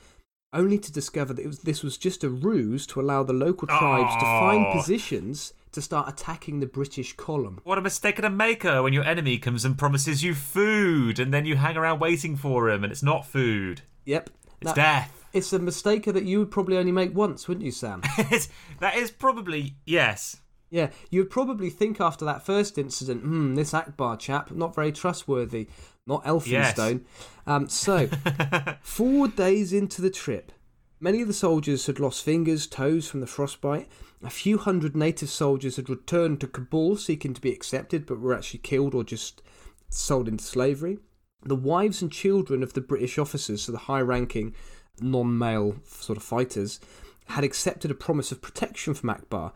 only 0.53 0.77
to 0.79 0.91
discover 0.91 1.33
that 1.33 1.41
it 1.43 1.47
was, 1.47 1.60
this 1.60 1.83
was 1.83 1.97
just 1.97 2.23
a 2.23 2.29
ruse 2.29 2.88
to 2.88 3.01
allow 3.01 3.23
the 3.23 3.33
local 3.33 3.67
tribes 3.67 4.13
to 4.15 4.21
find 4.21 4.65
Oh. 4.65 4.71
positions 4.73 5.53
to 5.73 5.81
start 5.81 6.07
attacking 6.10 6.60
the 6.60 6.65
British 6.65 7.13
column. 7.17 7.60
What 7.63 7.77
a 7.77 7.81
mistake 7.81 8.15
to 8.15 8.29
make 8.29 8.63
when 8.63 8.93
your 8.93 9.03
enemy 9.03 9.38
comes 9.38 9.65
and 9.65 9.77
promises 9.77 10.23
you 10.23 10.33
food 10.33 11.19
and 11.19 11.33
then 11.33 11.45
you 11.45 11.57
hang 11.57 11.75
around 11.77 11.99
waiting 11.99 12.36
for 12.38 12.69
him 12.69 12.83
and 12.83 12.91
it's 12.91 13.03
not 13.03 13.27
food. 13.27 13.81
Yep. 14.05 14.29
It's 14.62 14.71
that- 14.71 14.75
death. 14.75 15.13
It's 15.33 15.53
a 15.53 15.60
mistake 15.60 16.05
that 16.05 16.23
you 16.23 16.39
would 16.39 16.49
probably 16.49 16.77
only 16.77 16.93
make 16.93 17.13
once, 17.13 17.47
wouldn't 17.47 17.65
you, 17.65 17.71
Sam? 17.71 18.01
That 18.79 18.95
is 18.95 19.12
probably, 19.12 19.75
yes. 19.86 20.38
Yeah, 20.69 20.89
you 21.10 21.21
would 21.21 21.30
probably 21.30 21.69
think 21.69 22.01
after 22.01 22.25
that 22.25 22.45
first 22.45 22.77
incident, 22.77 23.21
hmm, 23.21 23.56
this 23.56 23.73
Akbar 23.73 24.17
chap, 24.17 24.51
not 24.51 24.75
very 24.75 24.91
trustworthy, 24.91 25.67
not 26.06 26.23
Elphinstone. 26.25 27.06
Um, 27.45 27.69
so, 27.69 28.10
four 28.82 29.30
days 29.30 29.71
into 29.71 30.01
the 30.01 30.10
trip, 30.10 30.51
many 30.99 31.21
of 31.21 31.27
the 31.27 31.34
soldiers 31.34 31.86
had 31.86 31.99
lost 31.99 32.23
fingers, 32.23 32.67
toes 32.67 33.08
from 33.08 33.21
the 33.21 33.27
frostbite. 33.27 33.88
A 34.23 34.30
few 34.30 34.58
hundred 34.58 34.95
native 34.95 35.30
soldiers 35.30 35.77
had 35.77 35.89
returned 35.89 36.41
to 36.41 36.47
Kabul 36.47 36.97
seeking 36.97 37.34
to 37.34 37.41
be 37.41 37.51
accepted, 37.51 38.06
but 38.06 38.19
were 38.19 38.34
actually 38.34 38.60
killed 38.60 38.93
or 38.93 39.03
just 39.03 39.41
sold 39.89 40.27
into 40.27 40.43
slavery. 40.43 40.97
The 41.43 41.56
wives 41.56 42.01
and 42.01 42.12
children 42.12 42.62
of 42.62 42.73
the 42.73 42.82
British 42.82 43.17
officers, 43.17 43.63
so 43.63 43.71
the 43.71 43.77
high 43.77 44.01
ranking 44.01 44.53
non 44.99 45.38
male 45.38 45.75
sort 45.86 46.17
of 46.17 46.23
fighters, 46.23 46.80
had 47.27 47.43
accepted 47.43 47.91
a 47.91 47.95
promise 47.95 48.32
of 48.32 48.41
protection 48.41 48.93
from 48.93 49.12
Akbar. 49.12 49.53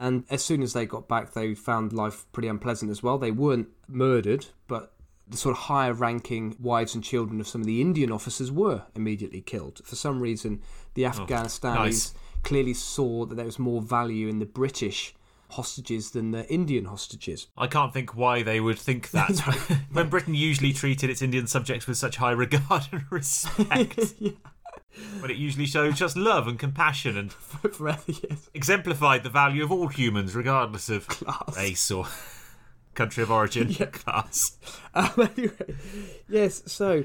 And 0.00 0.24
as 0.28 0.44
soon 0.44 0.62
as 0.62 0.72
they 0.72 0.86
got 0.86 1.08
back, 1.08 1.32
they 1.32 1.54
found 1.54 1.92
life 1.92 2.26
pretty 2.32 2.48
unpleasant 2.48 2.90
as 2.90 3.02
well. 3.02 3.16
They 3.16 3.30
weren't 3.30 3.68
murdered, 3.88 4.46
but 4.66 4.92
the 5.26 5.36
sort 5.36 5.56
of 5.56 5.62
higher 5.64 5.92
ranking 5.92 6.56
wives 6.60 6.94
and 6.94 7.02
children 7.02 7.40
of 7.40 7.48
some 7.48 7.60
of 7.60 7.66
the 7.66 7.80
Indian 7.80 8.10
officers 8.10 8.52
were 8.52 8.82
immediately 8.94 9.40
killed. 9.40 9.80
For 9.84 9.96
some 9.96 10.20
reason, 10.20 10.60
the 10.94 11.06
oh, 11.06 11.10
Afghanistanis 11.10 11.74
nice. 11.74 12.14
clearly 12.42 12.74
saw 12.74 13.24
that 13.26 13.36
there 13.36 13.46
was 13.46 13.58
more 13.58 13.80
value 13.80 14.28
in 14.28 14.38
the 14.38 14.46
British 14.46 15.14
hostages 15.50 16.10
than 16.10 16.32
the 16.32 16.46
Indian 16.52 16.86
hostages. 16.86 17.48
I 17.56 17.66
can't 17.68 17.92
think 17.92 18.14
why 18.16 18.42
they 18.42 18.60
would 18.60 18.78
think 18.78 19.10
that. 19.12 19.38
when 19.92 20.08
Britain 20.08 20.34
usually 20.34 20.72
treated 20.72 21.10
its 21.10 21.22
Indian 21.22 21.46
subjects 21.46 21.86
with 21.86 21.96
such 21.96 22.16
high 22.16 22.30
regard 22.44 22.88
and 22.92 23.04
respect. 23.10 24.14
yeah. 24.18 24.32
But 25.20 25.30
it 25.30 25.36
usually 25.36 25.66
shows 25.66 25.98
just 25.98 26.16
love 26.16 26.46
and 26.46 26.58
compassion 26.58 27.16
and 27.16 27.32
Forever, 27.72 28.02
yes. 28.06 28.48
exemplified 28.54 29.22
the 29.22 29.30
value 29.30 29.64
of 29.64 29.72
all 29.72 29.88
humans, 29.88 30.34
regardless 30.34 30.88
of 30.88 31.06
Class. 31.08 31.56
race 31.56 31.90
or 31.90 32.06
country 32.94 33.22
of 33.22 33.30
origin, 33.30 33.70
Yeah. 33.70 33.86
class. 33.86 34.56
Um, 34.94 35.10
anyway, 35.36 35.74
yes, 36.28 36.62
so 36.66 37.02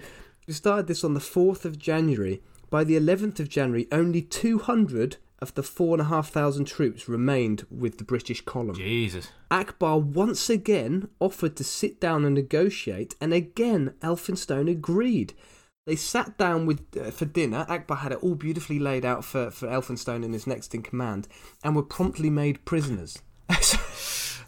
we 0.48 0.54
started 0.54 0.86
this 0.86 1.04
on 1.04 1.16
the 1.16 1.20
4th 1.20 1.66
of 1.66 1.80
January. 1.80 2.42
By 2.70 2.84
the 2.84 2.96
11th 3.00 3.40
of 3.40 3.50
January, 3.50 3.88
only 3.92 4.22
200 4.22 5.18
of 5.42 5.56
the 5.56 5.64
4,500 5.64 6.68
troops 6.68 7.10
remained 7.10 7.66
with 7.72 7.98
the 7.98 8.04
British 8.04 8.42
column. 8.42 8.76
Jesus. 8.76 9.30
Akbar 9.50 9.98
once 9.98 10.52
again 10.52 11.08
offered 11.20 11.56
to 11.56 11.64
sit 11.64 12.00
down 12.00 12.26
and 12.26 12.36
negotiate, 12.36 13.16
and 13.20 13.34
again 13.34 13.96
Elphinstone 14.02 14.70
agreed. 14.70 15.34
They 15.90 15.96
sat 15.96 16.38
down 16.38 16.68
with 16.68 16.82
uh, 16.96 17.10
for 17.10 17.26
dinner. 17.26 17.66
Akbar 17.68 17.98
had 17.98 18.12
it 18.12 18.20
all 18.22 18.36
beautifully 18.36 18.78
laid 18.78 19.04
out 19.04 19.26
for, 19.26 19.50
for 19.50 19.68
Elphinstone 19.68 20.24
and 20.24 20.36
his 20.36 20.46
next 20.46 20.76
in 20.76 20.84
command, 20.84 21.28
and 21.64 21.76
were 21.76 21.82
promptly 21.82 22.30
made 22.30 22.64
prisoners. 22.64 23.18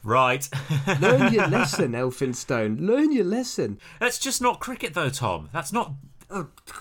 Right. 0.03 0.49
Learn 0.99 1.31
your 1.31 1.47
lesson, 1.57 1.91
Elphinstone. 1.91 2.79
Learn 2.79 3.11
your 3.11 3.23
lesson. 3.25 3.79
That's 3.99 4.17
just 4.17 4.41
not 4.41 4.59
cricket, 4.59 4.95
though, 4.95 5.09
Tom. 5.09 5.49
That's 5.53 5.71
not. 5.71 5.93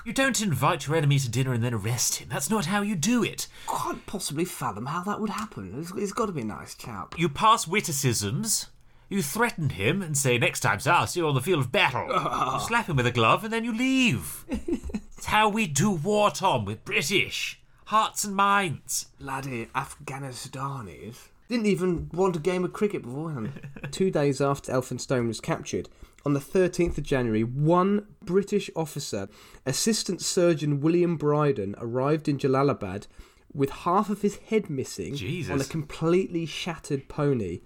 You 0.06 0.12
don't 0.14 0.40
invite 0.40 0.86
your 0.86 0.96
enemy 0.96 1.18
to 1.18 1.28
dinner 1.28 1.52
and 1.52 1.62
then 1.62 1.74
arrest 1.74 2.14
him. 2.16 2.28
That's 2.30 2.48
not 2.48 2.64
how 2.66 2.80
you 2.82 2.96
do 2.96 3.22
it. 3.22 3.46
Can't 3.68 4.06
possibly 4.06 4.46
fathom 4.46 4.86
how 4.86 5.02
that 5.02 5.20
would 5.20 5.28
happen. 5.30 5.72
He's- 5.74 5.92
he's 5.94 6.12
got 6.14 6.26
to 6.26 6.32
be 6.32 6.40
a 6.42 6.44
nice 6.44 6.74
chap. 6.74 7.14
You 7.18 7.28
pass 7.28 7.66
witticisms. 7.66 8.68
You 9.10 9.22
threaten 9.22 9.70
him 9.70 10.02
and 10.02 10.16
say, 10.16 10.38
Next 10.38 10.60
time, 10.60 10.78
sir, 10.78 10.92
I'll 10.92 11.06
see 11.08 11.18
you 11.18 11.26
on 11.26 11.34
the 11.34 11.40
field 11.40 11.58
of 11.58 11.72
battle. 11.72 12.06
Ah. 12.10 12.54
you 12.54 12.66
slap 12.66 12.88
him 12.88 12.96
with 12.96 13.08
a 13.08 13.10
glove 13.10 13.42
and 13.42 13.52
then 13.52 13.64
you 13.64 13.76
leave. 13.76 14.44
it's 14.48 15.26
how 15.26 15.48
we 15.48 15.66
do 15.66 15.90
war, 15.90 16.30
Tom, 16.30 16.64
with 16.64 16.84
British. 16.84 17.60
Hearts 17.86 18.22
and 18.22 18.36
minds. 18.36 19.06
Laddie, 19.18 19.66
Afghanistanis. 19.74 21.16
Didn't 21.48 21.66
even 21.66 22.08
want 22.12 22.36
a 22.36 22.38
game 22.38 22.64
of 22.64 22.72
cricket 22.72 23.02
beforehand. 23.02 23.68
Two 23.90 24.12
days 24.12 24.40
after 24.40 24.70
Elphinstone 24.70 25.26
was 25.26 25.40
captured, 25.40 25.88
on 26.24 26.34
the 26.34 26.38
13th 26.38 26.96
of 26.98 27.02
January, 27.02 27.42
one 27.42 28.06
British 28.22 28.70
officer, 28.76 29.28
Assistant 29.66 30.22
Surgeon 30.22 30.80
William 30.80 31.16
Brydon, 31.16 31.74
arrived 31.78 32.28
in 32.28 32.38
Jalalabad 32.38 33.08
with 33.52 33.70
half 33.70 34.08
of 34.08 34.22
his 34.22 34.36
head 34.36 34.70
missing 34.70 35.16
Jesus. 35.16 35.50
on 35.50 35.60
a 35.60 35.64
completely 35.64 36.46
shattered 36.46 37.08
pony 37.08 37.62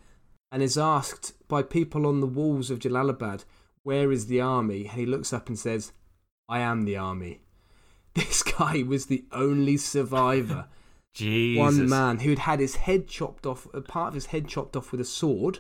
and 0.55 0.63
is 0.63 0.79
asked 0.79 1.33
by 1.49 1.65
people 1.65 2.07
on 2.07 2.21
the 2.21 2.29
walls 2.29 2.71
of 2.71 2.79
Jalalabad, 2.79 3.45
Where 3.83 4.13
is 4.13 4.29
the 4.29 4.41
army? 4.41 4.83
And 4.83 4.93
he 5.01 5.05
looks 5.05 5.33
up 5.33 5.49
and 5.49 5.59
says, 5.59 5.91
I 6.49 6.61
am 6.61 6.85
the 6.85 6.97
army. 6.97 7.41
This 8.15 8.45
guy 8.45 8.85
was 8.87 9.07
the 9.07 9.25
only 9.33 9.77
survivor 9.77 10.69
Jesus. 11.13 11.59
one 11.59 11.89
man 11.89 12.21
who'd 12.21 12.39
had 12.39 12.61
his 12.61 12.77
head 12.77 13.09
chopped 13.09 13.47
off, 13.47 13.67
a 13.75 13.81
part 13.81 14.09
of 14.11 14.15
his 14.15 14.27
head 14.27 14.47
chopped 14.47 14.77
off 14.77 14.93
with 14.93 15.01
a 15.01 15.05
sword, 15.05 15.59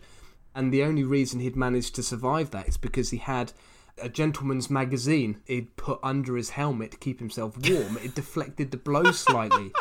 and 0.55 0.73
the 0.73 0.85
only 0.85 1.03
reason 1.03 1.41
he'd 1.41 1.57
managed 1.57 1.97
to 1.97 2.03
survive 2.05 2.53
that 2.53 2.69
is 2.69 2.77
because 2.77 3.11
he 3.11 3.17
had 3.17 3.53
a 4.01 4.09
gentleman's 4.09 4.71
magazine 4.71 5.41
he'd 5.47 5.75
put 5.75 5.99
under 6.05 6.37
his 6.37 6.51
helmet 6.51 6.93
to 6.93 6.97
keep 6.99 7.19
himself 7.19 7.57
warm. 7.69 7.99
it 8.05 8.15
deflected 8.21 8.71
the 8.71 8.77
blow 8.77 9.11
slightly. 9.11 9.73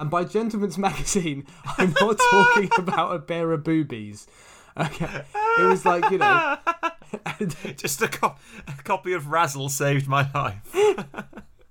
And 0.00 0.10
by 0.10 0.24
gentleman's 0.24 0.78
magazine, 0.88 1.46
I'm 1.78 1.94
not 2.00 2.18
talking 2.30 2.70
about 2.78 3.14
a 3.14 3.18
pair 3.20 3.52
of 3.52 3.62
boobies. 3.62 4.26
Okay, 4.76 5.24
it 5.58 5.62
was 5.64 5.84
like 5.84 6.10
you 6.10 6.18
know, 6.18 6.56
Just 7.76 8.00
a, 8.02 8.08
co- 8.08 8.36
a 8.66 8.72
copy 8.82 9.12
of 9.12 9.26
Razzle 9.28 9.68
saved 9.68 10.08
my 10.08 10.28
life. 10.32 10.62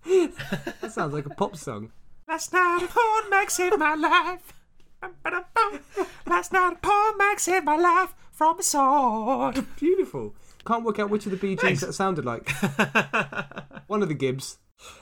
that 0.06 0.92
sounds 0.92 1.14
like 1.14 1.26
a 1.26 1.30
pop 1.32 1.56
song. 1.56 1.92
Last 2.28 2.54
night 2.54 2.82
a 2.84 2.88
porn 2.88 3.30
mag 3.30 3.50
saved 3.50 3.78
my 3.80 3.96
life. 3.96 4.54
Bum, 5.02 5.12
ba-dum, 5.24 5.46
bum. 5.56 5.80
Last 6.28 6.52
night 6.54 6.74
a 6.74 6.76
porn 6.76 7.18
mag 7.18 7.40
saved 7.40 7.66
my 7.66 7.78
life 7.78 8.14
from 8.32 8.60
a 8.60 8.64
sword. 8.64 9.66
Beautiful. 9.78 10.36
Can't 10.68 10.84
work 10.84 11.00
out 11.00 11.10
which 11.10 11.26
of 11.26 11.32
the 11.32 11.38
Bee 11.38 11.56
Gees 11.56 11.62
Thanks. 11.62 11.82
that 11.82 11.94
sounded 11.94 12.26
like. 12.26 12.50
One 13.88 14.04
of 14.04 14.10
the 14.10 14.14
Gibbs. 14.14 14.58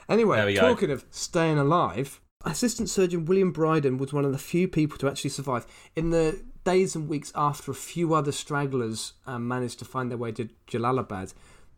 Anyway, 0.08 0.36
There 0.38 0.52
go. 0.54 0.60
talking 0.60 0.90
of 0.90 1.04
staying 1.10 1.58
alive, 1.58 2.20
Assistant 2.48 2.88
Surgeon 2.88 3.26
William 3.26 3.52
Brydon 3.52 3.98
was 3.98 4.12
one 4.12 4.24
of 4.24 4.32
the 4.32 4.38
few 4.38 4.68
people 4.68 4.96
to 4.98 5.08
actually 5.08 5.30
survive. 5.30 5.66
In 5.94 6.10
the 6.10 6.42
days 6.64 6.96
and 6.96 7.06
weeks 7.06 7.30
after, 7.34 7.70
a 7.70 7.74
few 7.74 8.14
other 8.14 8.32
stragglers 8.32 9.12
um, 9.26 9.46
managed 9.46 9.78
to 9.80 9.84
find 9.84 10.10
their 10.10 10.16
way 10.16 10.32
to 10.32 10.48
Jalalabad. 10.66 11.34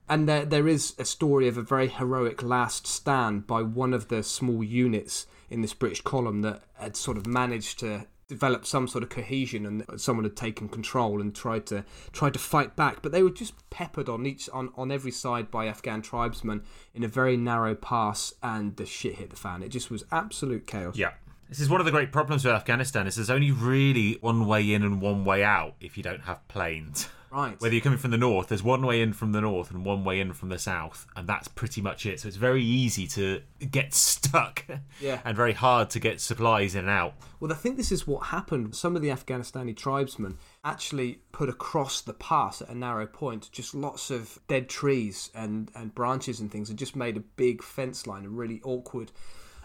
And 0.09 0.29
there, 0.29 0.45
there 0.45 0.69
is 0.69 0.95
a 0.97 1.05
story 1.05 1.49
of 1.49 1.59
a 1.59 1.63
very 1.63 1.89
heroic 1.89 2.43
last 2.43 2.87
stand 2.87 3.49
by 3.49 3.63
one 3.63 3.93
of 3.93 4.09
the 4.09 4.23
small 4.23 4.63
units 4.63 5.27
in 5.49 5.61
this 5.61 5.75
British 5.75 6.03
column 6.03 6.43
that 6.43 6.63
had 6.75 6.97
sort 6.97 7.17
of 7.17 7.27
managed 7.27 7.81
to 7.81 8.07
develop 8.31 8.65
some 8.65 8.87
sort 8.87 9.03
of 9.03 9.11
cohesion 9.11 9.67
and 9.67 9.85
someone 10.01 10.25
had 10.25 10.37
taken 10.37 10.69
control 10.69 11.21
and 11.21 11.35
tried 11.35 11.67
to 11.67 11.85
tried 12.13 12.33
to 12.33 12.39
fight 12.39 12.77
back 12.77 13.03
but 13.03 13.11
they 13.11 13.25
were 13.25 13.29
just 13.29 13.53
peppered 13.71 14.09
on 14.09 14.25
each 14.25 14.49
on, 14.51 14.71
on 14.77 14.93
every 14.93 15.11
side 15.11 15.51
by 15.51 15.67
Afghan 15.67 16.01
tribesmen 16.01 16.63
in 16.95 17.03
a 17.03 17.09
very 17.09 17.37
narrow 17.37 17.75
pass 17.75 18.33
and 18.41 18.77
the 18.77 18.87
shit 18.87 19.17
hit 19.17 19.31
the 19.31 19.37
fan 19.37 19.65
it 19.65 19.69
just 19.71 19.91
was 19.91 20.05
absolute 20.11 20.67
chaos 20.67 20.97
Yeah. 20.97 21.13
This 21.49 21.59
is 21.59 21.69
one 21.69 21.81
of 21.81 21.85
the 21.85 21.91
great 21.91 22.13
problems 22.13 22.45
with 22.45 22.55
Afghanistan 22.55 23.09
is 23.09 23.17
there's 23.17 23.29
only 23.29 23.51
really 23.51 24.19
one 24.21 24.47
way 24.47 24.73
in 24.73 24.85
and 24.85 25.01
one 25.01 25.25
way 25.25 25.43
out 25.43 25.75
if 25.81 25.97
you 25.97 26.03
don't 26.05 26.23
have 26.23 26.47
planes. 26.47 27.09
right 27.31 27.61
Whether 27.61 27.75
you're 27.75 27.83
coming 27.83 27.99
from 27.99 28.11
the 28.11 28.19
north, 28.19 28.49
there's 28.49 28.63
one 28.63 28.83
way 28.85 29.01
in 29.03 29.13
from 29.13 29.33
the 29.33 29.41
north 29.41 29.71
and 29.71 29.85
one 29.85 30.05
way 30.05 30.21
in 30.21 30.33
from 30.33 30.49
the 30.49 30.59
south, 30.59 31.07
and 31.17 31.29
that's 31.29 31.49
pretty 31.49 31.81
much 31.81 32.07
it. 32.07 32.21
So 32.21 32.29
it's 32.29 32.37
very 32.37 32.63
easy 32.63 33.07
to 33.09 33.43
get 33.71 33.95
stuck 34.11 34.65
Yeah. 35.01 35.21
and 35.25 35.37
very 35.37 35.53
hard 35.53 35.91
to 35.91 36.01
get 36.01 36.21
supplies 36.21 36.75
in 36.75 36.81
and 36.81 36.91
out. 36.91 37.15
Well, 37.41 37.53
I 37.53 37.57
think 37.57 37.77
this 37.77 37.91
is 37.93 38.07
what 38.07 38.27
happened. 38.27 38.75
Some 38.75 38.97
of 38.97 39.03
the 39.03 39.09
Afghanistani 39.09 39.77
tribesmen 39.77 40.37
actually 40.65 41.21
put 41.33 41.49
across 41.49 42.01
the 42.03 42.13
pass 42.15 42.61
at 42.63 42.69
a 42.69 42.75
narrow 42.75 43.07
point 43.07 43.51
just 43.53 43.75
lots 43.75 44.11
of 44.11 44.39
dead 44.49 44.69
trees 44.69 45.31
and, 45.35 45.71
and 45.75 45.95
branches 45.95 46.41
and 46.41 46.51
things 46.51 46.69
and 46.69 46.79
just 46.79 46.97
made 46.97 47.17
a 47.17 47.21
big 47.21 47.63
fence 47.63 48.07
line, 48.07 48.25
a 48.27 48.29
really 48.29 48.61
awkward 48.65 49.13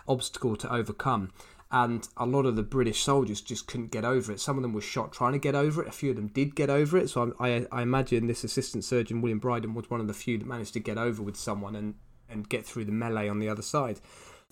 obstacle 0.08 0.56
to 0.56 0.72
overcome. 0.72 1.32
And 1.76 2.08
a 2.16 2.26
lot 2.26 2.46
of 2.46 2.56
the 2.56 2.64
British 2.64 3.04
soldiers 3.04 3.42
just 3.42 3.68
couldn't 3.68 3.92
get 3.92 4.06
over 4.06 4.32
it. 4.32 4.40
Some 4.40 4.56
of 4.56 4.62
them 4.62 4.72
were 4.72 4.80
shot 4.80 5.12
trying 5.12 5.34
to 5.34 5.40
get 5.40 5.56
over 5.56 5.84
it. 5.84 5.90
A 5.90 5.92
few 5.92 6.12
of 6.12 6.16
them 6.16 6.28
did 6.28 6.56
get 6.56 6.70
over 6.70 6.98
it. 6.98 7.10
So 7.10 7.36
I, 7.38 7.68
I, 7.70 7.82
imagine 7.82 8.28
this 8.28 8.46
assistant 8.46 8.86
surgeon, 8.86 9.20
William 9.20 9.40
Brydon, 9.40 9.74
was 9.74 9.90
one 9.90 10.00
of 10.00 10.08
the 10.08 10.14
few 10.14 10.38
that 10.38 10.48
managed 10.48 10.72
to 10.76 10.80
get 10.80 10.98
over 10.98 11.22
with 11.22 11.36
someone 11.36 11.76
and, 11.76 11.96
and 12.30 12.48
get 12.48 12.66
through 12.66 12.86
the 12.86 12.94
melee 12.94 13.28
on 13.28 13.40
the 13.40 13.50
other 13.50 13.62
side. 13.62 14.00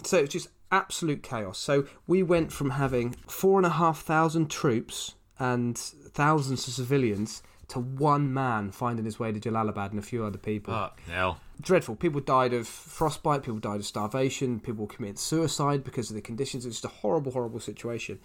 So 0.04 0.18
it's 0.18 0.34
just 0.34 0.50
absolute 0.70 1.24
chaos. 1.24 1.60
So 1.60 1.88
we 2.08 2.24
went 2.24 2.52
from 2.52 2.72
having 2.72 3.16
four 3.26 3.58
and 3.58 3.66
a 3.66 3.70
half 3.70 4.02
thousand 4.02 4.52
troops 4.52 5.16
and 5.40 5.78
thousands 5.78 6.68
of 6.68 6.74
civilians 6.74 7.42
to 7.74 7.80
one 7.80 8.32
man 8.32 8.72
finding 8.72 9.04
his 9.04 9.20
way 9.20 9.32
to 9.32 9.40
Jalalabad 9.40 9.90
and 9.90 9.98
a 9.98 10.04
few 10.04 10.24
other 10.24 10.38
people. 10.38 10.74
Fuck 10.74 11.02
hell. 11.08 11.40
Dreadful. 11.60 11.96
People 11.96 12.22
died 12.22 12.54
of 12.54 12.68
frostbite, 12.68 13.42
people 13.42 13.60
died 13.60 13.80
of 13.80 13.86
starvation, 13.86 14.60
people 14.60 14.86
committed 14.86 15.18
suicide 15.18 15.84
because 15.84 16.12
of 16.12 16.16
the 16.16 16.22
conditions. 16.22 16.68
It's 16.68 16.82
just 16.82 16.86
a 16.86 17.00
horrible, 17.00 17.32
horrible 17.32 17.60
situation. 17.60 18.20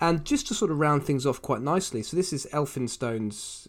And 0.00 0.24
just 0.24 0.46
to 0.48 0.54
sort 0.54 0.70
of 0.70 0.78
round 0.78 1.04
things 1.04 1.26
off 1.26 1.42
quite 1.42 1.60
nicely, 1.60 2.04
so 2.04 2.16
this 2.16 2.32
is 2.32 2.46
Elphinstone's. 2.52 3.66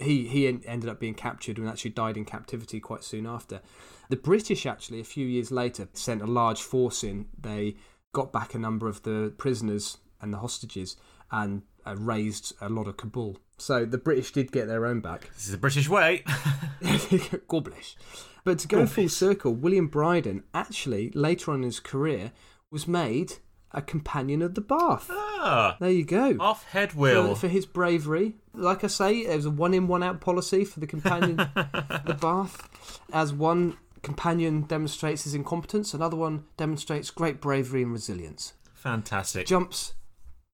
He 0.00 0.26
he 0.26 0.46
ended 0.46 0.90
up 0.90 0.98
being 0.98 1.14
captured 1.14 1.58
and 1.58 1.68
actually 1.68 1.92
died 1.92 2.16
in 2.16 2.24
captivity 2.24 2.80
quite 2.80 3.04
soon 3.04 3.26
after. 3.26 3.60
The 4.08 4.16
British 4.16 4.66
actually, 4.66 5.00
a 5.00 5.04
few 5.04 5.26
years 5.26 5.52
later, 5.52 5.88
sent 5.92 6.20
a 6.20 6.26
large 6.26 6.62
force 6.62 7.04
in. 7.04 7.26
They 7.40 7.76
got 8.12 8.32
back 8.32 8.54
a 8.54 8.58
number 8.58 8.88
of 8.88 9.04
the 9.04 9.32
prisoners 9.38 9.98
and 10.20 10.32
the 10.32 10.38
hostages 10.38 10.96
and 11.30 11.62
uh, 11.86 11.94
razed 11.96 12.54
a 12.60 12.68
lot 12.68 12.88
of 12.88 12.96
Kabul. 12.96 13.38
So 13.58 13.84
the 13.84 13.98
British 13.98 14.32
did 14.32 14.52
get 14.52 14.68
their 14.68 14.86
own 14.86 15.00
back. 15.00 15.30
This 15.34 15.46
is 15.46 15.52
the 15.52 15.58
British 15.58 15.88
way. 15.88 16.22
God 17.48 17.64
bless. 17.64 17.96
But 18.44 18.58
to 18.60 18.68
go 18.68 18.86
full 18.86 19.08
circle, 19.08 19.52
William 19.54 19.88
Brydon 19.88 20.44
actually 20.54 21.10
later 21.10 21.50
on 21.50 21.58
in 21.58 21.62
his 21.64 21.80
career 21.80 22.32
was 22.70 22.86
made 22.86 23.34
a 23.72 23.82
companion 23.82 24.40
of 24.40 24.54
the 24.54 24.60
Bath. 24.62 25.08
ah, 25.10 25.76
There 25.80 25.90
you 25.90 26.04
go. 26.04 26.36
off 26.40 26.64
head 26.70 26.92
For, 26.92 26.98
will. 26.98 27.34
for 27.34 27.48
his 27.48 27.66
bravery. 27.66 28.36
Like 28.54 28.82
I 28.84 28.86
say, 28.86 29.26
there 29.26 29.36
was 29.36 29.44
a 29.46 29.50
one 29.50 29.74
in, 29.74 29.86
one 29.88 30.02
out 30.02 30.20
policy 30.22 30.64
for 30.64 30.80
the 30.80 30.86
companion, 30.86 31.38
of 31.40 31.54
the 32.06 32.16
Bath. 32.18 33.00
As 33.12 33.32
one 33.32 33.76
companion 34.02 34.62
demonstrates 34.62 35.24
his 35.24 35.34
incompetence, 35.34 35.92
another 35.92 36.16
one 36.16 36.44
demonstrates 36.56 37.10
great 37.10 37.40
bravery 37.40 37.82
and 37.82 37.92
resilience. 37.92 38.54
Fantastic. 38.72 39.46
Jumps 39.46 39.92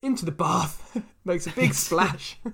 into 0.05 0.25
the 0.25 0.33
bath, 0.33 1.01
makes 1.25 1.47
a 1.47 1.51
big 1.51 1.75
splash, 1.75 2.39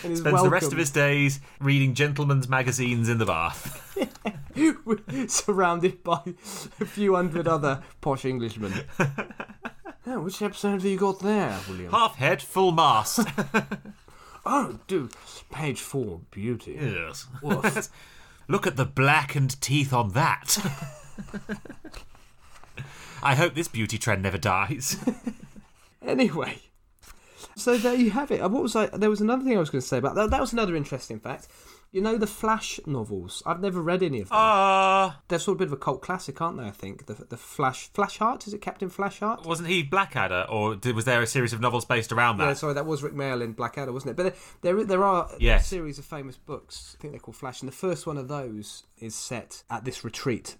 Spends 0.00 0.22
the 0.22 0.48
rest 0.50 0.72
of 0.72 0.78
his 0.78 0.90
days 0.90 1.40
reading 1.60 1.94
gentlemen's 1.94 2.48
magazines 2.48 3.08
in 3.08 3.18
the 3.18 3.26
bath. 3.26 3.86
surrounded 5.30 6.02
by 6.02 6.20
a 6.80 6.86
few 6.86 7.14
hundred 7.14 7.46
other 7.46 7.82
posh 8.00 8.24
Englishmen. 8.24 8.72
Oh, 10.06 10.20
which 10.20 10.40
episode 10.40 10.72
have 10.72 10.84
you 10.84 10.98
got 10.98 11.20
there, 11.20 11.58
William? 11.68 11.90
Half 11.90 12.16
head, 12.16 12.40
full 12.42 12.72
mast. 12.72 13.20
Oh, 14.46 14.78
do 14.86 15.10
page 15.52 15.80
four, 15.80 16.20
beauty. 16.30 16.78
yes. 16.80 17.26
Woof. 17.42 17.88
Look 18.48 18.66
at 18.66 18.76
the 18.76 18.86
blackened 18.86 19.60
teeth 19.60 19.92
on 19.92 20.10
that. 20.12 20.56
I 23.22 23.34
hope 23.34 23.54
this 23.54 23.68
beauty 23.68 23.98
trend 23.98 24.22
never 24.22 24.38
dies. 24.38 24.96
Anyway, 26.10 26.58
so 27.56 27.76
there 27.76 27.94
you 27.94 28.10
have 28.10 28.30
it. 28.30 28.40
Uh, 28.40 28.48
What 28.48 28.62
was 28.62 28.76
I? 28.76 28.86
There 28.86 29.10
was 29.10 29.20
another 29.20 29.44
thing 29.44 29.56
I 29.56 29.60
was 29.60 29.70
going 29.70 29.82
to 29.82 29.86
say 29.86 29.98
about 29.98 30.14
that. 30.16 30.30
That 30.30 30.40
was 30.40 30.52
another 30.52 30.76
interesting 30.76 31.20
fact. 31.20 31.48
You 31.92 32.00
know 32.00 32.16
the 32.16 32.26
Flash 32.28 32.78
novels. 32.86 33.42
I've 33.44 33.60
never 33.60 33.82
read 33.82 34.04
any 34.04 34.20
of 34.20 34.28
them. 34.28 34.38
Ah, 34.38 35.20
They're 35.26 35.40
sort 35.40 35.56
of 35.56 35.60
a 35.60 35.64
bit 35.64 35.68
of 35.68 35.72
a 35.72 35.76
cult 35.76 36.02
classic, 36.02 36.40
aren't 36.40 36.58
they? 36.58 36.64
I 36.66 36.70
think 36.70 37.06
the 37.06 37.14
the 37.14 37.36
Flash 37.36 37.90
Flashheart 37.92 38.46
is 38.46 38.54
it 38.54 38.60
Captain 38.60 38.88
Flashheart? 38.88 39.44
wasn't 39.44 39.68
he 39.70 39.82
Blackadder, 39.82 40.46
or 40.48 40.76
did, 40.76 40.94
was 40.94 41.04
there 41.04 41.20
a 41.20 41.26
series 41.26 41.52
of 41.52 41.60
novels 41.60 41.84
based 41.84 42.12
around 42.12 42.38
that? 42.38 42.46
Yeah, 42.46 42.52
sorry, 42.54 42.74
that 42.74 42.86
was 42.86 43.02
Rick 43.02 43.14
Mayall 43.14 43.42
in 43.42 43.54
Blackadder, 43.54 43.92
wasn't 43.92 44.12
it? 44.12 44.16
But 44.16 44.22
there, 44.62 44.74
there, 44.76 44.84
there 44.84 45.04
are 45.04 45.30
Yes. 45.40 45.66
a 45.66 45.68
series 45.68 45.98
of 45.98 46.04
famous 46.04 46.36
books. 46.36 46.94
I 46.96 47.02
think 47.02 47.12
they're 47.12 47.20
called 47.20 47.36
Flash, 47.36 47.60
and 47.60 47.66
the 47.68 47.76
first 47.76 48.06
one 48.06 48.18
of 48.18 48.28
those 48.28 48.84
is 48.98 49.16
set 49.16 49.64
at 49.68 49.84
this 49.84 50.04
retreat. 50.04 50.54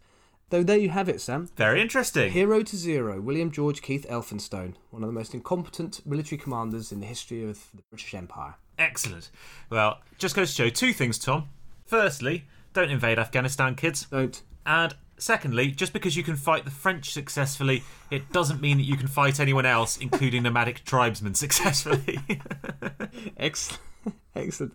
Though 0.50 0.64
there 0.64 0.78
you 0.78 0.90
have 0.90 1.08
it, 1.08 1.20
Sam. 1.20 1.48
Very 1.56 1.80
interesting. 1.80 2.32
Hero 2.32 2.62
to 2.62 2.76
Zero, 2.76 3.20
William 3.20 3.52
George 3.52 3.82
Keith 3.82 4.04
Elphinstone, 4.10 4.74
one 4.90 5.04
of 5.04 5.08
the 5.08 5.12
most 5.12 5.32
incompetent 5.32 6.04
military 6.04 6.38
commanders 6.38 6.90
in 6.90 6.98
the 6.98 7.06
history 7.06 7.48
of 7.48 7.68
the 7.72 7.82
British 7.88 8.12
Empire. 8.14 8.56
Excellent. 8.76 9.30
Well, 9.70 10.00
just 10.18 10.34
goes 10.34 10.50
to 10.50 10.64
show 10.64 10.68
two 10.68 10.92
things, 10.92 11.18
Tom. 11.18 11.48
Firstly, 11.86 12.46
don't 12.72 12.90
invade 12.90 13.18
Afghanistan, 13.18 13.76
kids. 13.76 14.06
Don't. 14.10 14.42
And 14.66 14.94
secondly, 15.18 15.70
just 15.70 15.92
because 15.92 16.16
you 16.16 16.24
can 16.24 16.34
fight 16.34 16.64
the 16.64 16.70
French 16.72 17.12
successfully, 17.12 17.84
it 18.10 18.32
doesn't 18.32 18.60
mean 18.60 18.78
that 18.78 18.84
you 18.84 18.96
can 18.96 19.06
fight 19.06 19.38
anyone 19.38 19.66
else, 19.66 19.96
including 19.98 20.42
nomadic 20.42 20.84
tribesmen, 20.84 21.34
successfully. 21.36 22.18
Excellent. 23.36 23.80
Excellent. 24.34 24.72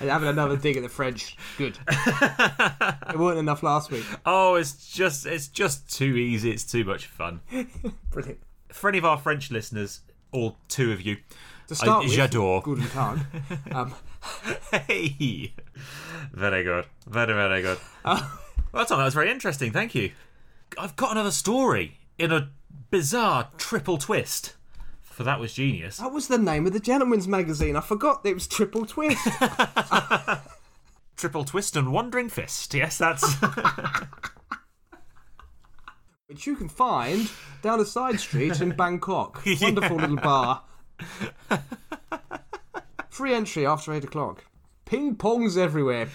And 0.00 0.08
having 0.08 0.28
another 0.28 0.56
dig 0.56 0.76
at 0.76 0.82
the 0.82 0.88
French. 0.88 1.36
Good. 1.58 1.78
it 1.88 3.18
wasn't 3.18 3.40
enough 3.40 3.62
last 3.62 3.90
week. 3.90 4.04
Oh, 4.24 4.54
it's 4.54 4.90
just 4.92 5.26
it's 5.26 5.48
just 5.48 5.94
too 5.94 6.16
easy. 6.16 6.50
It's 6.50 6.64
too 6.64 6.84
much 6.84 7.06
fun. 7.06 7.40
Brilliant. 8.10 8.40
For 8.72 8.88
any 8.88 8.98
of 8.98 9.04
our 9.04 9.18
French 9.18 9.50
listeners, 9.50 10.00
all 10.32 10.56
two 10.68 10.92
of 10.92 11.02
you, 11.02 11.18
To 11.68 11.74
start 11.74 12.04
I- 12.04 12.08
with, 12.08 12.16
j'adore. 12.16 12.62
Guten 12.62 12.88
Tag. 12.88 13.20
Um, 13.72 13.94
hey, 14.72 15.52
very 16.32 16.64
good, 16.64 16.86
very 17.06 17.32
very 17.34 17.62
good. 17.62 17.78
well, 18.04 18.86
Tom, 18.86 18.98
that 18.98 19.04
was 19.04 19.14
very 19.14 19.30
interesting. 19.30 19.70
Thank 19.72 19.94
you. 19.94 20.12
I've 20.78 20.96
got 20.96 21.12
another 21.12 21.30
story 21.32 21.98
in 22.18 22.32
a 22.32 22.50
bizarre 22.90 23.50
triple 23.58 23.98
twist. 23.98 24.54
For 25.20 25.24
that 25.24 25.38
was 25.38 25.52
genius. 25.52 25.98
that 25.98 26.14
was 26.14 26.28
the 26.28 26.38
name 26.38 26.66
of 26.66 26.72
the 26.72 26.80
gentleman's 26.80 27.28
magazine. 27.28 27.76
I 27.76 27.82
forgot 27.82 28.22
it 28.24 28.32
was 28.32 28.46
Triple 28.46 28.86
Twist. 28.86 29.20
Triple 31.18 31.44
twist 31.44 31.76
and 31.76 31.92
wandering 31.92 32.30
fist. 32.30 32.72
Yes, 32.72 32.96
that's. 32.96 33.34
which 36.26 36.46
you 36.46 36.56
can 36.56 36.70
find 36.70 37.30
down 37.60 37.80
a 37.80 37.84
side 37.84 38.18
street 38.18 38.62
in 38.62 38.70
Bangkok. 38.70 39.42
Wonderful 39.60 39.98
little 39.98 40.16
bar. 40.16 40.62
Free 43.10 43.34
entry 43.34 43.66
after 43.66 43.92
8 43.92 44.04
o'clock. 44.04 44.46
Ping 44.86 45.16
pongs 45.16 45.58
everywhere. 45.58 46.08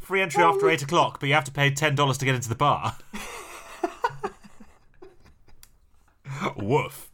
Free 0.00 0.22
entry 0.22 0.42
after 0.42 0.70
eight 0.70 0.80
o'clock, 0.80 1.20
but 1.20 1.28
you 1.28 1.34
have 1.34 1.44
to 1.44 1.52
pay 1.52 1.70
ten 1.70 1.94
dollars 1.94 2.16
to 2.16 2.24
get 2.24 2.34
into 2.34 2.48
the 2.48 2.54
bar. 2.54 2.96
Woof. 6.56 7.11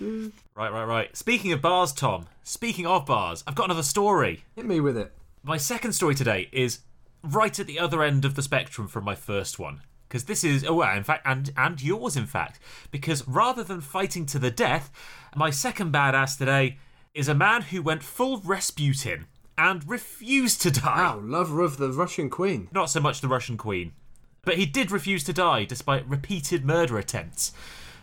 Right, 0.00 0.72
right, 0.72 0.84
right. 0.84 1.16
Speaking 1.16 1.52
of 1.52 1.62
bars, 1.62 1.92
Tom. 1.92 2.26
Speaking 2.44 2.86
of 2.86 3.06
bars, 3.06 3.42
I've 3.46 3.54
got 3.54 3.64
another 3.64 3.82
story. 3.82 4.44
Hit 4.54 4.66
me 4.66 4.80
with 4.80 4.96
it. 4.96 5.12
My 5.42 5.56
second 5.56 5.92
story 5.92 6.14
today 6.14 6.48
is 6.52 6.80
right 7.22 7.58
at 7.58 7.66
the 7.66 7.78
other 7.78 8.02
end 8.02 8.24
of 8.24 8.34
the 8.34 8.42
spectrum 8.42 8.88
from 8.88 9.04
my 9.04 9.14
first 9.14 9.58
one. 9.58 9.80
Because 10.08 10.24
this 10.24 10.44
is, 10.44 10.64
oh, 10.64 10.74
well, 10.74 10.96
in 10.96 11.02
fact, 11.02 11.22
and, 11.26 11.50
and 11.56 11.82
yours, 11.82 12.16
in 12.16 12.26
fact. 12.26 12.60
Because 12.90 13.26
rather 13.26 13.64
than 13.64 13.80
fighting 13.80 14.24
to 14.26 14.38
the 14.38 14.50
death, 14.50 14.90
my 15.34 15.50
second 15.50 15.92
badass 15.92 16.38
today 16.38 16.78
is 17.14 17.28
a 17.28 17.34
man 17.34 17.62
who 17.62 17.82
went 17.82 18.02
full 18.02 18.38
Rasputin 18.38 19.26
and 19.58 19.88
refused 19.88 20.62
to 20.62 20.70
die. 20.70 21.02
Wow, 21.02 21.20
lover 21.22 21.62
of 21.62 21.78
the 21.78 21.90
Russian 21.90 22.30
Queen. 22.30 22.68
Not 22.72 22.90
so 22.90 23.00
much 23.00 23.20
the 23.20 23.28
Russian 23.28 23.56
Queen. 23.56 23.92
But 24.44 24.58
he 24.58 24.66
did 24.66 24.92
refuse 24.92 25.24
to 25.24 25.32
die 25.32 25.64
despite 25.64 26.08
repeated 26.08 26.64
murder 26.64 26.98
attempts. 26.98 27.52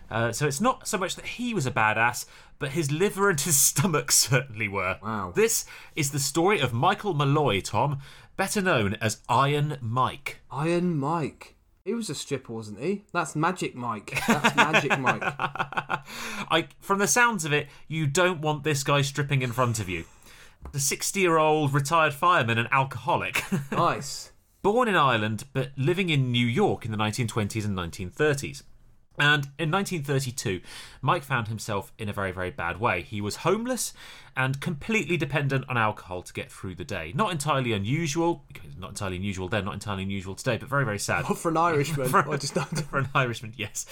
Uh, 0.09 0.31
so 0.31 0.47
it's 0.47 0.61
not 0.61 0.87
so 0.87 0.97
much 0.97 1.15
that 1.15 1.25
he 1.25 1.53
was 1.53 1.65
a 1.65 1.71
badass, 1.71 2.25
but 2.59 2.71
his 2.71 2.91
liver 2.91 3.29
and 3.29 3.39
his 3.41 3.57
stomach 3.57 4.11
certainly 4.11 4.67
were. 4.67 4.97
Wow. 5.01 5.33
This 5.35 5.65
is 5.95 6.11
the 6.11 6.19
story 6.19 6.59
of 6.59 6.73
Michael 6.73 7.13
Malloy, 7.13 7.61
Tom, 7.61 7.99
better 8.37 8.61
known 8.61 8.95
as 8.95 9.21
Iron 9.29 9.77
Mike. 9.81 10.39
Iron 10.51 10.97
Mike. 10.97 11.55
He 11.85 11.93
was 11.93 12.09
a 12.09 12.15
stripper, 12.15 12.53
wasn't 12.53 12.79
he? 12.79 13.03
That's 13.11 13.35
Magic 13.35 13.75
Mike. 13.75 14.17
That's 14.25 14.55
Magic 14.55 14.97
Mike. 14.99 15.21
I, 15.37 16.67
from 16.79 16.99
the 16.99 17.07
sounds 17.07 17.43
of 17.43 17.51
it, 17.51 17.67
you 17.89 18.07
don't 18.07 18.39
want 18.39 18.63
this 18.63 18.83
guy 18.83 19.01
stripping 19.01 19.41
in 19.41 19.51
front 19.51 19.79
of 19.79 19.89
you. 19.89 20.05
The 20.71 20.79
60 20.79 21.19
year 21.19 21.37
old 21.37 21.73
retired 21.73 22.13
fireman 22.13 22.57
and 22.57 22.69
alcoholic. 22.71 23.43
Nice. 23.71 24.31
Born 24.61 24.87
in 24.87 24.95
Ireland, 24.95 25.43
but 25.51 25.71
living 25.75 26.09
in 26.09 26.31
New 26.31 26.47
York 26.47 26.85
in 26.85 26.91
the 26.91 26.97
1920s 26.97 27.65
and 27.65 27.77
1930s. 27.77 28.63
And 29.19 29.45
in 29.59 29.69
1932, 29.69 30.61
Mike 31.01 31.23
found 31.23 31.47
himself 31.47 31.93
in 31.99 32.09
a 32.09 32.13
very, 32.13 32.31
very 32.31 32.49
bad 32.49 32.79
way. 32.79 33.03
He 33.03 33.21
was 33.21 33.37
homeless 33.37 33.93
and 34.35 34.59
completely 34.59 35.17
dependent 35.17 35.65
on 35.69 35.77
alcohol 35.77 36.23
to 36.23 36.33
get 36.33 36.51
through 36.51 36.75
the 36.75 36.83
day. 36.83 37.11
Not 37.15 37.31
entirely 37.31 37.73
unusual, 37.73 38.43
not 38.77 38.89
entirely 38.89 39.17
unusual 39.17 39.47
then, 39.47 39.65
not 39.65 39.75
entirely 39.75 40.03
unusual 40.03 40.33
today, 40.33 40.57
but 40.57 40.67
very, 40.67 40.83
very 40.83 40.97
sad. 40.97 41.25
What 41.25 41.37
for 41.39 41.49
an 41.49 41.57
Irishman? 41.57 42.09
Just 42.39 42.55
don't. 42.55 42.79
For 42.89 42.97
an 42.97 43.09
Irishman, 43.13 43.53
yes. 43.55 43.85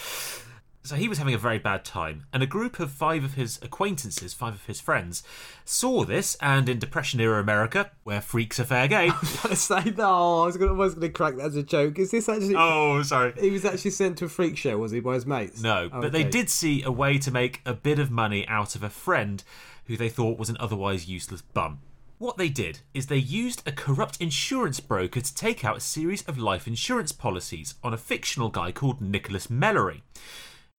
So 0.83 0.95
he 0.95 1.07
was 1.07 1.19
having 1.19 1.35
a 1.35 1.37
very 1.37 1.59
bad 1.59 1.85
time, 1.85 2.25
and 2.33 2.41
a 2.41 2.47
group 2.47 2.79
of 2.79 2.91
five 2.91 3.23
of 3.23 3.35
his 3.35 3.59
acquaintances, 3.61 4.33
five 4.33 4.55
of 4.55 4.65
his 4.65 4.81
friends, 4.81 5.21
saw 5.63 6.03
this, 6.05 6.35
and 6.41 6.67
in 6.67 6.79
Depression 6.79 7.19
era 7.19 7.39
America, 7.39 7.91
where 8.03 8.19
freaks 8.19 8.59
are 8.59 8.63
fair 8.63 8.87
game. 8.87 9.13
I 9.43 9.53
say 9.53 9.81
that. 9.81 9.99
Oh, 9.99 10.41
I 10.41 10.45
was 10.47 10.57
gonna, 10.57 10.71
almost 10.71 10.95
going 10.95 11.11
to 11.11 11.15
crack 11.15 11.35
that 11.35 11.45
as 11.45 11.55
a 11.55 11.61
joke. 11.61 11.99
Is 11.99 12.09
this 12.09 12.27
actually? 12.27 12.55
oh, 12.57 13.03
sorry. 13.03 13.33
He 13.39 13.51
was 13.51 13.63
actually 13.63 13.91
sent 13.91 14.17
to 14.19 14.25
a 14.25 14.29
freak 14.29 14.57
show, 14.57 14.77
was 14.79 14.91
he, 14.91 14.99
by 14.99 15.13
his 15.13 15.27
mates? 15.27 15.61
No, 15.61 15.87
but 15.87 16.11
they 16.11 16.23
did 16.23 16.49
see 16.49 16.81
a 16.81 16.91
way 16.91 17.19
to 17.19 17.29
make 17.29 17.61
a 17.63 17.73
bit 17.73 17.99
of 17.99 18.09
money 18.09 18.47
out 18.47 18.75
of 18.75 18.81
a 18.81 18.89
friend 18.89 19.43
who 19.85 19.95
they 19.95 20.09
thought 20.09 20.39
was 20.39 20.49
an 20.49 20.57
otherwise 20.59 21.07
useless 21.07 21.41
bum. 21.43 21.79
What 22.17 22.37
they 22.37 22.49
did 22.49 22.79
is 22.93 23.07
they 23.07 23.17
used 23.17 23.67
a 23.67 23.71
corrupt 23.71 24.21
insurance 24.21 24.79
broker 24.79 25.21
to 25.21 25.35
take 25.35 25.65
out 25.65 25.77
a 25.77 25.81
series 25.81 26.21
of 26.23 26.37
life 26.37 26.67
insurance 26.67 27.11
policies 27.11 27.75
on 27.83 27.93
a 27.93 27.97
fictional 27.97 28.49
guy 28.49 28.71
called 28.71 29.01
Nicholas 29.01 29.47
Mellory. 29.47 30.01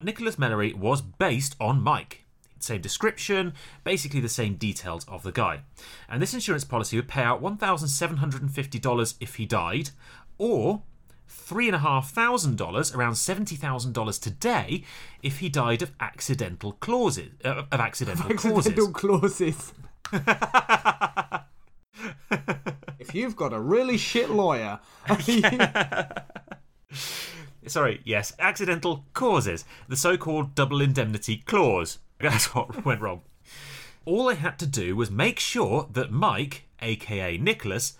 Nicholas 0.04 0.38
Mellory 0.38 0.74
was 0.74 1.02
based 1.02 1.56
on 1.60 1.82
Mike. 1.82 2.26
Same 2.60 2.82
description, 2.82 3.54
basically 3.84 4.20
the 4.20 4.30
same 4.30 4.56
details 4.56 5.06
of 5.08 5.24
the 5.24 5.32
guy. 5.32 5.62
And 6.08 6.22
this 6.22 6.34
insurance 6.34 6.64
policy 6.64 6.96
would 6.96 7.08
pay 7.08 7.24
out 7.24 7.42
$1,750 7.42 9.16
if 9.20 9.36
he 9.36 9.46
died, 9.46 9.90
or 10.38 10.84
$3,500, 11.30 12.96
around 12.96 13.14
$70,000 13.14 14.22
today, 14.22 14.84
if 15.24 15.40
he 15.40 15.50
died 15.50 15.82
of 15.82 15.92
accidental 16.00 16.74
clauses. 16.74 17.32
Uh, 17.44 17.64
of 17.72 17.80
accidental, 17.80 18.32
accidental 18.32 18.92
causes. 18.92 19.74
clauses. 20.12 21.34
if 23.00 23.14
you've 23.14 23.36
got 23.36 23.54
a 23.54 23.60
really 23.60 23.98
shit 23.98 24.30
lawyer, 24.30 24.80
Sorry, 27.68 28.02
yes, 28.04 28.34
accidental 28.40 29.06
causes. 29.14 29.66
The 29.88 29.96
so 29.96 30.18
called 30.18 30.56
double 30.56 30.82
indemnity 30.82 31.38
clause. 31.38 32.00
That's 32.20 32.54
what 32.56 32.86
went 32.86 33.02
wrong. 33.02 33.22
All 34.06 34.26
they 34.26 34.36
had 34.36 34.58
to 34.60 34.66
do 34.66 34.96
was 34.96 35.12
make 35.12 35.40
sure 35.40 35.88
that 35.92 36.12
Mike, 36.12 36.64
aka 36.82 37.38
Nicholas, 37.38 37.98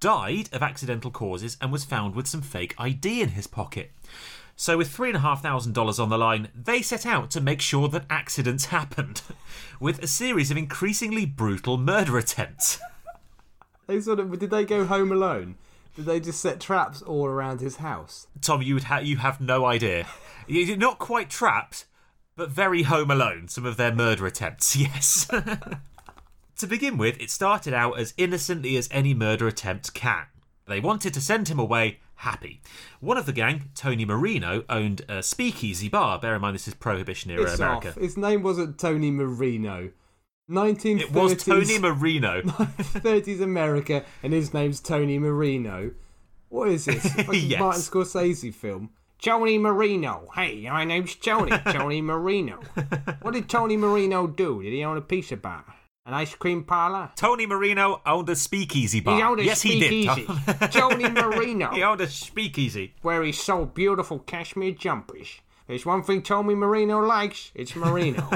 died 0.00 0.48
of 0.52 0.62
accidental 0.62 1.10
causes 1.10 1.56
and 1.60 1.70
was 1.70 1.84
found 1.84 2.14
with 2.14 2.26
some 2.26 2.42
fake 2.42 2.74
ID 2.78 3.20
in 3.20 3.30
his 3.30 3.46
pocket. 3.46 3.90
So, 4.56 4.76
with 4.76 4.94
$3,500 4.94 5.98
on 5.98 6.08
the 6.08 6.18
line, 6.18 6.48
they 6.54 6.82
set 6.82 7.04
out 7.04 7.30
to 7.32 7.40
make 7.40 7.60
sure 7.60 7.88
that 7.88 8.04
accidents 8.08 8.64
happened, 8.76 9.22
with 9.80 10.02
a 10.02 10.06
series 10.06 10.50
of 10.50 10.56
increasingly 10.56 11.26
brutal 11.26 11.78
murder 11.78 12.16
attempts. 12.18 12.78
they 13.86 14.00
sort 14.00 14.20
of 14.20 14.38
did 14.38 14.50
they 14.50 14.64
go 14.64 14.84
home 14.84 15.12
alone? 15.12 15.56
Did 15.94 16.06
they 16.06 16.20
just 16.20 16.40
set 16.40 16.60
traps 16.60 17.02
all 17.02 17.26
around 17.26 17.60
his 17.60 17.76
house? 17.76 18.26
Tom, 18.40 18.62
you 18.62 18.74
would 18.74 18.84
ha- 18.84 18.98
you 18.98 19.18
have 19.18 19.40
no 19.40 19.66
idea. 19.66 20.06
You're 20.46 20.76
not 20.76 20.98
quite 20.98 21.28
trapped, 21.28 21.84
but 22.34 22.50
very 22.50 22.84
home 22.84 23.10
alone. 23.10 23.48
Some 23.48 23.66
of 23.66 23.76
their 23.76 23.94
murder 23.94 24.26
attempts, 24.26 24.74
yes. 24.76 25.28
to 26.56 26.66
begin 26.66 26.96
with, 26.96 27.20
it 27.20 27.30
started 27.30 27.74
out 27.74 27.98
as 27.98 28.14
innocently 28.16 28.76
as 28.76 28.88
any 28.90 29.12
murder 29.14 29.46
attempt 29.46 29.92
can. 29.92 30.24
They 30.66 30.80
wanted 30.80 31.12
to 31.14 31.20
send 31.20 31.48
him 31.48 31.58
away 31.58 31.98
happy. 32.16 32.62
One 33.00 33.18
of 33.18 33.26
the 33.26 33.32
gang, 33.32 33.70
Tony 33.74 34.04
Marino, 34.04 34.64
owned 34.68 35.02
a 35.08 35.22
speakeasy 35.22 35.88
bar. 35.88 36.18
Bear 36.20 36.36
in 36.36 36.40
mind 36.40 36.54
this 36.54 36.68
is 36.68 36.74
Prohibition 36.74 37.30
era 37.30 37.52
America. 37.52 37.88
off. 37.88 37.94
His 37.96 38.16
name 38.16 38.42
wasn't 38.42 38.78
Tony 38.78 39.10
Marino. 39.10 39.90
1930s, 40.50 41.00
It 41.00 41.12
was 41.12 41.44
Tony 41.44 41.78
Marino. 41.78 42.42
30s 42.42 43.40
America, 43.40 44.04
and 44.22 44.32
his 44.32 44.52
name's 44.52 44.80
Tony 44.80 45.18
Marino. 45.18 45.92
What 46.48 46.68
is 46.68 46.84
this? 46.84 47.04
Yes. 47.32 47.60
Martin 47.60 47.80
Scorsese 47.82 48.52
film. 48.52 48.90
Tony 49.20 49.56
Marino. 49.56 50.28
Hey, 50.34 50.68
my 50.68 50.84
name's 50.84 51.14
Tony. 51.14 51.52
Tony 51.70 52.00
Marino. 52.02 52.58
What 53.22 53.34
did 53.34 53.48
Tony 53.48 53.76
Marino 53.76 54.26
do? 54.26 54.62
Did 54.62 54.72
he 54.72 54.82
own 54.84 54.96
a 54.96 55.00
pizza 55.00 55.36
bar? 55.36 55.64
An 56.04 56.14
ice 56.14 56.34
cream 56.34 56.64
parlor? 56.64 57.12
Tony 57.14 57.46
Marino 57.46 58.02
owned 58.04 58.28
a 58.28 58.34
speakeasy 58.34 58.98
bar. 58.98 59.16
He 59.16 59.22
owned 59.22 59.38
a 59.38 59.44
yes, 59.44 59.62
he 59.62 59.78
did. 59.78 60.26
Tony 60.72 61.08
Marino. 61.08 61.70
he 61.70 61.84
owned 61.84 62.00
a 62.00 62.08
speakeasy. 62.08 62.94
where 63.02 63.22
he 63.22 63.30
sold 63.30 63.72
beautiful 63.74 64.18
cashmere 64.18 64.72
jumpers. 64.72 65.40
There's 65.68 65.86
one 65.86 66.02
thing 66.02 66.22
Tony 66.22 66.56
Marino 66.56 66.98
likes, 67.00 67.52
it's 67.54 67.76
Marino. 67.76 68.28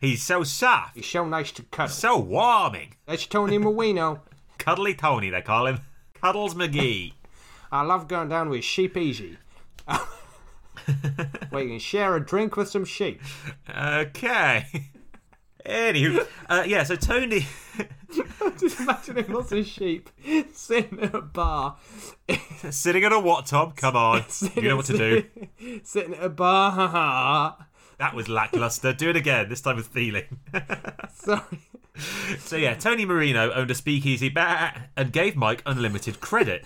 He's 0.00 0.22
so 0.22 0.42
soft, 0.44 0.96
He's 0.96 1.06
so 1.06 1.26
nice 1.26 1.52
to 1.52 1.62
cuddle. 1.64 1.92
so 1.92 2.18
warming. 2.18 2.94
That's 3.06 3.26
Tony 3.26 3.58
Marino. 3.58 4.22
Cuddly 4.58 4.94
Tony, 4.94 5.28
they 5.30 5.42
call 5.42 5.66
him. 5.66 5.80
Cuddles 6.14 6.54
McGee. 6.54 7.12
I 7.72 7.82
love 7.82 8.08
going 8.08 8.28
down 8.28 8.48
with 8.48 8.64
Sheep 8.64 8.96
Easy. 8.96 9.36
Where 11.50 11.62
you 11.62 11.68
can 11.68 11.78
share 11.78 12.16
a 12.16 12.24
drink 12.24 12.56
with 12.56 12.68
some 12.68 12.84
sheep. 12.84 13.20
Okay. 13.68 14.66
Anywho, 15.66 16.26
uh, 16.48 16.64
yeah, 16.66 16.82
so 16.84 16.96
Tony. 16.96 17.46
Just 18.58 18.80
imagining 18.80 19.28
lots 19.28 19.52
of 19.52 19.66
sheep 19.66 20.10
sitting 20.52 21.00
at 21.00 21.14
a 21.14 21.20
bar. 21.20 21.76
Sitting 22.70 23.04
at 23.04 23.12
a 23.12 23.20
what, 23.20 23.46
Tom? 23.46 23.72
Come 23.72 23.94
on. 23.94 24.24
You 24.56 24.62
know 24.70 24.76
what 24.76 24.86
to 24.86 24.98
do. 24.98 25.80
Sitting 25.84 26.14
at 26.14 26.24
a 26.24 26.28
bar. 26.28 27.56
That 28.00 28.14
was 28.14 28.30
lackluster. 28.30 28.94
Do 28.94 29.10
it 29.10 29.16
again. 29.16 29.50
This 29.50 29.60
time 29.60 29.76
with 29.76 29.88
feeling. 29.88 30.24
Sorry. 31.12 31.60
So 32.38 32.56
yeah, 32.56 32.72
Tony 32.72 33.04
Marino 33.04 33.52
owned 33.52 33.70
a 33.70 33.74
speakeasy 33.74 34.30
bah, 34.30 34.70
and 34.96 35.12
gave 35.12 35.36
Mike 35.36 35.62
unlimited 35.66 36.18
credit. 36.18 36.64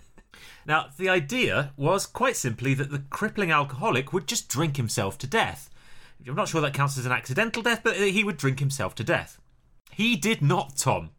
Now, 0.65 0.91
the 0.97 1.09
idea 1.09 1.73
was 1.77 2.07
quite 2.07 2.37
simply 2.37 2.73
that 2.75 2.93
the 2.93 3.03
crippling 3.11 3.51
alcoholic 3.51 4.13
would 4.13 4.29
just 4.29 4.49
drink 4.49 4.77
himself 4.77 5.19
to 5.19 5.27
death. 5.27 5.71
I'm 6.25 6.37
not 6.37 6.47
sure 6.47 6.61
that 6.61 6.73
counts 6.73 6.97
as 6.99 7.05
an 7.05 7.11
accidental 7.11 7.65
death, 7.65 7.81
but 7.83 7.97
he 7.97 8.23
would 8.23 8.37
drink 8.37 8.61
himself 8.61 8.95
to 8.95 9.05
death. 9.05 9.41
He 9.91 10.15
did 10.15 10.41
not, 10.41 10.77
Tom. 10.77 11.11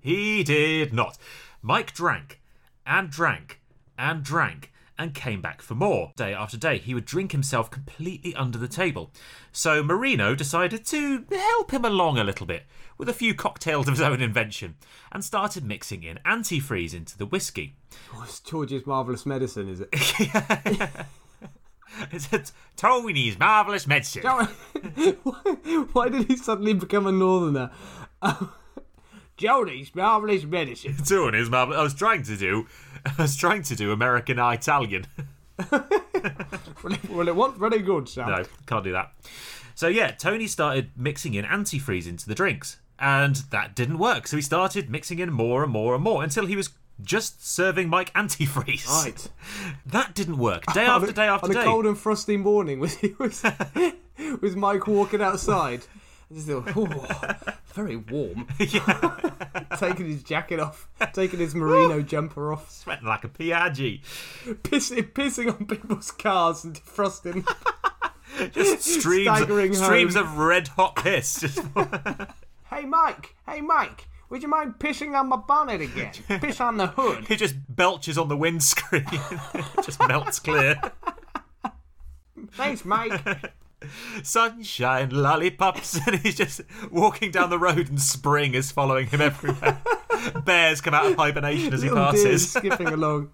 He 0.00 0.44
did 0.44 0.92
not. 0.92 1.18
Mike 1.62 1.92
drank 1.92 2.40
and 2.86 3.10
drank 3.10 3.60
and 3.98 4.22
drank 4.22 4.72
and 4.98 5.14
came 5.14 5.40
back 5.40 5.60
for 5.60 5.74
more. 5.74 6.12
Day 6.16 6.32
after 6.34 6.56
day, 6.56 6.78
he 6.78 6.94
would 6.94 7.04
drink 7.04 7.32
himself 7.32 7.70
completely 7.70 8.34
under 8.34 8.58
the 8.58 8.68
table. 8.68 9.12
So 9.52 9.82
Marino 9.82 10.34
decided 10.34 10.84
to 10.86 11.24
help 11.30 11.72
him 11.72 11.84
along 11.84 12.18
a 12.18 12.24
little 12.24 12.46
bit 12.46 12.64
with 12.96 13.08
a 13.08 13.14
few 13.14 13.34
cocktails 13.34 13.88
of 13.88 13.94
his 13.94 14.02
own 14.02 14.20
invention 14.20 14.76
and 15.10 15.24
started 15.24 15.64
mixing 15.64 16.02
in 16.02 16.18
antifreeze 16.24 16.94
into 16.94 17.18
the 17.18 17.26
whiskey. 17.26 17.76
Oh, 18.14 18.24
it's 18.26 18.40
George's 18.40 18.86
marvelous 18.86 19.26
medicine, 19.26 19.68
is 19.68 19.80
it? 19.80 20.90
It's 22.10 22.32
it's 22.32 22.52
Tony's 22.76 23.38
marvellous 23.38 23.86
medicine. 23.86 24.22
Why 25.92 26.08
did 26.08 26.28
he 26.28 26.36
suddenly 26.36 26.74
become 26.74 27.06
a 27.06 27.12
northerner? 27.12 27.70
Um, 28.22 28.52
Jody's 29.36 29.94
marvelous 29.94 30.44
medicine. 30.44 30.96
Tony's 31.04 31.50
marvellous. 31.50 31.78
I 31.78 31.82
was 31.82 31.94
trying 31.94 32.22
to 32.24 32.36
do, 32.36 32.66
I 33.06 33.22
was 33.22 33.36
trying 33.36 33.62
to 33.64 33.76
do 33.76 33.92
American 33.92 34.38
Italian. 34.38 35.06
Well, 35.70 35.86
it, 36.84 37.10
well, 37.10 37.28
it 37.28 37.34
wasn't 37.36 37.60
very 37.60 37.80
good, 37.80 38.08
Sam. 38.08 38.30
No, 38.30 38.44
can't 38.66 38.84
do 38.84 38.92
that. 38.92 39.12
So 39.74 39.88
yeah, 39.88 40.12
Tony 40.12 40.46
started 40.46 40.90
mixing 40.96 41.34
in 41.34 41.44
antifreeze 41.44 42.06
into 42.06 42.28
the 42.28 42.34
drinks, 42.34 42.78
and 42.98 43.36
that 43.50 43.74
didn't 43.74 43.98
work. 43.98 44.26
So 44.28 44.36
he 44.36 44.42
started 44.42 44.88
mixing 44.88 45.18
in 45.18 45.32
more 45.32 45.64
and 45.64 45.72
more 45.72 45.94
and 45.94 46.04
more 46.04 46.22
until 46.22 46.46
he 46.46 46.54
was 46.54 46.70
just 47.02 47.44
serving 47.44 47.88
Mike 47.88 48.12
antifreeze. 48.14 48.86
Right. 48.88 49.28
That 49.84 50.14
didn't 50.14 50.38
work. 50.38 50.64
Day 50.72 50.86
after 50.86 51.12
day 51.12 51.26
after 51.26 51.46
on 51.46 51.52
day. 51.52 51.60
a 51.60 51.64
cold 51.64 51.86
and 51.86 51.98
frosty 51.98 52.36
morning 52.36 52.78
with, 52.78 53.02
with 53.18 54.56
Mike 54.56 54.86
walking 54.86 55.20
outside. 55.20 55.82
I 56.34 56.36
just 56.36 56.48
thought, 56.48 56.72
oh, 56.76 57.52
very 57.74 57.96
warm. 57.96 58.48
taking 59.78 60.06
his 60.06 60.24
jacket 60.24 60.58
off, 60.58 60.88
taking 61.12 61.38
his 61.38 61.54
merino 61.54 62.02
jumper 62.02 62.52
off, 62.52 62.70
Sweating 62.70 63.06
like 63.06 63.22
a 63.22 63.28
Piaggi. 63.28 64.00
pissing, 64.62 65.12
pissing 65.12 65.52
on 65.52 65.66
people's 65.66 66.10
cars 66.10 66.64
and 66.64 66.74
defrosting. 66.74 67.46
Just 68.52 68.82
streams, 68.82 69.28
Staggering 69.28 69.74
streams 69.74 70.14
home. 70.16 70.24
of 70.24 70.38
red 70.38 70.68
hot 70.68 70.96
piss. 70.96 71.40
Just 71.40 71.60
hey, 72.68 72.84
Mike. 72.84 73.36
Hey, 73.48 73.60
Mike. 73.60 74.08
Would 74.30 74.42
you 74.42 74.48
mind 74.48 74.74
pissing 74.80 75.16
on 75.16 75.28
my 75.28 75.36
bonnet 75.36 75.80
again? 75.80 76.12
Piss 76.40 76.60
on 76.60 76.78
the 76.78 76.88
hood. 76.88 77.28
he 77.28 77.36
just 77.36 77.54
belches 77.68 78.18
on 78.18 78.26
the 78.26 78.36
windscreen. 78.36 79.06
just 79.84 80.00
melts 80.08 80.40
clear. 80.40 80.80
Thanks, 82.54 82.84
Mike. 82.84 83.22
Sunshine, 84.22 85.10
lollipops, 85.10 85.98
and 86.06 86.16
he's 86.20 86.36
just 86.36 86.60
walking 86.90 87.30
down 87.30 87.50
the 87.50 87.58
road, 87.58 87.88
and 87.88 88.00
spring 88.00 88.54
is 88.54 88.70
following 88.72 89.06
him 89.08 89.20
everywhere. 89.20 89.80
Bears 90.44 90.80
come 90.80 90.94
out 90.94 91.06
of 91.06 91.16
hibernation 91.16 91.72
as 91.74 91.82
he 91.82 91.90
Little 91.90 92.12
deers 92.12 92.24
passes. 92.24 92.52
skipping 92.52 92.86
along. 92.92 93.30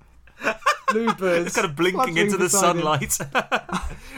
Bluebirds. 0.89 1.55
kind 1.55 1.67
of 1.67 1.77
blinking 1.77 2.17
into 2.17 2.37
the 2.37 2.49
sunlight. 2.49 3.17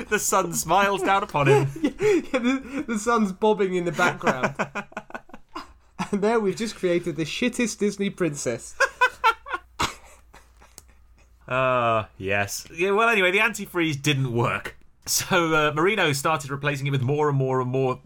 the 0.08 0.18
sun 0.18 0.54
smiles 0.54 1.02
down 1.02 1.22
upon 1.22 1.48
him. 1.48 1.70
Yeah, 1.82 1.90
the, 2.38 2.84
the 2.88 2.98
sun's 2.98 3.32
bobbing 3.32 3.74
in 3.74 3.84
the 3.84 3.92
background. 3.92 4.54
and 6.10 6.22
there 6.22 6.40
we've 6.40 6.56
just 6.56 6.76
created 6.76 7.16
the 7.16 7.24
shittest 7.24 7.78
Disney 7.78 8.08
princess. 8.08 8.74
Ah, 11.48 12.08
yes. 12.16 12.66
Yeah, 12.74 12.92
well, 12.92 13.08
anyway, 13.08 13.30
the 13.32 13.38
antifreeze 13.38 14.00
didn't 14.00 14.32
work. 14.32 14.76
So 15.06 15.54
uh, 15.54 15.72
Marino 15.74 16.12
started 16.12 16.50
replacing 16.50 16.86
it 16.86 16.90
with 16.90 17.02
more 17.02 17.28
and 17.28 17.36
more 17.36 17.60
and 17.60 17.70
more 17.70 18.00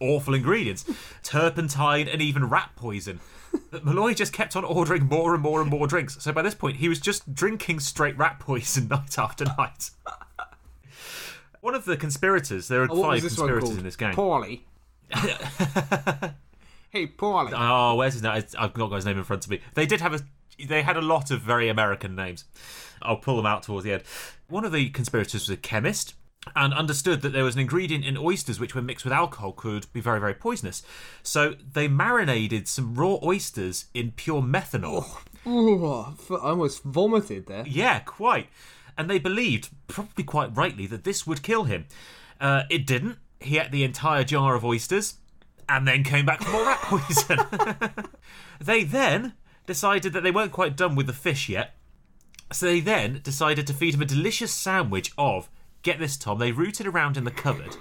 awful 0.00 0.34
ingredients 0.34 0.84
turpentine 1.22 2.08
and 2.08 2.20
even 2.22 2.48
rat 2.48 2.70
poison. 2.76 3.20
But 3.70 3.84
Malloy 3.84 4.14
just 4.14 4.32
kept 4.32 4.56
on 4.56 4.64
ordering 4.64 5.06
more 5.06 5.34
and 5.34 5.42
more 5.42 5.60
and 5.60 5.70
more 5.70 5.86
drinks. 5.86 6.22
So 6.22 6.32
by 6.32 6.42
this 6.42 6.54
point, 6.54 6.76
he 6.76 6.88
was 6.88 7.00
just 7.00 7.34
drinking 7.34 7.80
straight 7.80 8.16
rat 8.18 8.38
poison 8.40 8.88
night 8.90 9.18
after 9.18 9.44
night. 9.44 9.90
One 11.60 11.74
of 11.74 11.84
the 11.84 11.96
conspirators, 11.96 12.68
there 12.68 12.82
are 12.82 12.88
Oh, 12.90 13.02
five 13.02 13.14
was 13.14 13.22
this 13.24 13.38
one 13.38 13.48
conspirators 13.48 13.78
in 13.78 13.84
this 13.84 13.96
gang. 13.96 14.14
Paulie. 14.14 14.60
hey, 16.90 17.06
Paulie. 17.06 17.52
Oh, 17.54 17.96
where's 17.96 18.14
his 18.14 18.22
name? 18.22 18.32
I've 18.32 18.76
not 18.76 18.90
got 18.90 18.96
his 18.96 19.06
name 19.06 19.18
in 19.18 19.24
front 19.24 19.44
of 19.44 19.50
me. 19.50 19.60
They 19.74 19.86
did 19.86 20.00
have 20.00 20.14
a. 20.14 20.20
They 20.64 20.82
had 20.82 20.96
a 20.96 21.00
lot 21.00 21.30
of 21.30 21.40
very 21.40 21.68
American 21.68 22.14
names. 22.14 22.44
I'll 23.02 23.16
pull 23.16 23.36
them 23.36 23.46
out 23.46 23.62
towards 23.62 23.84
the 23.84 23.92
end. 23.92 24.02
One 24.48 24.64
of 24.64 24.72
the 24.72 24.90
conspirators 24.90 25.48
was 25.48 25.50
a 25.50 25.56
chemist 25.56 26.14
and 26.56 26.72
understood 26.72 27.22
that 27.22 27.30
there 27.30 27.44
was 27.44 27.54
an 27.54 27.60
ingredient 27.60 28.04
in 28.04 28.16
oysters 28.16 28.60
which, 28.60 28.74
when 28.74 28.86
mixed 28.86 29.04
with 29.04 29.12
alcohol, 29.12 29.52
could 29.52 29.92
be 29.92 30.00
very, 30.00 30.20
very 30.20 30.34
poisonous. 30.34 30.82
So 31.22 31.54
they 31.72 31.88
marinated 31.88 32.68
some 32.68 32.94
raw 32.94 33.18
oysters 33.22 33.86
in 33.94 34.12
pure 34.12 34.42
methanol. 34.42 35.06
Ooh, 35.46 35.86
I 35.86 36.14
almost 36.42 36.82
vomited 36.82 37.46
there. 37.46 37.64
Yeah, 37.66 38.00
quite. 38.00 38.48
And 38.96 39.08
they 39.08 39.18
believed, 39.18 39.70
probably 39.86 40.24
quite 40.24 40.56
rightly, 40.56 40.86
that 40.86 41.04
this 41.04 41.26
would 41.26 41.42
kill 41.42 41.64
him. 41.64 41.86
Uh, 42.40 42.62
it 42.70 42.86
didn't. 42.86 43.18
He 43.40 43.58
ate 43.58 43.70
the 43.70 43.84
entire 43.84 44.24
jar 44.24 44.54
of 44.54 44.64
oysters 44.64 45.14
and 45.68 45.86
then 45.86 46.02
came 46.02 46.26
back 46.26 46.42
for 46.42 46.50
more 46.50 46.66
rat 46.66 46.80
poison. 46.82 47.38
they 48.60 48.84
then 48.84 49.34
decided 49.66 50.12
that 50.12 50.22
they 50.22 50.30
weren't 50.30 50.52
quite 50.52 50.76
done 50.76 50.96
with 50.96 51.06
the 51.06 51.12
fish 51.12 51.48
yet. 51.48 51.74
So 52.52 52.66
they 52.66 52.80
then 52.80 53.20
decided 53.22 53.66
to 53.66 53.74
feed 53.74 53.94
him 53.94 54.02
a 54.02 54.06
delicious 54.06 54.52
sandwich 54.52 55.12
of, 55.18 55.50
get 55.82 55.98
this, 55.98 56.16
Tom, 56.16 56.38
they 56.38 56.52
rooted 56.52 56.86
around 56.86 57.16
in 57.16 57.24
the 57.24 57.30
cupboard 57.30 57.76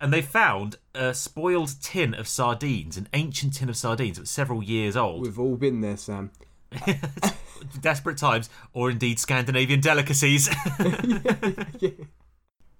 and 0.00 0.12
they 0.12 0.22
found 0.22 0.76
a 0.94 1.12
spoiled 1.12 1.74
tin 1.82 2.14
of 2.14 2.28
sardines, 2.28 2.96
an 2.96 3.08
ancient 3.12 3.54
tin 3.54 3.68
of 3.68 3.76
sardines 3.76 4.16
that 4.16 4.22
was 4.22 4.30
several 4.30 4.62
years 4.62 4.96
old. 4.96 5.22
We've 5.22 5.38
all 5.38 5.56
been 5.56 5.80
there, 5.80 5.96
Sam. 5.96 6.30
Desperate 7.80 8.18
times, 8.18 8.48
or 8.72 8.90
indeed 8.90 9.18
Scandinavian 9.18 9.80
delicacies. 9.80 10.48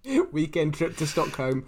Weekend 0.33 0.74
trip 0.74 0.97
to 0.97 1.07
Stockholm. 1.07 1.66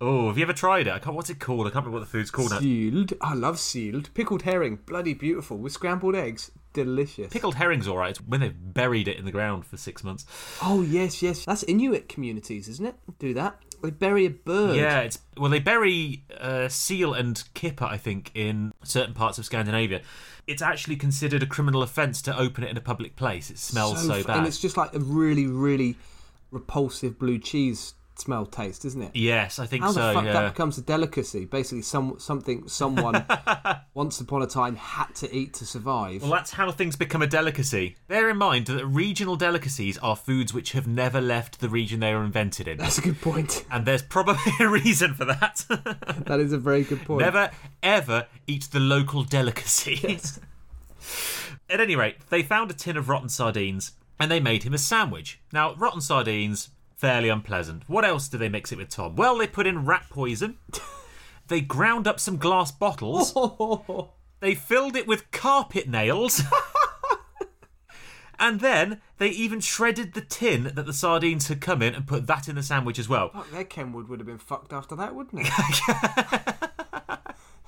Oh, 0.00 0.28
have 0.28 0.36
you 0.36 0.42
ever 0.42 0.52
tried 0.52 0.86
it? 0.86 0.92
I 0.92 0.98
can't. 0.98 1.16
What's 1.16 1.30
it 1.30 1.40
called? 1.40 1.66
I 1.66 1.70
can't 1.70 1.86
remember 1.86 2.00
what 2.00 2.00
the 2.00 2.10
food's 2.10 2.30
called. 2.30 2.50
Sealed. 2.50 3.14
I 3.22 3.32
love 3.32 3.58
sealed. 3.58 4.12
Pickled 4.12 4.42
herring. 4.42 4.80
Bloody 4.84 5.14
beautiful. 5.14 5.56
With 5.56 5.72
scrambled 5.72 6.14
eggs. 6.14 6.50
Delicious. 6.72 7.32
Pickled 7.32 7.54
herring's 7.56 7.88
all 7.88 7.96
right. 7.96 8.10
It's 8.10 8.20
when 8.20 8.40
they've 8.40 8.54
buried 8.54 9.08
it 9.08 9.16
in 9.16 9.24
the 9.24 9.32
ground 9.32 9.64
for 9.64 9.76
six 9.76 10.04
months. 10.04 10.26
Oh, 10.62 10.82
yes, 10.82 11.22
yes. 11.22 11.44
That's 11.44 11.62
Inuit 11.64 12.08
communities, 12.08 12.68
isn't 12.68 12.86
it? 12.86 12.94
Do 13.18 13.34
that. 13.34 13.60
They 13.82 13.90
bury 13.90 14.26
a 14.26 14.30
bird. 14.30 14.76
Yeah, 14.76 15.00
it's 15.00 15.20
well 15.36 15.50
they 15.50 15.60
bury 15.60 16.24
uh, 16.38 16.68
seal 16.68 17.14
and 17.14 17.42
kipper, 17.54 17.84
I 17.84 17.96
think, 17.96 18.32
in 18.34 18.72
certain 18.82 19.14
parts 19.14 19.38
of 19.38 19.44
Scandinavia. 19.44 20.02
It's 20.48 20.62
actually 20.62 20.96
considered 20.96 21.42
a 21.42 21.46
criminal 21.46 21.82
offence 21.82 22.20
to 22.22 22.36
open 22.36 22.64
it 22.64 22.70
in 22.70 22.76
a 22.76 22.80
public 22.80 23.14
place. 23.14 23.50
It 23.50 23.58
smells 23.58 24.04
so, 24.04 24.14
f- 24.14 24.26
bad. 24.26 24.38
And 24.38 24.46
it's 24.46 24.58
just 24.58 24.76
like 24.76 24.94
a 24.94 24.98
really, 24.98 25.46
really 25.46 25.96
repulsive 26.50 27.18
blue 27.18 27.38
cheese 27.38 27.94
smell 28.20 28.46
taste, 28.46 28.84
isn't 28.84 29.00
it? 29.02 29.10
yes, 29.14 29.58
I 29.58 29.66
think 29.66 29.84
How 29.84 29.92
so. 29.92 30.08
the 30.08 30.14
fuck 30.14 30.24
yeah. 30.24 30.32
that 30.32 30.52
becomes 30.52 30.78
a 30.78 30.82
delicacy? 30.82 31.44
Basically, 31.44 31.82
some 31.82 32.16
something 32.18 32.68
someone 32.68 33.24
once 33.94 34.20
upon 34.20 34.42
a 34.42 34.46
time 34.46 34.76
had 34.76 35.14
to 35.16 35.34
eat 35.34 35.54
to 35.54 35.66
survive. 35.66 36.22
Well, 36.22 36.30
that's 36.30 36.52
how 36.52 36.70
things 36.70 36.96
become 36.96 37.22
a 37.22 37.26
delicacy. 37.26 37.96
Bear 38.08 38.28
in 38.28 38.36
mind 38.36 38.66
that 38.66 38.86
regional 38.86 39.36
delicacies 39.36 39.98
are 39.98 40.16
foods 40.16 40.52
which 40.52 40.72
have 40.72 40.86
never 40.86 41.20
left 41.20 41.60
the 41.60 41.68
region 41.68 42.00
they 42.00 42.14
were 42.14 42.24
invented 42.24 42.68
in. 42.68 42.78
That's 42.78 42.98
a 42.98 43.02
good 43.02 43.20
point. 43.20 43.64
And 43.70 43.86
there's 43.86 44.02
probably 44.02 44.52
a 44.60 44.68
reason 44.68 45.14
for 45.14 45.24
that. 45.24 45.64
That 46.26 46.40
is 46.40 46.52
a 46.52 46.58
very 46.58 46.82
good 46.84 47.02
point. 47.04 47.20
Never, 47.20 47.50
ever 47.82 48.26
eat 48.46 48.64
the 48.72 48.80
local 48.80 49.22
delicacy. 49.22 50.20
At 51.70 51.80
any 51.80 51.96
rate, 51.96 52.16
they 52.28 52.42
found 52.42 52.70
a 52.70 52.74
tin 52.74 52.96
of 52.96 53.08
rotten 53.08 53.28
sardines 53.28 53.92
and 54.18 54.30
they 54.30 54.40
made 54.40 54.64
him 54.64 54.74
a 54.74 54.78
sandwich. 54.78 55.40
Now, 55.52 55.74
rotten 55.74 56.00
sardines, 56.00 56.70
fairly 56.98 57.28
unpleasant. 57.30 57.88
What 57.88 58.04
else 58.04 58.28
do 58.28 58.36
they 58.36 58.48
mix 58.48 58.72
it 58.72 58.78
with, 58.78 58.90
Tom? 58.90 59.16
Well, 59.16 59.38
they 59.38 59.46
put 59.46 59.66
in 59.66 59.86
rat 59.86 60.04
poison. 60.10 60.58
They 61.48 61.62
ground 61.62 62.06
up 62.06 62.20
some 62.20 62.36
glass 62.36 62.70
bottles. 62.70 63.34
They 64.40 64.54
filled 64.54 64.94
it 64.94 65.08
with 65.08 65.32
carpet 65.32 65.88
nails. 65.88 66.42
and 68.38 68.60
then 68.60 69.00
they 69.16 69.30
even 69.30 69.58
shredded 69.58 70.12
the 70.12 70.20
tin 70.20 70.70
that 70.74 70.86
the 70.86 70.92
sardines 70.92 71.48
had 71.48 71.60
come 71.60 71.82
in 71.82 71.92
and 71.92 72.06
put 72.06 72.28
that 72.28 72.48
in 72.48 72.54
the 72.54 72.62
sandwich 72.62 73.00
as 73.00 73.08
well. 73.08 73.30
Fuck, 73.30 73.50
their 73.50 73.64
Kenwood 73.64 74.08
would 74.08 74.20
have 74.20 74.28
been 74.28 74.38
fucked 74.38 74.72
after 74.72 74.94
that, 74.94 75.16
wouldn't 75.16 75.44
it? 75.44 76.70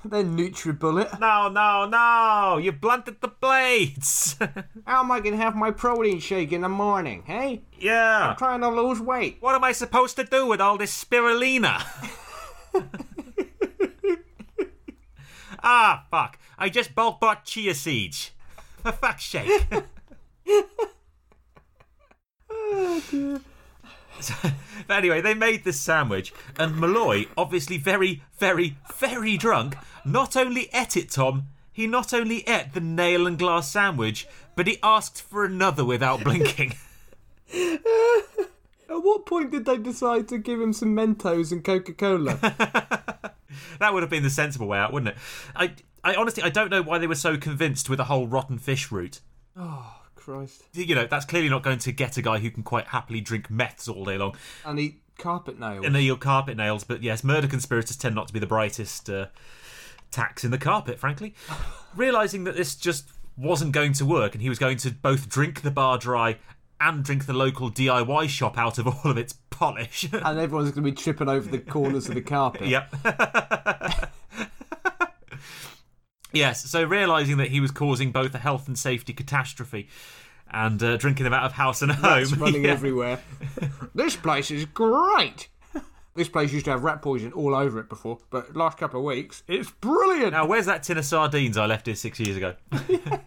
Then 0.03 0.37
NutriBullet. 0.37 1.19
No, 1.19 1.49
no, 1.49 1.85
no! 1.85 2.57
You 2.57 2.71
blunted 2.71 3.21
the 3.21 3.27
blades! 3.27 4.35
How 4.85 5.01
am 5.01 5.11
I 5.11 5.19
going 5.19 5.35
to 5.35 5.41
have 5.41 5.55
my 5.55 5.71
protein 5.71 6.19
shake 6.19 6.51
in 6.51 6.61
the 6.61 6.69
morning, 6.69 7.23
hey? 7.25 7.61
yeah! 7.79 8.29
I'm 8.29 8.35
trying 8.37 8.61
to 8.61 8.69
lose 8.69 8.99
weight. 8.99 9.37
What 9.39 9.55
am 9.55 9.63
I 9.63 9.71
supposed 9.71 10.15
to 10.17 10.23
do 10.23 10.47
with 10.47 10.59
all 10.61 10.77
this 10.77 11.03
spirulina? 11.03 11.83
ah, 15.63 16.05
fuck. 16.09 16.39
I 16.57 16.69
just 16.69 16.95
bulk 16.95 17.19
bought 17.19 17.45
chia 17.45 17.75
seeds. 17.75 18.31
For 18.83 18.91
fuck's 18.91 19.25
sake. 19.25 19.67
So- 24.41 24.49
but 24.87 24.97
anyway, 24.97 25.21
they 25.21 25.33
made 25.33 25.63
this 25.63 25.79
sandwich, 25.79 26.33
and 26.57 26.75
Malloy, 26.77 27.25
obviously 27.37 27.77
very, 27.77 28.23
very, 28.39 28.77
very 28.95 29.37
drunk, 29.37 29.75
not 30.05 30.35
only 30.35 30.69
ate 30.73 30.97
it, 30.97 31.11
Tom, 31.11 31.47
he 31.71 31.87
not 31.87 32.13
only 32.13 32.47
ate 32.47 32.73
the 32.73 32.81
nail 32.81 33.27
and 33.27 33.37
glass 33.37 33.71
sandwich, 33.71 34.27
but 34.55 34.67
he 34.67 34.77
asked 34.83 35.21
for 35.21 35.45
another 35.45 35.85
without 35.85 36.23
blinking. 36.23 36.73
At 37.53 39.03
what 39.03 39.25
point 39.25 39.51
did 39.51 39.65
they 39.65 39.77
decide 39.77 40.27
to 40.29 40.37
give 40.37 40.59
him 40.59 40.73
some 40.73 40.95
Mentos 40.95 41.51
and 41.51 41.63
Coca 41.63 41.93
Cola? 41.93 42.37
that 43.79 43.93
would 43.93 44.03
have 44.03 44.09
been 44.09 44.23
the 44.23 44.29
sensible 44.29 44.67
way 44.67 44.79
out, 44.79 44.91
wouldn't 44.91 45.15
it? 45.15 45.17
I, 45.55 45.73
I 46.03 46.15
honestly, 46.15 46.43
I 46.43 46.49
don't 46.49 46.69
know 46.69 46.81
why 46.81 46.97
they 46.97 47.07
were 47.07 47.15
so 47.15 47.37
convinced 47.37 47.89
with 47.89 47.97
the 47.97 48.05
whole 48.05 48.27
rotten 48.27 48.57
fish 48.57 48.91
route. 48.91 49.21
Oh. 49.55 50.00
Christ. 50.23 50.63
You 50.73 50.95
know, 50.95 51.07
that's 51.07 51.25
clearly 51.25 51.49
not 51.49 51.63
going 51.63 51.79
to 51.79 51.91
get 51.91 52.17
a 52.17 52.21
guy 52.21 52.39
who 52.39 52.49
can 52.51 52.63
quite 52.63 52.87
happily 52.87 53.21
drink 53.21 53.49
meths 53.49 53.87
all 53.87 54.05
day 54.05 54.17
long 54.17 54.35
And 54.65 54.79
eat 54.79 55.01
carpet 55.17 55.59
nails. 55.59 55.85
and 55.85 55.95
eat 55.97 56.19
carpet 56.19 56.57
nails. 56.57 56.83
But 56.83 57.03
yes, 57.03 57.23
murder 57.23 57.47
conspirators 57.47 57.97
tend 57.97 58.15
not 58.15 58.27
to 58.27 58.33
be 58.33 58.39
the 58.39 58.47
brightest 58.47 59.09
uh, 59.09 59.27
tacks 60.11 60.43
in 60.43 60.51
the 60.51 60.57
carpet, 60.57 60.99
frankly. 60.99 61.33
Realizing 61.95 62.43
that 62.45 62.55
this 62.55 62.75
just 62.75 63.09
wasn't 63.37 63.71
going 63.71 63.93
to 63.93 64.05
work 64.05 64.33
and 64.33 64.41
he 64.41 64.49
was 64.49 64.59
going 64.59 64.77
to 64.77 64.91
both 64.91 65.27
drink 65.29 65.61
the 65.61 65.71
bar 65.71 65.97
dry 65.97 66.37
and 66.79 67.03
drink 67.03 67.25
the 67.27 67.33
local 67.33 67.69
DIY 67.71 68.27
shop 68.29 68.57
out 68.57 68.77
of 68.79 68.87
all 68.87 69.11
of 69.11 69.17
its 69.17 69.33
polish. 69.51 70.07
and 70.11 70.39
everyone's 70.39 70.71
going 70.71 70.83
to 70.83 70.91
be 70.91 70.91
tripping 70.91 71.29
over 71.29 71.47
the 71.49 71.59
corners 71.59 72.09
of 72.09 72.15
the 72.15 72.21
carpet. 72.35 72.67
Yep. 72.67 72.93
yes, 76.33 76.69
so 76.69 76.83
realizing 76.83 77.37
that 77.37 77.49
he 77.49 77.59
was 77.59 77.71
causing 77.71 78.11
both 78.11 78.33
a 78.35 78.39
health 78.39 78.67
and 78.67 78.77
safety 78.77 79.13
catastrophe 79.13 79.87
and 80.49 80.81
uh, 80.83 80.97
drinking 80.97 81.23
them 81.23 81.33
out 81.33 81.43
of 81.45 81.53
house 81.53 81.81
and 81.81 81.91
home. 81.91 82.19
Rats 82.19 82.31
running 82.37 82.65
Yeah. 82.65 82.71
everywhere. 82.71 83.19
this 83.95 84.15
place 84.15 84.51
is 84.51 84.65
great. 84.65 85.47
This 86.13 86.27
place 86.27 86.51
used 86.51 86.65
to 86.65 86.71
have 86.71 86.83
rat 86.83 87.01
poison 87.01 87.31
all 87.31 87.55
over 87.55 87.79
it 87.79 87.87
before, 87.87 88.19
but 88.31 88.53
last 88.53 88.77
couple 88.77 88.99
of 88.99 89.05
weeks, 89.05 89.43
it's 89.47 89.71
brilliant. 89.71 90.33
Now, 90.33 90.45
where's 90.45 90.65
that 90.65 90.83
tin 90.83 90.97
of 90.97 91.05
sardines 91.05 91.57
I 91.57 91.65
left 91.67 91.85
here 91.85 91.95
six 91.95 92.19
years 92.19 92.35
ago? 92.35 92.55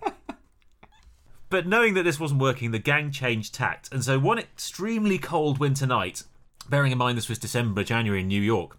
but 1.50 1.66
knowing 1.66 1.94
that 1.94 2.02
this 2.02 2.18
wasn't 2.20 2.40
working, 2.40 2.72
the 2.72 2.78
gang 2.78 3.10
changed 3.10 3.54
tact. 3.54 3.90
And 3.92 4.04
so, 4.04 4.18
one 4.18 4.38
extremely 4.38 5.18
cold 5.18 5.58
winter 5.58 5.86
night, 5.86 6.24
bearing 6.68 6.92
in 6.92 6.98
mind 6.98 7.16
this 7.16 7.28
was 7.28 7.38
December, 7.38 7.84
January 7.84 8.20
in 8.20 8.28
New 8.28 8.42
York, 8.42 8.76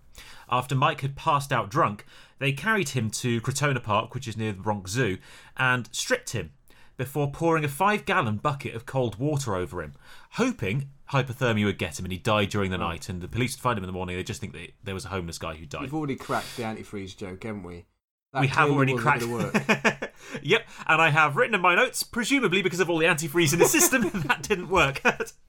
after 0.51 0.75
Mike 0.75 1.01
had 1.01 1.15
passed 1.15 1.51
out 1.51 1.69
drunk, 1.69 2.05
they 2.39 2.51
carried 2.51 2.89
him 2.89 3.09
to 3.09 3.41
Crotona 3.41 3.81
Park, 3.81 4.13
which 4.13 4.27
is 4.27 4.37
near 4.37 4.51
the 4.51 4.61
Bronx 4.61 4.91
Zoo, 4.91 5.17
and 5.57 5.89
stripped 5.91 6.31
him 6.31 6.51
before 6.97 7.31
pouring 7.31 7.63
a 7.63 7.67
five 7.67 8.05
gallon 8.05 8.37
bucket 8.37 8.75
of 8.75 8.85
cold 8.85 9.17
water 9.17 9.55
over 9.55 9.81
him, 9.81 9.93
hoping 10.31 10.89
hypothermia 11.11 11.65
would 11.65 11.77
get 11.77 11.99
him 11.99 12.05
and 12.05 12.11
he 12.11 12.17
died 12.17 12.49
during 12.49 12.71
the 12.71 12.77
oh. 12.77 12.87
night. 12.87 13.09
And 13.09 13.21
the 13.21 13.27
police 13.27 13.55
would 13.55 13.61
find 13.61 13.77
him 13.77 13.83
in 13.83 13.87
the 13.87 13.93
morning. 13.93 14.15
They 14.15 14.23
just 14.23 14.41
think 14.41 14.53
that 14.53 14.71
there 14.83 14.93
was 14.93 15.05
a 15.05 15.09
homeless 15.09 15.37
guy 15.37 15.55
who 15.55 15.65
died. 15.65 15.83
We've 15.83 15.93
already 15.93 16.15
cracked 16.15 16.57
the 16.57 16.63
antifreeze 16.63 17.15
joke, 17.15 17.43
haven't 17.43 17.63
we? 17.63 17.85
That 18.33 18.41
we 18.41 18.47
have 18.47 18.69
already 18.69 18.95
cracked. 18.95 19.23
work. 19.25 19.53
yep, 20.41 20.67
and 20.87 21.01
I 21.01 21.09
have 21.09 21.37
written 21.37 21.55
in 21.55 21.61
my 21.61 21.73
notes, 21.75 22.03
presumably 22.03 22.61
because 22.61 22.81
of 22.81 22.89
all 22.89 22.97
the 22.97 23.05
antifreeze 23.05 23.53
in 23.53 23.59
the 23.59 23.65
system, 23.65 24.09
that 24.25 24.41
didn't 24.41 24.69
work. 24.69 25.01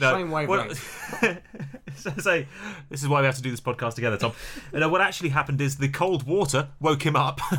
no, 0.00 0.14
Same 0.14 0.30
what- 0.30 0.48
wavelength. 0.48 1.40
so, 1.96 2.10
so 2.18 2.44
this 2.88 3.02
is 3.02 3.08
why 3.08 3.20
we 3.20 3.26
have 3.26 3.36
to 3.36 3.42
do 3.42 3.50
this 3.50 3.60
podcast 3.60 3.94
together, 3.94 4.16
Tom. 4.16 4.32
You 4.72 4.80
know, 4.80 4.88
what 4.88 5.00
actually 5.00 5.30
happened 5.30 5.60
is 5.60 5.76
the 5.78 5.88
cold 5.88 6.24
water 6.26 6.68
woke 6.80 7.04
him 7.04 7.16
up. 7.16 7.40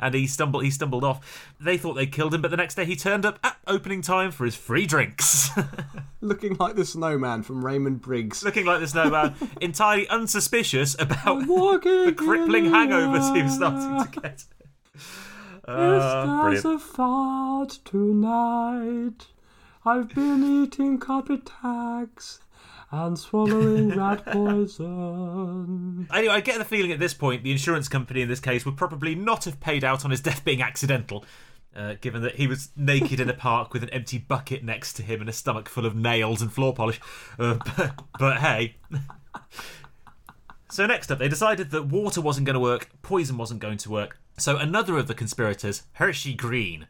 And 0.00 0.14
he 0.14 0.26
stumbled. 0.26 0.64
He 0.64 0.70
stumbled 0.70 1.04
off. 1.04 1.52
They 1.60 1.76
thought 1.76 1.92
they 1.92 2.06
killed 2.06 2.32
him, 2.32 2.40
but 2.40 2.50
the 2.50 2.56
next 2.56 2.74
day 2.74 2.86
he 2.86 2.96
turned 2.96 3.26
up 3.26 3.38
at 3.44 3.58
opening 3.66 4.00
time 4.00 4.30
for 4.30 4.46
his 4.46 4.54
free 4.54 4.86
drinks, 4.86 5.50
Looking 6.22 6.56
like 6.58 6.74
the 6.74 6.86
snowman 6.86 7.42
from 7.42 7.62
Raymond 7.62 8.00
Briggs. 8.00 8.42
looking 8.42 8.64
like 8.64 8.80
the 8.80 8.88
snowman, 8.88 9.34
entirely 9.60 10.08
unsuspicious 10.08 10.96
about 10.98 11.40
the 11.46 12.14
crippling 12.16 12.64
in 12.64 12.72
hangovers 12.72 13.36
he 13.36 13.42
was 13.42 13.52
starting 13.56 14.10
to 14.10 14.20
get. 14.22 14.44
Uh, 15.66 16.44
brilliant. 16.44 16.64
a 16.64 16.78
fart 16.78 17.78
tonight. 17.84 19.26
I've 19.88 20.14
been 20.14 20.64
eating 20.64 20.98
carpet 20.98 21.46
tags 21.62 22.40
and 22.90 23.18
swallowing 23.18 23.88
rat 23.88 24.22
poison. 24.32 26.06
Anyway, 26.12 26.34
I 26.34 26.40
get 26.40 26.58
the 26.58 26.64
feeling 26.66 26.92
at 26.92 26.98
this 26.98 27.14
point 27.14 27.42
the 27.42 27.50
insurance 27.50 27.88
company 27.88 28.20
in 28.20 28.28
this 28.28 28.38
case 28.38 28.66
would 28.66 28.76
probably 28.76 29.14
not 29.14 29.46
have 29.46 29.60
paid 29.60 29.84
out 29.84 30.04
on 30.04 30.10
his 30.10 30.20
death 30.20 30.44
being 30.44 30.60
accidental, 30.60 31.24
uh, 31.74 31.94
given 32.02 32.20
that 32.20 32.34
he 32.34 32.46
was 32.46 32.68
naked 32.76 33.18
in 33.18 33.30
a 33.30 33.34
park 33.34 33.72
with 33.72 33.82
an 33.82 33.88
empty 33.88 34.18
bucket 34.18 34.62
next 34.62 34.92
to 34.94 35.02
him 35.02 35.22
and 35.22 35.30
a 35.30 35.32
stomach 35.32 35.70
full 35.70 35.86
of 35.86 35.96
nails 35.96 36.42
and 36.42 36.52
floor 36.52 36.74
polish. 36.74 37.00
Uh, 37.38 37.58
but, 37.76 37.98
but 38.18 38.36
hey. 38.38 38.76
So 40.70 40.84
next 40.84 41.10
up, 41.10 41.18
they 41.18 41.28
decided 41.28 41.70
that 41.70 41.86
water 41.86 42.20
wasn't 42.20 42.46
going 42.46 42.54
to 42.54 42.60
work, 42.60 42.90
poison 43.00 43.38
wasn't 43.38 43.60
going 43.60 43.78
to 43.78 43.90
work. 43.90 44.20
So 44.36 44.58
another 44.58 44.98
of 44.98 45.06
the 45.08 45.14
conspirators, 45.14 45.84
Hershey 45.92 46.34
Green, 46.34 46.86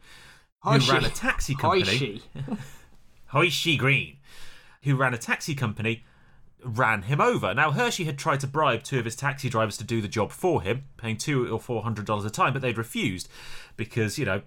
who 0.65 0.71
Hershey. 0.73 0.93
ran 0.93 1.05
a 1.05 1.11
taxi 1.11 1.55
company, 1.55 2.23
Hershey. 3.29 3.47
Hershey 3.47 3.77
Green, 3.77 4.17
who 4.83 4.97
ran 4.97 5.15
a 5.15 5.19
taxi 5.19 5.55
company, 5.55 6.05
ran 6.63 7.03
him 7.03 7.21
over. 7.21 7.55
Now 7.55 7.71
Hershey 7.71 8.05
had 8.05 8.19
tried 8.19 8.41
to 8.41 8.47
bribe 8.47 8.83
two 8.83 8.99
of 8.99 9.05
his 9.05 9.17
taxi 9.17 9.49
drivers 9.49 9.77
to 9.79 9.85
do 9.85 10.01
the 10.01 10.09
job 10.09 10.33
for 10.33 10.63
him, 10.63 10.85
paying 10.97 11.17
two 11.17 11.53
or 11.53 11.61
four 11.61 11.83
hundred 11.83 12.07
dollars 12.07 12.25
a 12.25 12.31
time, 12.31 12.53
but 12.53 12.63
they'd 12.63 12.79
refused 12.79 13.29
because 13.77 14.19
you 14.19 14.25
know, 14.25 14.43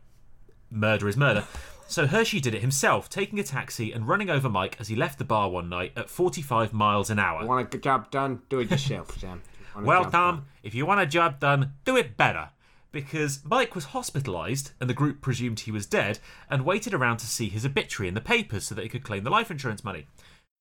murder 0.69 1.07
is 1.07 1.17
murder. 1.17 1.45
So 1.88 2.07
Hershey 2.07 2.39
did 2.39 2.55
it 2.55 2.61
himself, 2.61 3.09
taking 3.09 3.38
a 3.38 3.43
taxi 3.43 3.91
and 3.91 4.07
running 4.07 4.29
over 4.29 4.47
Mike 4.47 4.77
as 4.79 4.88
he 4.88 4.95
left 4.95 5.19
the 5.19 5.25
bar 5.25 5.49
one 5.49 5.67
night 5.67 5.91
at 5.97 6.09
45 6.09 6.71
miles 6.71 7.09
an 7.09 7.19
hour. 7.19 7.45
Want 7.45 7.73
a 7.73 7.77
job 7.77 8.09
done? 8.11 8.41
Do 8.47 8.59
it 8.59 8.71
yourself, 8.71 9.19
Sam. 9.19 9.41
Well, 9.77 10.03
Tom, 10.03 10.11
done. 10.11 10.45
if 10.63 10.73
you 10.73 10.86
want 10.86 11.01
a 11.01 11.05
job 11.05 11.39
done, 11.39 11.73
do 11.84 11.97
it 11.97 12.15
better. 12.15 12.49
Because 12.92 13.39
Mike 13.46 13.74
was 13.74 13.88
hospitalised 13.88 14.72
and 14.80 14.89
the 14.89 14.94
group 14.94 15.22
presumed 15.22 15.62
he 15.62 15.72
was 15.72 15.86
dead 15.86 16.20
and 16.50 16.66
waited 16.66 16.94
around 16.94 17.18
to 17.18 17.26
see 17.26 17.48
his 17.48 17.66
obituary 17.66 18.10
in 18.10 18.16
the 18.16 18.22
papers 18.22 18.66
so 18.66 18.76
that 18.76 18.84
he 18.84 18.89
could 18.89 19.04
claim 19.04 19.24
the 19.24 19.30
life 19.30 19.50
insurance 19.50 19.84
money. 19.84 20.08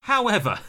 However, 0.03 0.61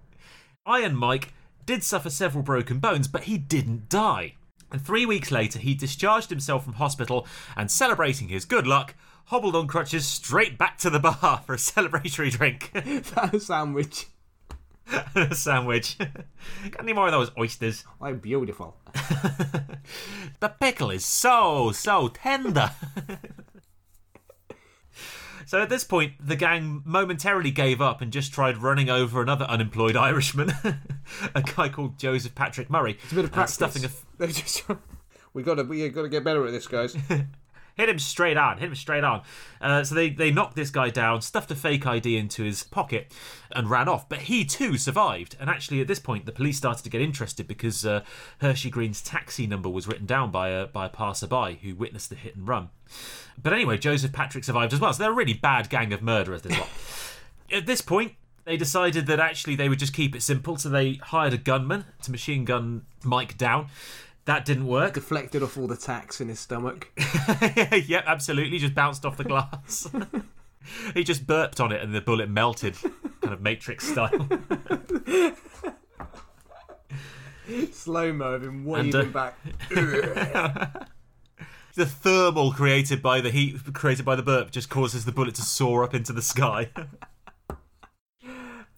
Iron 0.66 0.96
Mike 0.96 1.32
did 1.64 1.84
suffer 1.84 2.10
several 2.10 2.42
broken 2.42 2.78
bones, 2.78 3.08
but 3.08 3.24
he 3.24 3.38
didn't 3.38 3.88
die. 3.88 4.34
And 4.72 4.84
three 4.84 5.06
weeks 5.06 5.30
later, 5.30 5.58
he 5.58 5.74
discharged 5.74 6.30
himself 6.30 6.64
from 6.64 6.74
hospital 6.74 7.26
and, 7.56 7.70
celebrating 7.70 8.28
his 8.28 8.44
good 8.44 8.66
luck, 8.66 8.94
hobbled 9.26 9.54
on 9.54 9.66
crutches 9.66 10.06
straight 10.06 10.58
back 10.58 10.78
to 10.78 10.90
the 10.90 10.98
bar 10.98 11.42
for 11.46 11.54
a 11.54 11.56
celebratory 11.56 12.30
drink 12.30 12.70
That 12.74 13.40
sandwich. 13.40 14.06
And 14.92 15.32
a 15.32 15.34
sandwich. 15.34 15.96
Got 15.98 16.80
any 16.80 16.92
more 16.92 17.06
of 17.06 17.12
those 17.12 17.30
oysters? 17.38 17.84
Oh, 18.00 18.12
beautiful. 18.14 18.76
The 20.40 20.48
pickle 20.60 20.90
is 20.90 21.04
so, 21.04 21.72
so 21.72 22.08
tender. 22.08 22.70
so 25.46 25.62
at 25.62 25.68
this 25.68 25.82
point, 25.84 26.12
the 26.20 26.36
gang 26.36 26.82
momentarily 26.84 27.50
gave 27.50 27.80
up 27.80 28.00
and 28.00 28.12
just 28.12 28.32
tried 28.32 28.58
running 28.58 28.90
over 28.90 29.22
another 29.22 29.44
unemployed 29.46 29.96
Irishman, 29.96 30.52
a 31.34 31.42
guy 31.42 31.68
called 31.68 31.98
Joseph 31.98 32.34
Patrick 32.34 32.68
Murray. 32.70 32.98
It's 33.02 33.12
a 33.12 33.14
bit 33.16 33.24
of 33.24 33.32
practice. 33.32 33.54
stuffing 33.54 33.84
a 33.84 33.88
f- 33.88 34.78
we 35.32 35.42
got 35.42 35.54
to 35.56 35.62
we 35.64 35.88
got 35.88 36.02
to 36.02 36.08
get 36.08 36.22
better 36.24 36.46
at 36.46 36.52
this, 36.52 36.66
guys. 36.66 36.96
Hit 37.76 37.88
him 37.88 37.98
straight 37.98 38.36
on, 38.36 38.58
hit 38.58 38.68
him 38.68 38.74
straight 38.74 39.04
on. 39.04 39.22
Uh, 39.60 39.84
so 39.84 39.94
they, 39.94 40.08
they 40.10 40.30
knocked 40.30 40.56
this 40.56 40.70
guy 40.70 40.90
down, 40.90 41.20
stuffed 41.20 41.50
a 41.50 41.54
fake 41.54 41.86
ID 41.86 42.16
into 42.16 42.42
his 42.42 42.62
pocket, 42.64 43.12
and 43.52 43.70
ran 43.70 43.88
off. 43.88 44.08
But 44.08 44.20
he 44.20 44.44
too 44.44 44.78
survived. 44.78 45.36
And 45.38 45.48
actually, 45.48 45.80
at 45.80 45.86
this 45.86 45.98
point, 45.98 46.26
the 46.26 46.32
police 46.32 46.56
started 46.56 46.82
to 46.82 46.90
get 46.90 47.00
interested 47.00 47.46
because 47.46 47.84
uh, 47.84 48.02
Hershey 48.40 48.70
Green's 48.70 49.02
taxi 49.02 49.46
number 49.46 49.68
was 49.68 49.86
written 49.86 50.06
down 50.06 50.30
by 50.30 50.48
a 50.48 50.66
by 50.66 50.86
a 50.86 50.90
passerby 50.90 51.60
who 51.62 51.74
witnessed 51.74 52.10
the 52.10 52.16
hit 52.16 52.34
and 52.34 52.48
run. 52.48 52.70
But 53.40 53.52
anyway, 53.52 53.78
Joseph 53.78 54.12
Patrick 54.12 54.44
survived 54.44 54.72
as 54.72 54.80
well. 54.80 54.92
So 54.92 55.02
they're 55.02 55.12
a 55.12 55.14
really 55.14 55.34
bad 55.34 55.68
gang 55.68 55.92
of 55.92 56.02
murderers. 56.02 56.42
This 56.42 56.58
lot. 56.58 56.68
at 57.52 57.66
this 57.66 57.80
point. 57.80 58.14
They 58.44 58.56
decided 58.56 59.08
that 59.08 59.18
actually 59.18 59.56
they 59.56 59.68
would 59.68 59.80
just 59.80 59.92
keep 59.92 60.14
it 60.14 60.22
simple, 60.22 60.56
so 60.56 60.68
they 60.68 61.00
hired 61.02 61.32
a 61.32 61.36
gunman 61.36 61.84
to 62.02 62.12
machine 62.12 62.44
gun 62.44 62.86
Mike 63.02 63.36
down. 63.36 63.66
That 64.26 64.44
didn't 64.44 64.66
work. 64.66 64.94
Deflected 64.94 65.42
off 65.42 65.56
all 65.56 65.66
the 65.66 65.76
tacks 65.76 66.20
in 66.20 66.28
his 66.28 66.38
stomach. 66.38 66.92
yep, 67.86 68.04
absolutely. 68.06 68.58
Just 68.58 68.74
bounced 68.74 69.06
off 69.06 69.16
the 69.16 69.24
glass. 69.24 69.88
he 70.94 71.02
just 71.04 71.26
burped 71.26 71.60
on 71.60 71.72
it 71.72 71.80
and 71.80 71.94
the 71.94 72.00
bullet 72.00 72.28
melted, 72.28 72.76
kind 73.22 73.32
of 73.32 73.40
Matrix 73.40 73.88
style. 73.88 74.28
Slow 77.70 78.12
mo 78.12 78.34
of 78.34 78.42
him 78.42 78.64
waving 78.64 78.94
uh, 78.96 79.04
back. 79.04 79.38
the 81.76 81.86
thermal 81.86 82.52
created 82.52 83.00
by 83.00 83.20
the 83.20 83.30
heat 83.30 83.72
created 83.72 84.04
by 84.04 84.16
the 84.16 84.22
burp 84.24 84.50
just 84.50 84.68
causes 84.68 85.04
the 85.04 85.12
bullet 85.12 85.36
to 85.36 85.42
soar 85.42 85.84
up 85.84 85.94
into 85.94 86.12
the 86.12 86.22
sky. 86.22 86.68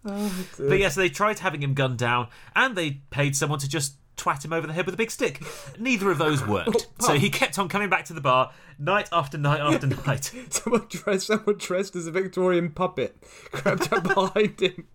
but 0.02 0.78
yes, 0.78 0.94
they 0.94 1.08
tried 1.08 1.38
having 1.38 1.62
him 1.62 1.72
gunned 1.72 1.96
down, 1.96 2.28
and 2.54 2.76
they 2.76 3.00
paid 3.08 3.34
someone 3.34 3.58
to 3.58 3.66
just 3.68 3.94
twat 4.18 4.44
him 4.44 4.52
over 4.52 4.66
the 4.66 4.72
head 4.72 4.84
with 4.84 4.94
a 4.94 4.98
big 4.98 5.10
stick. 5.10 5.42
Neither 5.78 6.10
of 6.10 6.18
those 6.18 6.46
worked, 6.46 6.88
oh, 7.00 7.06
so 7.06 7.12
oh. 7.14 7.18
he 7.18 7.30
kept 7.30 7.58
on 7.58 7.68
coming 7.68 7.88
back 7.88 8.04
to 8.06 8.12
the 8.12 8.20
bar 8.20 8.52
night 8.78 9.08
after 9.12 9.38
night 9.38 9.60
after 9.60 9.86
night. 10.06 10.32
Someone 10.50 10.86
dressed, 10.88 11.26
someone 11.26 11.56
dressed 11.56 11.96
as 11.96 12.06
a 12.06 12.10
Victorian 12.10 12.70
puppet 12.70 13.16
crept 13.52 13.92
up 13.92 14.02
behind 14.02 14.60
him. 14.60 14.86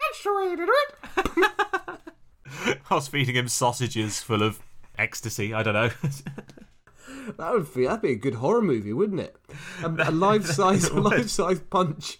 That's 0.00 0.22
the 0.24 0.34
way 0.34 0.56
to 0.56 0.66
do 0.66 0.74
it. 1.16 2.80
I 2.90 2.94
was 2.94 3.08
feeding 3.08 3.34
him 3.34 3.48
sausages 3.48 4.22
full 4.22 4.42
of 4.42 4.60
ecstasy. 4.98 5.52
I 5.52 5.62
don't 5.62 5.74
know. 5.74 5.90
That 7.38 7.52
would 7.52 7.74
be 7.74 7.86
that'd 7.86 8.02
be 8.02 8.12
a 8.12 8.16
good 8.16 8.34
horror 8.34 8.62
movie, 8.62 8.92
wouldn't 8.92 9.20
it? 9.20 9.36
A, 9.82 9.88
a 9.88 10.10
life 10.10 10.46
size, 10.46 10.88
a 10.88 10.94
life 11.00 11.28
size 11.28 11.60
punch 11.60 12.18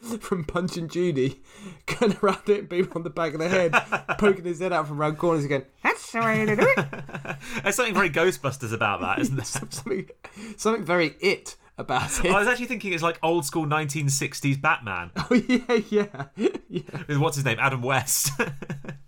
from 0.20 0.44
Punch 0.44 0.76
and 0.76 0.90
Judy, 0.90 1.40
going 1.86 2.16
around 2.22 2.42
hitting 2.46 2.66
people 2.68 2.92
on 2.96 3.02
the 3.02 3.10
back 3.10 3.34
of 3.34 3.40
the 3.40 3.48
head, 3.48 3.72
poking 4.18 4.44
his 4.44 4.60
head 4.60 4.72
out 4.72 4.86
from 4.88 4.98
round 4.98 5.18
corners 5.18 5.44
again. 5.44 5.64
That's 5.82 6.12
the 6.12 6.20
way 6.20 6.44
to 6.46 6.56
do 6.56 6.74
it. 6.76 7.36
There's 7.62 7.74
something 7.76 7.94
very 7.94 8.10
Ghostbusters 8.10 8.72
about 8.72 9.00
that, 9.00 9.18
isn't 9.18 9.36
there? 9.36 9.44
something, 9.44 10.08
something 10.56 10.84
very 10.84 11.14
it 11.20 11.56
about 11.76 12.24
it. 12.24 12.30
I 12.32 12.38
was 12.38 12.48
actually 12.48 12.66
thinking 12.66 12.92
it's 12.92 13.02
like 13.02 13.18
old 13.22 13.44
school 13.44 13.64
1960s 13.66 14.60
Batman 14.60 15.10
Oh 15.16 15.34
yeah, 15.34 15.80
yeah, 15.90 16.24
yeah. 16.68 16.82
with 17.06 17.18
what's 17.18 17.36
his 17.36 17.44
name, 17.44 17.58
Adam 17.60 17.82
West, 17.82 18.30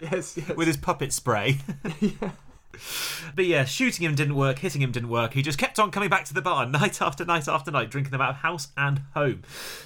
Yes, 0.01 0.37
yes. 0.37 0.57
with 0.57 0.67
his 0.69 0.77
puppet 0.77 1.13
spray. 1.13 1.59
But 3.35 3.47
yeah, 3.47 3.65
shooting 3.65 4.05
him 4.05 4.15
didn't 4.15 4.37
work, 4.37 4.59
hitting 4.59 4.83
him 4.83 4.93
didn't 4.93 5.09
work. 5.09 5.35
He 5.35 5.43
just 5.43 5.59
kept 5.59 5.79
on 5.79 5.91
coming 5.91 6.09
back 6.09 6.25
to 6.27 6.35
the 6.35 6.43
bar 6.43 6.67
night 6.81 7.01
after 7.01 7.25
night 7.25 7.49
after 7.49 7.71
night, 7.71 7.91
drinking 7.91 8.13
them 8.13 8.21
out 8.21 8.31
of 8.31 8.37
house 8.37 8.69
and 8.77 9.03
home. 9.15 9.43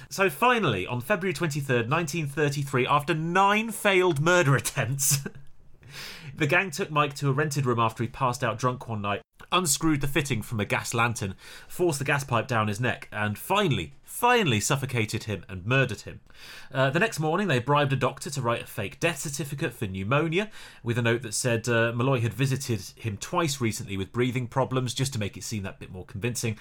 So 0.09 0.29
finally, 0.29 0.87
on 0.87 1.01
February 1.01 1.33
23rd, 1.33 1.89
1933, 1.89 2.87
after 2.87 3.13
nine 3.13 3.71
failed 3.71 4.19
murder 4.21 4.55
attempts, 4.55 5.19
the 6.37 6.47
gang 6.47 6.69
took 6.69 6.91
Mike 6.91 7.13
to 7.15 7.29
a 7.29 7.33
rented 7.33 7.65
room 7.65 7.79
after 7.79 8.03
he 8.03 8.09
passed 8.09 8.43
out 8.43 8.59
drunk 8.59 8.89
one 8.89 9.01
night, 9.01 9.21
unscrewed 9.51 10.01
the 10.01 10.07
fitting 10.07 10.41
from 10.41 10.59
a 10.59 10.65
gas 10.65 10.93
lantern, 10.93 11.35
forced 11.67 11.99
the 11.99 12.05
gas 12.05 12.25
pipe 12.25 12.47
down 12.47 12.67
his 12.67 12.79
neck, 12.81 13.07
and 13.11 13.37
finally, 13.37 13.93
finally 14.03 14.59
suffocated 14.59 15.23
him 15.23 15.45
and 15.47 15.65
murdered 15.65 16.01
him. 16.01 16.19
Uh, 16.73 16.89
the 16.89 16.99
next 16.99 17.19
morning, 17.19 17.47
they 17.47 17.59
bribed 17.59 17.93
a 17.93 17.97
doctor 17.97 18.29
to 18.29 18.41
write 18.41 18.63
a 18.63 18.67
fake 18.67 18.99
death 18.99 19.19
certificate 19.19 19.73
for 19.73 19.87
pneumonia 19.87 20.49
with 20.83 20.97
a 20.97 21.01
note 21.01 21.21
that 21.21 21.33
said 21.33 21.69
uh, 21.69 21.93
Malloy 21.93 22.19
had 22.19 22.33
visited 22.33 22.81
him 22.97 23.15
twice 23.17 23.61
recently 23.61 23.95
with 23.95 24.11
breathing 24.11 24.47
problems 24.47 24.93
just 24.93 25.13
to 25.13 25.19
make 25.19 25.37
it 25.37 25.43
seem 25.43 25.63
that 25.63 25.79
bit 25.79 25.91
more 25.91 26.05
convincing. 26.05 26.57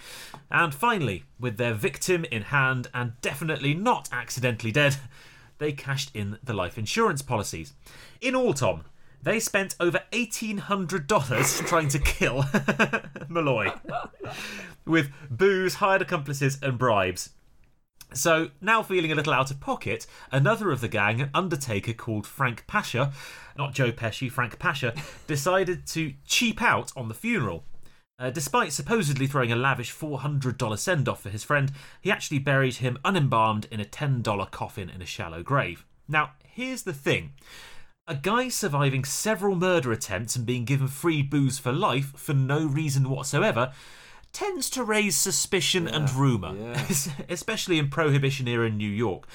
And 0.50 0.72
finally, 0.72 1.24
with 1.40 1.56
their 1.56 1.74
victim 1.74 2.24
in 2.26 2.42
hand 2.42 2.86
and 2.94 3.20
definitely 3.20 3.74
not 3.74 4.08
accidentally 4.12 4.70
dead, 4.70 4.96
they 5.58 5.72
cashed 5.72 6.10
in 6.14 6.38
the 6.42 6.54
life 6.54 6.78
insurance 6.78 7.22
policies. 7.22 7.72
In 8.20 8.34
all, 8.34 8.54
Tom, 8.54 8.84
they 9.24 9.40
spent 9.40 9.74
over 9.80 10.00
$1,800 10.12 11.66
trying 11.66 11.88
to 11.88 11.98
kill 11.98 12.44
Malloy 13.28 13.72
with 14.86 15.10
booze, 15.30 15.74
hired 15.74 16.02
accomplices, 16.02 16.58
and 16.62 16.78
bribes. 16.78 17.30
So, 18.12 18.50
now 18.60 18.82
feeling 18.82 19.10
a 19.10 19.14
little 19.14 19.32
out 19.32 19.50
of 19.50 19.60
pocket, 19.60 20.06
another 20.30 20.70
of 20.70 20.80
the 20.80 20.88
gang, 20.88 21.20
an 21.20 21.30
undertaker 21.34 21.92
called 21.92 22.26
Frank 22.26 22.64
Pasha, 22.66 23.12
not 23.58 23.74
Joe 23.74 23.90
Pesci, 23.90 24.30
Frank 24.30 24.58
Pasha, 24.58 24.94
decided 25.26 25.86
to 25.88 26.12
cheap 26.24 26.62
out 26.62 26.92
on 26.94 27.08
the 27.08 27.14
funeral. 27.14 27.64
Uh, 28.16 28.30
despite 28.30 28.72
supposedly 28.72 29.26
throwing 29.26 29.50
a 29.50 29.56
lavish 29.56 29.92
$400 29.92 30.78
send 30.78 31.08
off 31.08 31.22
for 31.22 31.30
his 31.30 31.42
friend, 31.42 31.72
he 32.00 32.12
actually 32.12 32.38
buried 32.38 32.76
him 32.76 32.98
unembalmed 33.04 33.66
in 33.72 33.80
a 33.80 33.84
$10 33.84 34.50
coffin 34.52 34.88
in 34.88 35.02
a 35.02 35.06
shallow 35.06 35.42
grave. 35.42 35.84
Now, 36.06 36.32
here's 36.44 36.82
the 36.82 36.92
thing 36.92 37.32
a 38.06 38.14
guy 38.14 38.48
surviving 38.48 39.04
several 39.04 39.56
murder 39.56 39.90
attempts 39.90 40.36
and 40.36 40.44
being 40.44 40.64
given 40.64 40.88
free 40.88 41.22
booze 41.22 41.58
for 41.58 41.72
life 41.72 42.12
for 42.16 42.34
no 42.34 42.66
reason 42.66 43.08
whatsoever 43.08 43.72
tends 44.32 44.68
to 44.68 44.84
raise 44.84 45.16
suspicion 45.16 45.86
and 45.86 46.12
rumour, 46.12 46.54
yeah. 46.56 46.86
especially 47.28 47.78
in 47.78 47.88
Prohibition 47.88 48.48
era 48.48 48.68
New 48.68 48.90
York. 48.90 49.26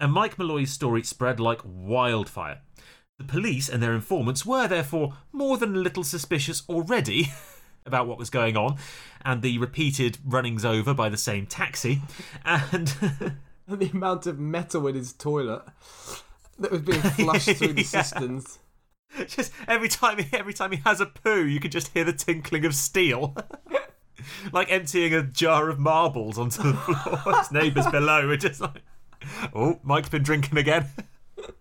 And 0.00 0.12
Mike 0.12 0.38
Malloy's 0.38 0.72
story 0.72 1.02
spread 1.02 1.38
like 1.38 1.60
wildfire. 1.64 2.60
The 3.18 3.24
police 3.24 3.68
and 3.68 3.82
their 3.82 3.94
informants 3.94 4.44
were 4.44 4.66
therefore 4.66 5.14
more 5.32 5.56
than 5.56 5.76
a 5.76 5.78
little 5.78 6.04
suspicious 6.04 6.62
already 6.68 7.32
about 7.86 8.06
what 8.06 8.18
was 8.18 8.30
going 8.30 8.56
on 8.56 8.76
and 9.24 9.40
the 9.40 9.58
repeated 9.58 10.18
runnings 10.24 10.64
over 10.64 10.92
by 10.92 11.08
the 11.08 11.16
same 11.16 11.46
taxi. 11.46 12.02
And 12.44 12.92
And 13.68 13.80
the 13.80 13.90
amount 13.90 14.26
of 14.26 14.38
metal 14.38 14.86
in 14.86 14.94
his 14.94 15.12
toilet 15.12 15.62
that 16.58 16.70
was 16.70 16.82
being 16.82 17.00
flushed 17.00 17.50
through 17.56 17.72
the 17.74 17.82
Yeah. 17.92 18.02
cisterns. 18.02 18.58
just 19.28 19.52
every 19.68 19.88
time 19.88 20.18
he, 20.18 20.26
every 20.36 20.52
time 20.54 20.72
he 20.72 20.78
has 20.84 21.00
a 21.00 21.06
poo, 21.06 21.44
you 21.44 21.60
can 21.60 21.70
just 21.70 21.88
hear 21.88 22.04
the 22.04 22.12
tinkling 22.12 22.64
of 22.64 22.74
steel. 22.74 23.36
like 24.52 24.70
emptying 24.70 25.14
a 25.14 25.22
jar 25.22 25.68
of 25.68 25.78
marbles 25.78 26.38
onto 26.38 26.62
the 26.62 26.74
floor. 26.74 27.36
His 27.38 27.52
neighbours 27.52 27.86
below 27.86 28.28
are 28.28 28.36
just 28.36 28.60
like, 28.60 28.82
oh, 29.54 29.78
Mike's 29.82 30.08
been 30.08 30.22
drinking 30.22 30.58
again. 30.58 30.86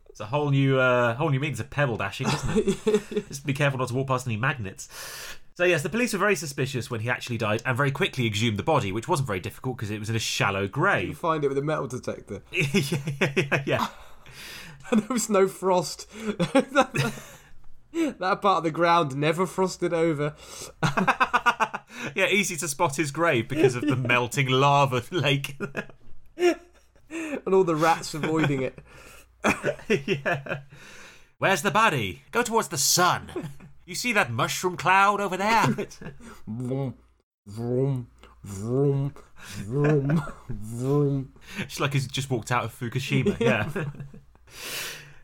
It's 0.10 0.22
a 0.22 0.26
whole 0.28 0.50
new, 0.50 0.80
uh, 0.80 1.14
whole 1.16 1.30
new 1.30 1.41
means 1.41 1.60
of 1.60 1.70
pebble 1.70 1.98
dashing, 1.98 2.28
isn't 2.28 2.58
it? 2.58 3.28
just 3.28 3.46
be 3.46 3.52
careful 3.54 3.80
not 3.80 3.89
to 3.89 3.93
walk 3.93 4.08
past 4.08 4.26
any 4.26 4.38
magnets. 4.38 4.88
So 5.56 5.64
yes, 5.66 5.84
the 5.84 5.89
police 5.89 6.14
were 6.14 6.20
very 6.20 6.36
suspicious 6.38 6.89
when 6.89 7.02
he 7.02 7.10
actually 7.10 7.38
died, 7.38 7.62
and 7.66 7.76
very 7.78 7.91
quickly 7.91 8.26
exhumed 8.26 8.58
the 8.58 8.64
body, 8.64 8.91
which 8.93 9.08
wasn't 9.10 9.28
very 9.28 9.39
difficult 9.41 9.76
because 9.78 9.89
it 9.91 10.00
was 10.00 10.10
in 10.10 10.16
a 10.16 10.20
shallow 10.20 10.68
grave. 10.68 11.10
You 11.10 11.16
find 11.16 11.43
it 11.43 11.50
with 11.50 11.58
a 11.58 11.62
metal 11.62 11.88
detector. 11.88 12.41
yeah, 12.52 12.66
yeah, 12.74 13.34
yeah, 13.36 13.64
yeah. 13.66 13.88
There 14.91 15.07
was 15.09 15.29
no 15.29 15.47
frost. 15.47 16.07
that, 17.93 18.19
part 18.19 18.45
of 18.45 18.63
the 18.63 18.71
ground 18.71 19.15
never 19.15 19.45
frosted 19.45 19.93
over. 19.93 20.36
Yeah, 22.13 22.27
easy 22.27 22.55
to 22.57 22.67
spot 22.67 22.97
his 22.97 23.09
grave 23.09 23.47
because 23.47 23.75
of 23.75 23.81
the 23.81 23.95
melting 23.95 24.47
lava 24.47 25.01
lake. 25.11 25.57
And 26.38 27.53
all 27.53 27.63
the 27.63 27.75
rats 27.75 28.13
avoiding 28.13 28.61
it. 28.61 28.77
yeah. 30.05 30.59
Where's 31.38 31.61
the 31.61 31.71
body? 31.71 32.21
Go 32.31 32.43
towards 32.43 32.67
the 32.67 32.77
sun. 32.77 33.31
You 33.86 33.95
see 33.95 34.13
that 34.13 34.31
mushroom 34.31 34.77
cloud 34.77 35.19
over 35.19 35.38
there? 35.38 35.65
Vroom, 36.47 36.95
vroom, 37.47 38.07
vroom, 38.43 39.13
vroom, 39.38 40.23
vroom. 40.49 41.33
it's 41.59 41.79
like 41.79 41.93
he's 41.93 42.07
just 42.07 42.29
walked 42.29 42.51
out 42.51 42.65
of 42.65 42.77
Fukushima. 42.77 43.39
Yeah. 43.39 43.69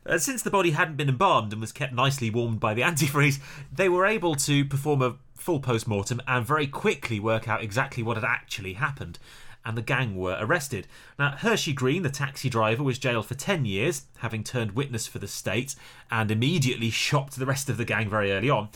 Uh, 0.05 0.17
since 0.17 0.41
the 0.41 0.49
body 0.49 0.71
hadn't 0.71 0.97
been 0.97 1.09
embalmed 1.09 1.51
and 1.51 1.61
was 1.61 1.71
kept 1.71 1.93
nicely 1.93 2.29
warmed 2.29 2.59
by 2.59 2.73
the 2.73 2.81
antifreeze, 2.89 3.39
they 3.71 3.89
were 3.89 4.05
able 4.05 4.35
to 4.35 4.65
perform 4.65 5.01
a 5.01 5.15
full 5.35 5.59
post 5.59 5.87
mortem 5.87 6.21
and 6.27 6.45
very 6.45 6.67
quickly 6.67 7.19
work 7.19 7.47
out 7.47 7.63
exactly 7.63 8.03
what 8.03 8.17
had 8.17 8.23
actually 8.23 8.73
happened. 8.73 9.19
And 9.63 9.77
the 9.77 9.83
gang 9.83 10.15
were 10.15 10.37
arrested. 10.39 10.87
Now, 11.19 11.31
Hershey 11.37 11.73
Green, 11.73 12.01
the 12.01 12.09
taxi 12.09 12.49
driver, 12.49 12.81
was 12.81 12.97
jailed 12.97 13.27
for 13.27 13.35
10 13.35 13.65
years, 13.65 14.05
having 14.17 14.43
turned 14.43 14.71
witness 14.71 15.05
for 15.05 15.19
the 15.19 15.27
state, 15.27 15.75
and 16.09 16.31
immediately 16.31 16.89
shocked 16.89 17.37
the 17.37 17.45
rest 17.45 17.69
of 17.69 17.77
the 17.77 17.85
gang 17.85 18.09
very 18.09 18.31
early 18.31 18.49
on. 18.49 18.69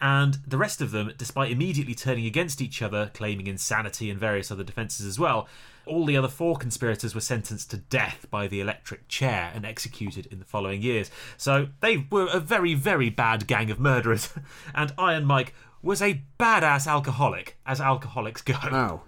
And 0.00 0.38
the 0.46 0.56
rest 0.56 0.80
of 0.80 0.92
them, 0.92 1.12
despite 1.18 1.50
immediately 1.50 1.94
turning 1.94 2.24
against 2.24 2.62
each 2.62 2.80
other, 2.80 3.10
claiming 3.12 3.48
insanity 3.48 4.08
and 4.08 4.18
various 4.18 4.50
other 4.50 4.64
defences 4.64 5.04
as 5.04 5.18
well, 5.18 5.46
all 5.86 6.04
the 6.04 6.16
other 6.16 6.28
four 6.28 6.56
conspirators 6.56 7.14
were 7.14 7.20
sentenced 7.20 7.70
to 7.70 7.76
death 7.76 8.26
by 8.30 8.46
the 8.46 8.60
electric 8.60 9.08
chair 9.08 9.50
and 9.54 9.64
executed 9.64 10.26
in 10.26 10.38
the 10.38 10.44
following 10.44 10.82
years. 10.82 11.10
So 11.36 11.68
they 11.80 12.06
were 12.10 12.28
a 12.32 12.40
very, 12.40 12.74
very 12.74 13.10
bad 13.10 13.46
gang 13.46 13.70
of 13.70 13.80
murderers. 13.80 14.30
And 14.74 14.92
Iron 14.98 15.24
Mike 15.24 15.54
was 15.82 16.00
a 16.02 16.22
badass 16.38 16.86
alcoholic, 16.86 17.56
as 17.66 17.80
alcoholics 17.80 18.42
go. 18.42 18.54
Wow. 18.70 19.02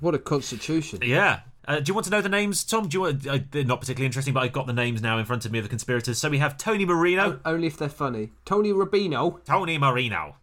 What 0.00 0.14
a 0.14 0.18
constitution. 0.18 0.98
Yeah. 1.02 1.40
Uh, 1.66 1.78
do 1.78 1.90
you 1.90 1.94
want 1.94 2.04
to 2.06 2.10
know 2.10 2.20
the 2.20 2.28
names, 2.28 2.64
Tom? 2.64 2.88
Do 2.88 2.96
you 2.96 3.00
want? 3.02 3.26
Uh, 3.26 3.38
they're 3.52 3.62
not 3.64 3.80
particularly 3.80 4.06
interesting, 4.06 4.34
but 4.34 4.42
I've 4.42 4.52
got 4.52 4.66
the 4.66 4.72
names 4.72 5.00
now 5.00 5.18
in 5.18 5.24
front 5.24 5.44
of 5.44 5.52
me 5.52 5.60
of 5.60 5.64
the 5.64 5.68
conspirators. 5.68 6.18
So 6.18 6.28
we 6.28 6.38
have 6.38 6.58
Tony 6.58 6.84
Marino, 6.84 7.38
Only 7.44 7.68
if 7.68 7.76
they're 7.76 7.88
funny. 7.88 8.32
Tony 8.44 8.72
Rubino. 8.72 9.44
Tony 9.44 9.78
Marino, 9.78 10.36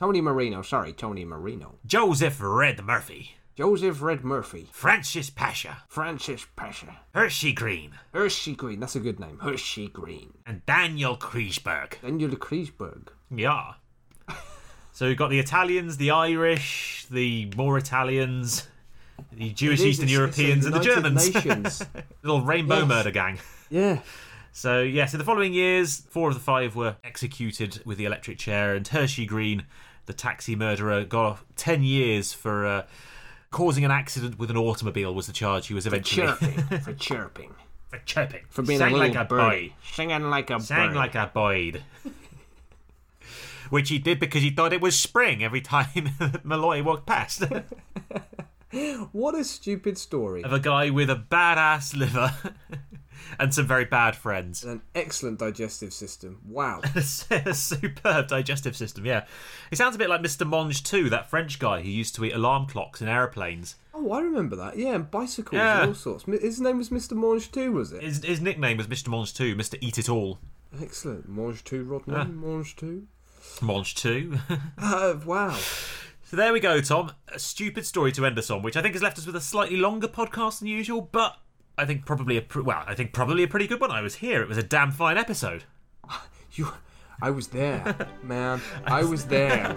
Tony 0.00 0.20
Marino. 0.22 0.62
Sorry, 0.62 0.92
Tony 0.94 1.24
Marino. 1.24 1.74
Joseph 1.84 2.38
Red 2.40 2.82
Murphy, 2.82 3.36
Joseph 3.56 4.02
Red 4.02 4.24
Murphy. 4.24 4.68
Francis 4.72 5.30
Pasha, 5.30 5.78
Francis 5.88 6.46
Pasha. 6.56 6.98
Hershey 7.14 7.52
Green, 7.52 7.92
Hershey 8.12 8.54
Green. 8.56 8.80
That's 8.80 8.96
a 8.96 9.00
good 9.00 9.20
name. 9.20 9.38
Hershey 9.40 9.88
Green. 9.88 10.34
and 10.46 10.64
Daniel 10.66 11.16
Kriesberg. 11.16 12.00
Daniel 12.02 12.30
Kriesberg. 12.36 13.08
Yeah. 13.34 13.74
So 14.92 15.08
we've 15.08 15.16
got 15.16 15.30
the 15.30 15.40
Italians, 15.40 15.96
the 15.96 16.12
Irish, 16.12 17.06
the 17.10 17.50
more 17.56 17.76
Italians, 17.76 18.68
the 19.32 19.50
Jewish 19.50 19.80
is, 19.80 19.86
Eastern 19.86 20.04
it's- 20.08 20.28
it's 20.28 20.38
Europeans, 20.38 20.66
and 20.66 20.72
the 20.72 20.78
Germans. 20.78 21.34
Nations. 21.34 21.82
Little 22.22 22.42
rainbow 22.42 22.78
Yes. 22.78 22.88
murder 22.88 23.10
gang. 23.10 23.38
yeah. 23.70 23.98
So, 24.52 24.82
yes, 24.82 25.12
in 25.12 25.18
the 25.18 25.24
following 25.24 25.52
years, 25.52 26.02
four 26.10 26.28
of 26.28 26.34
the 26.34 26.40
five 26.40 26.76
were 26.76 26.94
executed 27.02 27.82
with 27.84 27.98
the 27.98 28.04
electric 28.04 28.38
chair, 28.38 28.76
and 28.76 28.86
Hershey 28.86 29.26
Green, 29.26 29.66
the 30.06 30.12
taxi 30.12 30.54
murderer, 30.54 31.02
got 31.02 31.24
off 31.26 31.44
10 31.56 31.82
years 31.82 32.32
for 32.32 32.64
uh, 32.64 32.86
causing 33.54 33.84
an 33.84 33.92
accident 33.92 34.36
with 34.36 34.50
an 34.50 34.56
automobile, 34.56 35.14
was 35.14 35.28
the 35.28 35.32
charge 35.32 35.68
he 35.68 35.74
was 35.74 35.86
eventually. 35.86 36.26
For 36.26 36.34
chirping. 36.36 36.80
for 36.80 36.92
chirping. 36.92 37.54
for 37.88 37.98
chirping. 38.04 38.40
For 38.50 38.62
being 38.62 38.80
Sang 38.80 38.92
a 38.92 38.96
little 38.96 39.08
like 39.14 39.16
a 39.16 39.24
boy. 39.24 39.72
Singing 39.92 40.28
like 40.28 40.50
a 40.50 40.58
Sang 40.58 40.88
bird. 40.88 40.96
like 40.96 41.14
a 41.14 41.30
boyd. 41.32 41.82
Which 43.70 43.90
he 43.90 43.98
did 44.00 44.18
because 44.18 44.42
he 44.42 44.50
thought 44.50 44.72
it 44.72 44.80
was 44.80 44.98
spring 44.98 45.42
every 45.44 45.60
time 45.60 46.10
Malloy 46.44 46.82
walked 46.82 47.06
past. 47.06 47.44
What 49.12 49.36
a 49.36 49.44
stupid 49.44 49.96
story. 49.98 50.42
of 50.42 50.52
a 50.52 50.58
guy 50.58 50.90
with 50.90 51.08
a 51.08 51.14
badass 51.14 51.96
liver 51.96 52.34
and 53.38 53.52
some 53.54 53.66
very 53.66 53.84
bad 53.84 54.16
friends. 54.16 54.64
An 54.64 54.82
excellent 54.94 55.38
digestive 55.38 55.92
system. 55.92 56.40
Wow. 56.48 56.80
a 56.94 57.02
superb 57.54 58.28
digestive 58.28 58.76
system, 58.76 59.06
yeah. 59.06 59.24
He 59.70 59.76
sounds 59.76 59.94
a 59.94 59.98
bit 59.98 60.08
like 60.10 60.22
Mr. 60.22 60.48
Mangetout, 60.48 61.10
that 61.10 61.30
French 61.30 61.58
guy 61.58 61.82
who 61.82 61.88
used 61.90 62.14
to 62.16 62.24
eat 62.24 62.32
alarm 62.34 62.66
clocks 62.66 63.00
in 63.02 63.08
aeroplanes. 63.08 63.76
Oh, 63.92 64.10
I 64.12 64.20
remember 64.20 64.56
that. 64.56 64.76
Yeah, 64.76 64.94
and 64.94 65.10
bicycles 65.10 65.56
Yeah. 65.56 65.80
and 65.80 65.88
all 65.88 65.94
sorts. 65.94 66.24
His 66.24 66.60
name 66.60 66.78
was 66.78 66.90
Mr. 66.90 67.12
Mangetout, 67.12 67.72
was 67.72 67.92
it? 67.92 68.02
His, 68.02 68.24
his 68.24 68.40
nickname 68.40 68.76
was 68.76 68.86
Mr. 68.88 69.08
Mangetout, 69.08 69.54
Mr. 69.56 69.78
Eat 69.80 69.98
It 69.98 70.08
All. 70.08 70.38
Excellent. 70.80 71.28
Mange 71.28 71.62
tout, 71.62 71.84
Rodney. 71.84 72.14
Ah. 72.16 72.24
Mange 72.24 72.74
tout. 72.76 73.04
Mange 73.62 73.94
tout. 73.94 74.32
Uh, 74.78 75.14
wow. 75.24 75.56
so 76.24 76.36
there 76.36 76.52
we 76.52 76.58
go, 76.60 76.80
Tom. 76.80 77.12
A 77.32 77.38
stupid 77.38 77.86
story 77.86 78.10
to 78.12 78.26
end 78.26 78.38
us 78.38 78.50
on, 78.50 78.62
which 78.62 78.76
I 78.76 78.82
think 78.82 78.94
has 78.94 79.02
left 79.02 79.18
us 79.18 79.26
with 79.26 79.36
a 79.36 79.40
slightly 79.40 79.76
longer 79.76 80.08
podcast 80.08 80.58
than 80.58 80.68
usual, 80.68 81.08
but 81.12 81.36
I 81.76 81.84
think 81.84 82.06
probably 82.06 82.36
a 82.36 82.42
pr- 82.42 82.62
well, 82.62 82.84
I 82.86 82.94
think 82.94 83.12
probably 83.12 83.42
a 83.42 83.48
pretty 83.48 83.66
good 83.66 83.80
one. 83.80 83.90
I 83.90 84.00
was 84.00 84.16
here. 84.16 84.42
It 84.42 84.48
was 84.48 84.58
a 84.58 84.62
damn 84.62 84.90
fine 84.92 85.16
episode. 85.18 85.64
You, 86.56 86.68
I 87.20 87.30
was 87.30 87.48
there, 87.48 88.08
man. 88.22 88.60
I 88.86 89.02
was 89.02 89.24
there. 89.34 89.74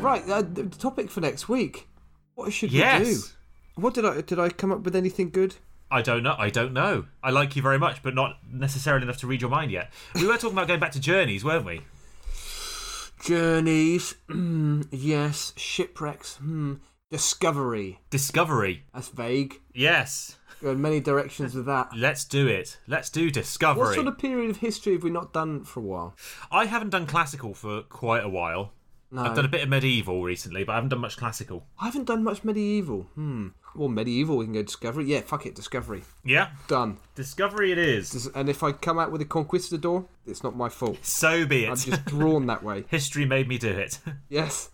Right, 0.00 0.28
uh, 0.28 0.42
the 0.42 0.64
topic 0.64 1.10
for 1.10 1.20
next 1.20 1.48
week. 1.48 1.86
What 2.34 2.52
should 2.52 2.72
we 2.72 2.78
do? 2.78 2.82
Yes. 2.82 3.36
What 3.76 3.94
did 3.94 4.04
I 4.04 4.20
did 4.22 4.40
I 4.40 4.48
come 4.48 4.72
up 4.72 4.80
with 4.82 4.96
anything 4.96 5.30
good? 5.30 5.54
I 5.92 6.02
don't 6.02 6.24
know. 6.24 6.34
I 6.36 6.50
don't 6.50 6.72
know. 6.72 7.04
I 7.22 7.30
like 7.30 7.54
you 7.54 7.62
very 7.62 7.78
much, 7.78 8.02
but 8.02 8.16
not 8.16 8.38
necessarily 8.50 9.04
enough 9.04 9.18
to 9.18 9.28
read 9.28 9.40
your 9.42 9.50
mind 9.50 9.70
yet. 9.70 9.92
We 10.16 10.26
were 10.26 10.34
talking 10.34 10.52
about 10.52 10.66
going 10.66 10.80
back 10.80 10.92
to 10.92 11.00
journeys, 11.00 11.44
weren't 11.44 11.64
we? 11.64 11.82
Journeys, 13.22 14.16
yes. 14.90 15.52
Shipwrecks, 15.56 16.36
hmm. 16.38 16.74
Discovery. 17.12 18.00
Discovery. 18.08 18.84
That's 18.94 19.08
vague. 19.08 19.60
Yes. 19.74 20.38
There 20.62 20.70
are 20.70 20.74
many 20.74 20.98
directions 20.98 21.54
with 21.54 21.66
that. 21.66 21.90
Let's 21.94 22.24
do 22.24 22.46
it. 22.46 22.78
Let's 22.86 23.10
do 23.10 23.30
discovery. 23.30 23.82
What 23.82 23.94
sort 23.96 24.06
of 24.06 24.16
period 24.16 24.48
of 24.48 24.56
history 24.56 24.94
have 24.94 25.02
we 25.02 25.10
not 25.10 25.30
done 25.34 25.62
for 25.62 25.80
a 25.80 25.82
while? 25.82 26.14
I 26.50 26.64
haven't 26.64 26.88
done 26.88 27.04
classical 27.04 27.52
for 27.52 27.82
quite 27.82 28.24
a 28.24 28.30
while. 28.30 28.72
No. 29.10 29.24
I've 29.24 29.36
done 29.36 29.44
a 29.44 29.48
bit 29.48 29.62
of 29.62 29.68
medieval 29.68 30.22
recently, 30.22 30.64
but 30.64 30.72
I 30.72 30.76
haven't 30.76 30.88
done 30.88 31.00
much 31.00 31.18
classical. 31.18 31.66
I 31.78 31.84
haven't 31.84 32.04
done 32.06 32.24
much 32.24 32.44
medieval. 32.44 33.02
Hmm. 33.14 33.48
Well, 33.74 33.88
medieval, 33.90 34.38
we 34.38 34.46
can 34.46 34.54
go 34.54 34.62
discovery. 34.62 35.04
Yeah, 35.04 35.20
fuck 35.20 35.44
it, 35.44 35.54
discovery. 35.54 36.04
Yeah, 36.24 36.48
Done. 36.66 36.96
discovery 37.14 37.72
it 37.72 37.78
is. 37.78 38.26
And 38.34 38.48
if 38.48 38.62
I 38.62 38.72
come 38.72 38.98
out 38.98 39.12
with 39.12 39.20
a 39.20 39.26
conquistador, 39.26 40.06
it's 40.26 40.42
not 40.42 40.56
my 40.56 40.70
fault. 40.70 40.98
So 41.02 41.44
be 41.46 41.64
it. 41.64 41.70
I'm 41.70 41.76
just 41.76 42.06
drawn 42.06 42.46
that 42.46 42.62
way. 42.62 42.84
History 42.88 43.26
made 43.26 43.48
me 43.48 43.58
do 43.58 43.68
it. 43.68 43.98
Yes. 44.30 44.70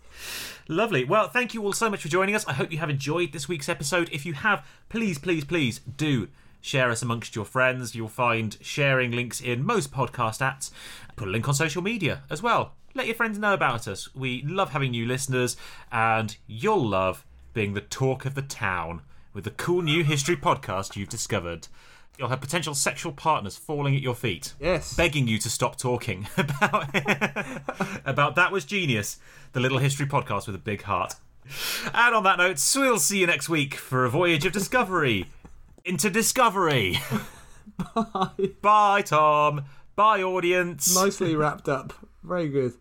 Lovely. 0.67 1.03
Well, 1.03 1.29
thank 1.29 1.53
you 1.53 1.63
all 1.63 1.73
so 1.73 1.89
much 1.89 2.01
for 2.01 2.09
joining 2.09 2.35
us. 2.35 2.47
I 2.47 2.53
hope 2.53 2.71
you 2.71 2.77
have 2.77 2.89
enjoyed 2.89 3.31
this 3.31 3.47
week's 3.47 3.69
episode. 3.69 4.09
If 4.11 4.25
you 4.25 4.33
have, 4.33 4.65
please, 4.87 5.17
please, 5.17 5.43
please 5.43 5.79
do 5.79 6.27
share 6.61 6.91
us 6.91 7.01
amongst 7.01 7.35
your 7.35 7.45
friends. 7.45 7.95
You'll 7.95 8.07
find 8.07 8.57
sharing 8.61 9.11
links 9.11 9.41
in 9.41 9.65
most 9.65 9.91
podcast 9.91 10.41
apps. 10.41 10.71
Put 11.15 11.27
a 11.27 11.31
link 11.31 11.47
on 11.47 11.53
social 11.53 11.81
media 11.81 12.23
as 12.29 12.43
well. 12.43 12.73
Let 12.95 13.05
your 13.05 13.15
friends 13.15 13.37
know 13.37 13.53
about 13.53 13.87
us. 13.87 14.13
We 14.15 14.41
love 14.43 14.71
having 14.71 14.91
new 14.91 15.05
listeners, 15.05 15.55
and 15.91 16.35
you'll 16.47 16.87
love 16.87 17.25
being 17.53 17.73
the 17.73 17.81
talk 17.81 18.25
of 18.25 18.35
the 18.35 18.41
town 18.41 19.01
with 19.33 19.43
the 19.43 19.51
cool 19.51 19.81
new 19.81 20.03
history 20.03 20.35
podcast 20.35 20.95
you've 20.95 21.09
discovered. 21.09 21.67
You'll 22.19 22.27
have 22.27 22.41
potential 22.41 22.75
sexual 22.75 23.13
partners 23.13 23.55
falling 23.55 23.95
at 23.95 24.01
your 24.01 24.13
feet 24.13 24.53
Yes. 24.59 24.93
begging 24.93 25.25
you 25.27 25.37
to 25.39 25.49
stop 25.49 25.77
talking 25.77 26.27
about 26.37 26.89
about 28.05 28.35
that 28.35 28.51
was 28.51 28.65
genius 28.65 29.17
the 29.53 29.61
little 29.61 29.77
history 29.77 30.05
podcast 30.05 30.45
with 30.45 30.55
a 30.55 30.59
big 30.59 30.81
heart 30.83 31.15
and 31.93 32.13
on 32.13 32.23
that 32.23 32.37
note 32.37 32.61
we'll 32.75 32.99
see 32.99 33.19
you 33.19 33.25
next 33.27 33.47
week 33.47 33.73
for 33.75 34.03
a 34.03 34.09
voyage 34.09 34.45
of 34.45 34.51
discovery 34.51 35.27
into 35.85 36.09
discovery 36.09 36.99
bye 37.95 38.49
bye 38.61 39.01
tom 39.01 39.63
bye 39.95 40.21
audience 40.21 40.93
Nicely 40.93 41.35
wrapped 41.37 41.69
up. 41.69 41.93
Very 42.21 42.49
good. 42.49 42.73